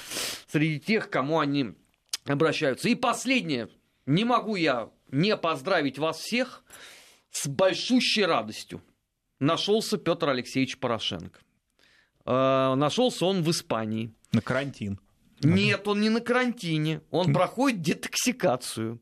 среди 0.48 0.80
тех, 0.80 1.10
кому 1.10 1.40
они 1.40 1.74
обращаются. 2.26 2.90
И 2.90 2.96
последнее. 2.96 3.70
Не 4.06 4.26
могу 4.26 4.56
я 4.56 4.90
не 5.12 5.38
поздравить 5.38 6.00
вас 6.00 6.18
всех 6.18 6.64
с 7.30 7.48
большущей 7.48 8.26
радостью. 8.26 8.82
Нашелся 9.40 9.98
Петр 10.00 10.30
Алексеевич 10.30 10.80
Порошенко. 10.80 11.40
Э, 12.26 12.74
нашелся 12.76 13.26
он 13.26 13.44
в 13.44 13.52
Испании. 13.52 14.12
На 14.32 14.42
карантин. 14.42 15.00
Нет, 15.42 15.88
он 15.88 16.02
не 16.02 16.10
на 16.10 16.22
карантине. 16.22 17.02
Он 17.12 17.34
проходит 17.34 17.82
детоксикацию. 17.82 19.00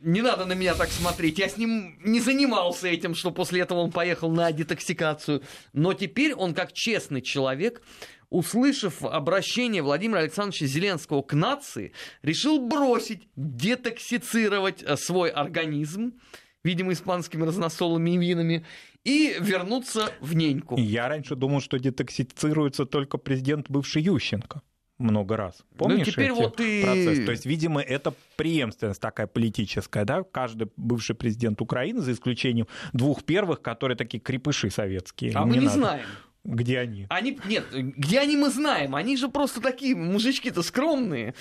Не 0.00 0.20
надо 0.20 0.46
на 0.46 0.54
меня 0.54 0.74
так 0.74 0.90
смотреть. 0.90 1.38
Я 1.38 1.48
с 1.48 1.56
ним 1.56 1.96
не 2.04 2.20
занимался 2.20 2.88
этим, 2.88 3.14
что 3.14 3.30
после 3.30 3.60
этого 3.60 3.78
он 3.78 3.92
поехал 3.92 4.32
на 4.32 4.50
детоксикацию. 4.50 5.42
Но 5.72 5.94
теперь 5.94 6.34
он, 6.34 6.54
как 6.54 6.72
честный 6.72 7.22
человек, 7.22 7.82
услышав 8.28 9.04
обращение 9.04 9.82
Владимира 9.82 10.20
Александровича 10.20 10.66
Зеленского 10.66 11.22
к 11.22 11.34
нации, 11.34 11.92
решил 12.22 12.58
бросить 12.58 13.28
детоксицировать 13.36 14.82
э, 14.82 14.96
свой 14.96 15.30
организм, 15.30 16.14
видимо, 16.64 16.94
испанскими 16.94 17.44
разносолами 17.44 18.10
и 18.10 18.18
винами, 18.18 18.66
и 19.04 19.36
вернуться 19.40 20.12
в 20.20 20.34
неньку. 20.34 20.76
Я 20.78 21.08
раньше 21.08 21.36
думал, 21.36 21.60
что 21.60 21.78
детоксицируется 21.78 22.86
только 22.86 23.18
президент 23.18 23.70
бывший 23.70 24.02
Ющенко 24.02 24.62
много 25.02 25.36
раз. 25.36 25.56
Ну, 25.72 25.76
Помнишь 25.78 26.06
ну, 26.06 26.12
теперь 26.12 26.30
эти 26.30 26.38
вот 26.38 26.60
и... 26.60 26.82
процесс? 26.82 27.24
То 27.24 27.32
есть, 27.32 27.46
видимо, 27.46 27.80
это 27.80 28.14
преемственность 28.36 29.00
такая 29.00 29.26
политическая, 29.26 30.04
да? 30.04 30.22
Каждый 30.22 30.68
бывший 30.76 31.14
президент 31.14 31.60
Украины, 31.60 32.00
за 32.00 32.12
исключением 32.12 32.68
двух 32.92 33.24
первых, 33.24 33.60
которые 33.60 33.96
такие 33.96 34.20
крепыши 34.20 34.70
советские. 34.70 35.32
А 35.34 35.44
мы 35.44 35.54
не 35.54 35.66
надо. 35.66 35.78
знаем. 35.78 36.06
Где 36.44 36.80
они? 36.80 37.06
Они, 37.08 37.38
нет, 37.44 37.66
где 37.70 38.18
они 38.18 38.36
мы 38.36 38.50
знаем. 38.50 38.96
Они 38.96 39.16
же 39.16 39.28
просто 39.28 39.60
такие 39.60 39.94
мужички-то 39.94 40.62
скромные. 40.62 41.34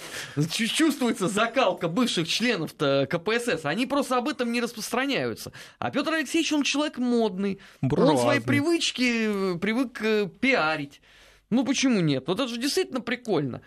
Чувствуется 0.51 1.27
закалка 1.27 1.87
бывших 1.87 2.27
членов 2.27 2.75
КПСС. 2.75 3.65
Они 3.65 3.87
просто 3.87 4.17
об 4.17 4.27
этом 4.27 4.51
не 4.51 4.61
распространяются. 4.61 5.53
А 5.79 5.89
Петр 5.89 6.13
Алексеевич, 6.13 6.53
он 6.53 6.61
человек 6.61 6.99
модный. 6.99 7.59
Буржуазный. 7.81 8.15
Он 8.15 8.21
свои 8.21 8.39
привычки 8.39 9.55
э, 9.55 9.57
привык 9.57 9.99
э, 10.03 10.27
пиарить. 10.39 11.01
Ну 11.49 11.65
почему 11.65 11.99
нет? 11.99 12.27
Вот 12.27 12.39
это 12.39 12.47
же 12.47 12.59
действительно 12.59 13.01
прикольно. 13.01 13.61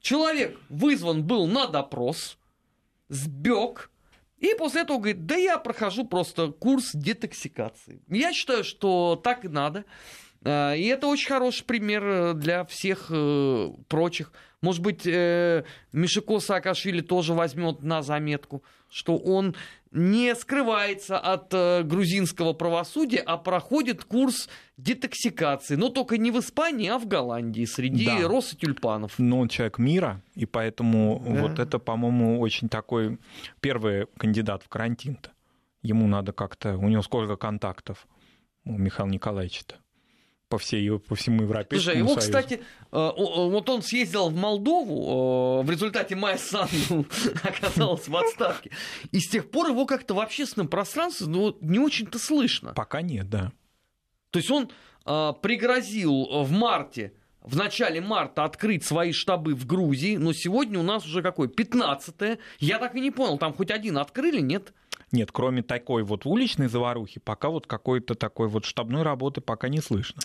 Человек 0.00 0.58
вызван 0.70 1.24
был 1.24 1.46
на 1.46 1.66
допрос, 1.66 2.38
сбег, 3.10 3.90
и 4.38 4.54
после 4.54 4.82
этого 4.82 4.96
говорит, 4.96 5.26
да 5.26 5.36
я 5.36 5.58
прохожу 5.58 6.06
просто 6.06 6.48
курс 6.48 6.92
детоксикации. 6.94 8.00
Я 8.08 8.32
считаю, 8.32 8.64
что 8.64 9.20
так 9.22 9.44
и 9.44 9.48
надо. 9.48 9.84
А, 10.44 10.74
и 10.74 10.84
это 10.84 11.06
очень 11.06 11.28
хороший 11.28 11.64
пример 11.64 12.04
э, 12.04 12.34
для 12.34 12.64
всех 12.64 13.06
э, 13.10 13.70
прочих. 13.88 14.32
Может 14.62 14.82
быть, 14.82 15.06
э, 15.06 15.64
Мишико 15.92 16.38
Саакашвили 16.38 17.00
тоже 17.00 17.34
возьмет 17.34 17.82
на 17.82 18.02
заметку, 18.02 18.62
что 18.88 19.16
он 19.16 19.54
не 19.90 20.34
скрывается 20.36 21.18
от 21.18 21.52
грузинского 21.84 22.52
правосудия, 22.52 23.18
а 23.18 23.36
проходит 23.36 24.04
курс 24.04 24.48
детоксикации. 24.76 25.74
Но 25.74 25.88
только 25.88 26.16
не 26.16 26.30
в 26.30 26.38
Испании, 26.38 26.88
а 26.88 26.98
в 26.98 27.08
Голландии, 27.08 27.64
среди 27.64 28.06
да. 28.06 28.28
роз 28.28 28.52
и 28.52 28.56
тюльпанов. 28.56 29.18
Но 29.18 29.40
он 29.40 29.48
человек 29.48 29.78
мира, 29.78 30.22
и 30.36 30.46
поэтому 30.46 31.20
да. 31.26 31.42
вот 31.42 31.58
это, 31.58 31.80
по-моему, 31.80 32.38
очень 32.38 32.68
такой 32.68 33.18
первый 33.60 34.06
кандидат 34.16 34.62
в 34.62 34.68
карантин-то. 34.68 35.32
Ему 35.82 36.06
надо 36.06 36.32
как-то... 36.32 36.76
У 36.76 36.88
него 36.88 37.02
сколько 37.02 37.36
контактов 37.36 38.06
у 38.64 38.78
Михаила 38.78 39.10
Николаевича-то? 39.10 39.79
По, 40.50 40.58
всей, 40.58 40.98
по 40.98 41.14
всему 41.14 41.44
Европейскому 41.44 41.80
Слушай, 41.80 41.98
его, 41.98 42.08
Союзу. 42.08 42.26
кстати, 42.26 42.54
э, 42.54 42.60
вот 42.90 43.70
он 43.70 43.82
съездил 43.82 44.28
в 44.28 44.34
Молдову, 44.34 45.60
э, 45.62 45.64
в 45.64 45.70
результате 45.70 46.16
Майя 46.16 46.36
Санду 46.36 47.06
оказалась 47.42 48.08
в 48.08 48.16
отставке. 48.16 48.72
И 49.12 49.20
с 49.20 49.28
тех 49.28 49.48
пор 49.50 49.68
его 49.68 49.86
как-то 49.86 50.14
в 50.14 50.20
общественном 50.20 50.66
пространстве 50.66 51.28
ну, 51.28 51.56
не 51.60 51.78
очень-то 51.78 52.18
слышно. 52.18 52.74
Пока 52.74 53.00
нет, 53.00 53.30
да. 53.30 53.52
То 54.32 54.40
есть 54.40 54.50
он 54.50 54.70
э, 55.06 55.32
пригрозил 55.40 56.42
в 56.42 56.50
марте 56.50 57.14
в 57.42 57.56
начале 57.56 58.00
марта 58.00 58.44
открыть 58.44 58.84
свои 58.84 59.12
штабы 59.12 59.54
в 59.54 59.66
Грузии, 59.66 60.16
но 60.16 60.32
сегодня 60.32 60.78
у 60.80 60.82
нас 60.82 61.06
уже 61.06 61.22
какой? 61.22 61.48
15 61.48 62.38
Я 62.58 62.78
так 62.78 62.96
и 62.96 63.00
не 63.00 63.10
понял, 63.12 63.38
там 63.38 63.54
хоть 63.54 63.70
один 63.70 63.98
открыли, 63.98 64.40
нет? 64.40 64.74
Нет, 65.12 65.30
кроме 65.32 65.62
такой 65.62 66.02
вот 66.02 66.26
уличной 66.26 66.68
заварухи, 66.68 67.20
пока 67.20 67.48
вот 67.50 67.66
какой-то 67.66 68.14
такой 68.14 68.48
вот 68.48 68.64
штабной 68.64 69.02
работы 69.02 69.40
пока 69.40 69.68
не 69.68 69.80
слышно. 69.80 70.22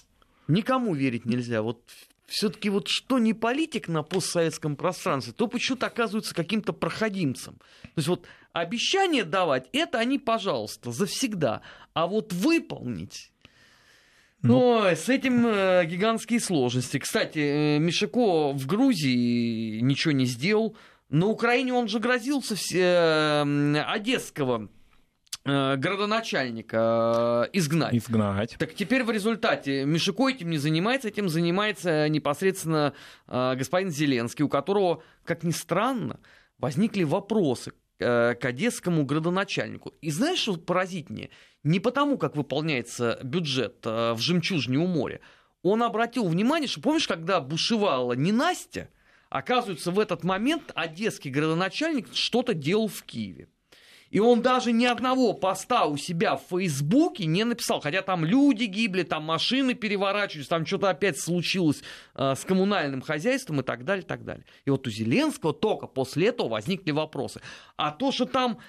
Никому 0.47 0.93
верить 0.93 1.25
нельзя. 1.25 1.61
Вот 1.61 1.81
все-таки 2.27 2.69
вот 2.69 2.87
что 2.87 3.19
не 3.19 3.33
политик 3.33 3.87
на 3.87 4.03
постсоветском 4.03 4.75
пространстве, 4.75 5.33
то 5.33 5.47
почему-то 5.47 5.87
оказывается 5.87 6.33
каким-то 6.33 6.73
проходимцем. 6.73 7.55
То 7.81 7.89
есть 7.97 8.07
вот 8.07 8.25
обещание 8.53 9.23
давать, 9.23 9.67
это 9.73 9.99
они, 9.99 10.19
пожалуйста, 10.19 10.91
завсегда. 10.91 11.61
А 11.93 12.07
вот 12.07 12.33
выполнить... 12.33 13.31
Ну... 14.41 14.79
С 14.83 15.09
этим 15.09 15.47
э, 15.47 15.85
гигантские 15.85 16.39
сложности. 16.39 16.99
Кстати, 16.99 17.39
э, 17.39 17.79
Мишико 17.79 18.51
в 18.51 18.67
Грузии 18.67 19.79
ничего 19.79 20.11
не 20.11 20.25
сделал. 20.25 20.77
На 21.09 21.25
Украине 21.25 21.73
он 21.73 21.87
же 21.87 21.99
грозился 21.99 22.55
все, 22.55 22.79
э, 22.79 23.83
одесского 23.87 24.69
городоначальника 25.45 27.47
э, 27.47 27.57
изгнать. 27.57 27.93
Изгнать. 27.93 28.55
Так 28.57 28.73
теперь 28.73 29.03
в 29.03 29.11
результате 29.11 29.85
Мишико 29.85 30.29
этим 30.29 30.49
не 30.49 30.57
занимается, 30.57 31.07
этим 31.07 31.29
занимается 31.29 32.09
непосредственно 32.09 32.93
э, 33.27 33.55
господин 33.55 33.91
Зеленский, 33.91 34.43
у 34.43 34.49
которого, 34.49 35.03
как 35.23 35.43
ни 35.43 35.51
странно, 35.51 36.19
возникли 36.57 37.03
вопросы 37.03 37.73
к 37.97 38.39
одесскому 38.41 39.05
градоначальнику. 39.05 39.93
И 40.01 40.11
знаешь, 40.11 40.39
что 40.39 40.57
поразительнее? 40.57 41.29
Не 41.63 41.79
потому, 41.79 42.17
как 42.17 42.35
выполняется 42.35 43.17
бюджет 43.23 43.85
в 43.85 44.17
«Жемчужине 44.17 44.79
у 44.79 44.85
моря». 44.85 45.21
Он 45.63 45.81
обратил 45.81 46.27
внимание, 46.27 46.67
что 46.67 46.81
помнишь, 46.81 47.07
когда 47.07 47.39
бушевала 47.39 48.11
не 48.11 48.33
Настя, 48.33 48.89
оказывается, 49.29 49.91
в 49.91 49.99
этот 50.01 50.25
момент 50.25 50.73
одесский 50.75 51.31
градоначальник 51.31 52.13
что-то 52.13 52.53
делал 52.53 52.89
в 52.89 53.01
Киеве. 53.03 53.47
И 54.15 54.19
он 54.19 54.41
даже 54.41 54.71
ни 54.71 54.85
одного 54.85 55.33
поста 55.33 55.87
у 55.87 55.97
себя 55.97 56.37
в 56.37 56.43
Фейсбуке 56.49 57.25
не 57.25 57.43
написал. 57.43 57.81
Хотя 57.81 58.01
там 58.01 58.23
люди 58.23 58.63
гибли, 58.63 59.03
там 59.03 59.23
машины 59.23 59.73
переворачивались, 59.73 60.47
там 60.47 60.65
что-то 60.65 60.89
опять 60.89 61.19
случилось 61.19 61.83
э, 62.15 62.33
с 62.33 62.45
коммунальным 62.45 63.01
хозяйством 63.01 63.59
и 63.59 63.63
так 63.63 63.83
далее, 63.83 64.05
и 64.05 64.07
так 64.07 64.23
далее. 64.23 64.45
И 64.63 64.69
вот 64.69 64.87
у 64.87 64.89
Зеленского 64.89 65.53
только 65.53 65.87
после 65.87 66.27
этого 66.27 66.47
возникли 66.47 66.91
вопросы. 66.91 67.41
А 67.75 67.91
то, 67.91 68.13
что 68.13 68.23
там 68.25 68.59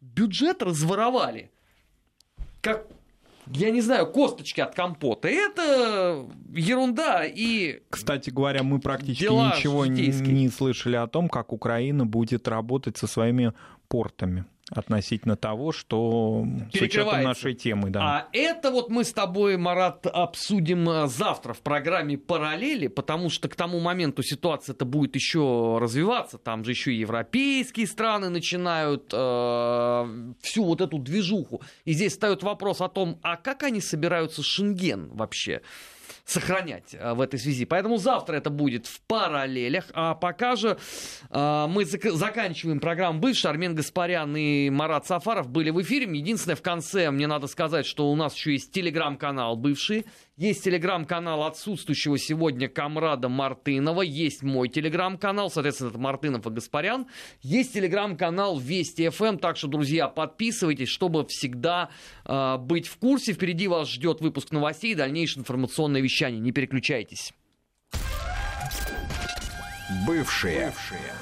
бюджет 0.00 0.64
разворовали, 0.64 1.52
как 2.60 2.88
я 3.52 3.70
не 3.70 3.82
знаю, 3.82 4.08
косточки 4.08 4.60
от 4.60 4.74
компота. 4.74 5.28
Это 5.28 6.26
ерунда 6.52 7.24
и... 7.24 7.82
Кстати 7.88 8.30
говоря, 8.30 8.64
мы 8.64 8.80
практически 8.80 9.30
ничего 9.30 9.86
не, 9.86 10.08
не 10.08 10.48
слышали 10.48 10.96
о 10.96 11.06
том, 11.06 11.28
как 11.28 11.52
Украина 11.52 12.04
будет 12.04 12.48
работать 12.48 12.96
со 12.96 13.06
своими 13.06 13.52
спортами 13.92 14.46
относительно 14.70 15.36
того, 15.36 15.72
что 15.72 16.46
с 16.72 16.80
учетом 16.80 17.22
нашей 17.22 17.54
темы. 17.54 17.90
Да. 17.90 18.00
А 18.00 18.28
это 18.32 18.70
вот 18.70 18.90
мы 18.90 19.04
с 19.04 19.12
тобой, 19.12 19.56
Марат, 19.56 20.06
обсудим 20.06 20.88
э, 20.88 21.06
завтра 21.08 21.52
в 21.52 21.60
программе 21.60 22.16
«Параллели», 22.16 22.86
потому 22.86 23.28
что 23.28 23.48
к 23.48 23.56
тому 23.56 23.80
моменту 23.80 24.22
ситуация 24.22 24.74
это 24.74 24.84
будет 24.84 25.14
еще 25.14 25.78
развиваться. 25.80 26.38
Там 26.38 26.64
же 26.64 26.70
еще 26.70 26.92
и 26.92 26.98
европейские 26.98 27.86
страны 27.86 28.28
начинают 28.28 29.10
э, 29.12 30.32
всю 30.40 30.64
вот 30.64 30.80
эту 30.80 30.98
движуху. 30.98 31.60
И 31.84 31.92
здесь 31.92 32.12
встает 32.12 32.42
вопрос 32.42 32.80
о 32.80 32.88
том, 32.88 33.18
а 33.22 33.36
как 33.36 33.64
они 33.64 33.80
собираются 33.80 34.42
Шенген 34.42 35.10
вообще? 35.12 35.62
Сохранять 36.24 36.94
э, 36.94 37.14
в 37.14 37.20
этой 37.20 37.38
связи. 37.38 37.64
Поэтому 37.64 37.96
завтра 37.96 38.36
это 38.36 38.50
будет 38.50 38.86
в 38.86 39.00
параллелях. 39.02 39.84
А 39.94 40.14
пока 40.14 40.56
же 40.56 40.78
э, 41.30 41.66
мы 41.68 41.82
зак- 41.82 42.12
заканчиваем 42.12 42.80
программу 42.80 43.18
«Бывший». 43.20 43.50
Армен 43.50 43.74
Гаспарян 43.74 44.36
и 44.36 44.70
Марат 44.70 45.06
Сафаров 45.06 45.48
были 45.48 45.70
в 45.70 45.80
эфире. 45.82 46.06
Единственное, 46.06 46.56
в 46.56 46.62
конце 46.62 47.10
мне 47.10 47.26
надо 47.26 47.46
сказать, 47.46 47.86
что 47.86 48.10
у 48.10 48.16
нас 48.16 48.34
еще 48.34 48.52
есть 48.52 48.72
телеграм-канал 48.72 49.56
«Бывший». 49.56 50.06
Есть 50.42 50.64
телеграм-канал 50.64 51.44
отсутствующего 51.44 52.18
сегодня 52.18 52.68
Камрада 52.68 53.28
Мартынова. 53.28 54.02
Есть 54.02 54.42
мой 54.42 54.68
телеграм-канал, 54.68 55.52
соответственно, 55.52 55.90
это 55.90 55.98
Мартынов 56.00 56.44
и 56.44 56.50
Гаспарян. 56.50 57.06
Есть 57.42 57.74
телеграм-канал 57.74 58.58
Вести 58.58 59.08
ФМ. 59.08 59.24
Эм. 59.24 59.38
Так 59.38 59.56
что, 59.56 59.68
друзья, 59.68 60.08
подписывайтесь, 60.08 60.88
чтобы 60.88 61.24
всегда 61.28 61.90
э, 62.24 62.56
быть 62.58 62.88
в 62.88 62.96
курсе. 62.96 63.34
Впереди 63.34 63.68
вас 63.68 63.88
ждет 63.88 64.20
выпуск 64.20 64.50
новостей 64.50 64.90
и 64.90 64.94
дальнейшее 64.96 65.42
информационное 65.42 66.00
вещание. 66.00 66.40
Не 66.40 66.50
переключайтесь. 66.50 67.32
Бывшие. 70.08 70.72
Бывшие. 70.72 71.12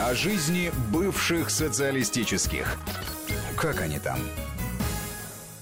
О 0.00 0.12
жизни 0.16 0.72
бывших 0.92 1.50
социалистических. 1.50 2.80
Как 3.56 3.80
они 3.80 4.00
там? 4.00 4.18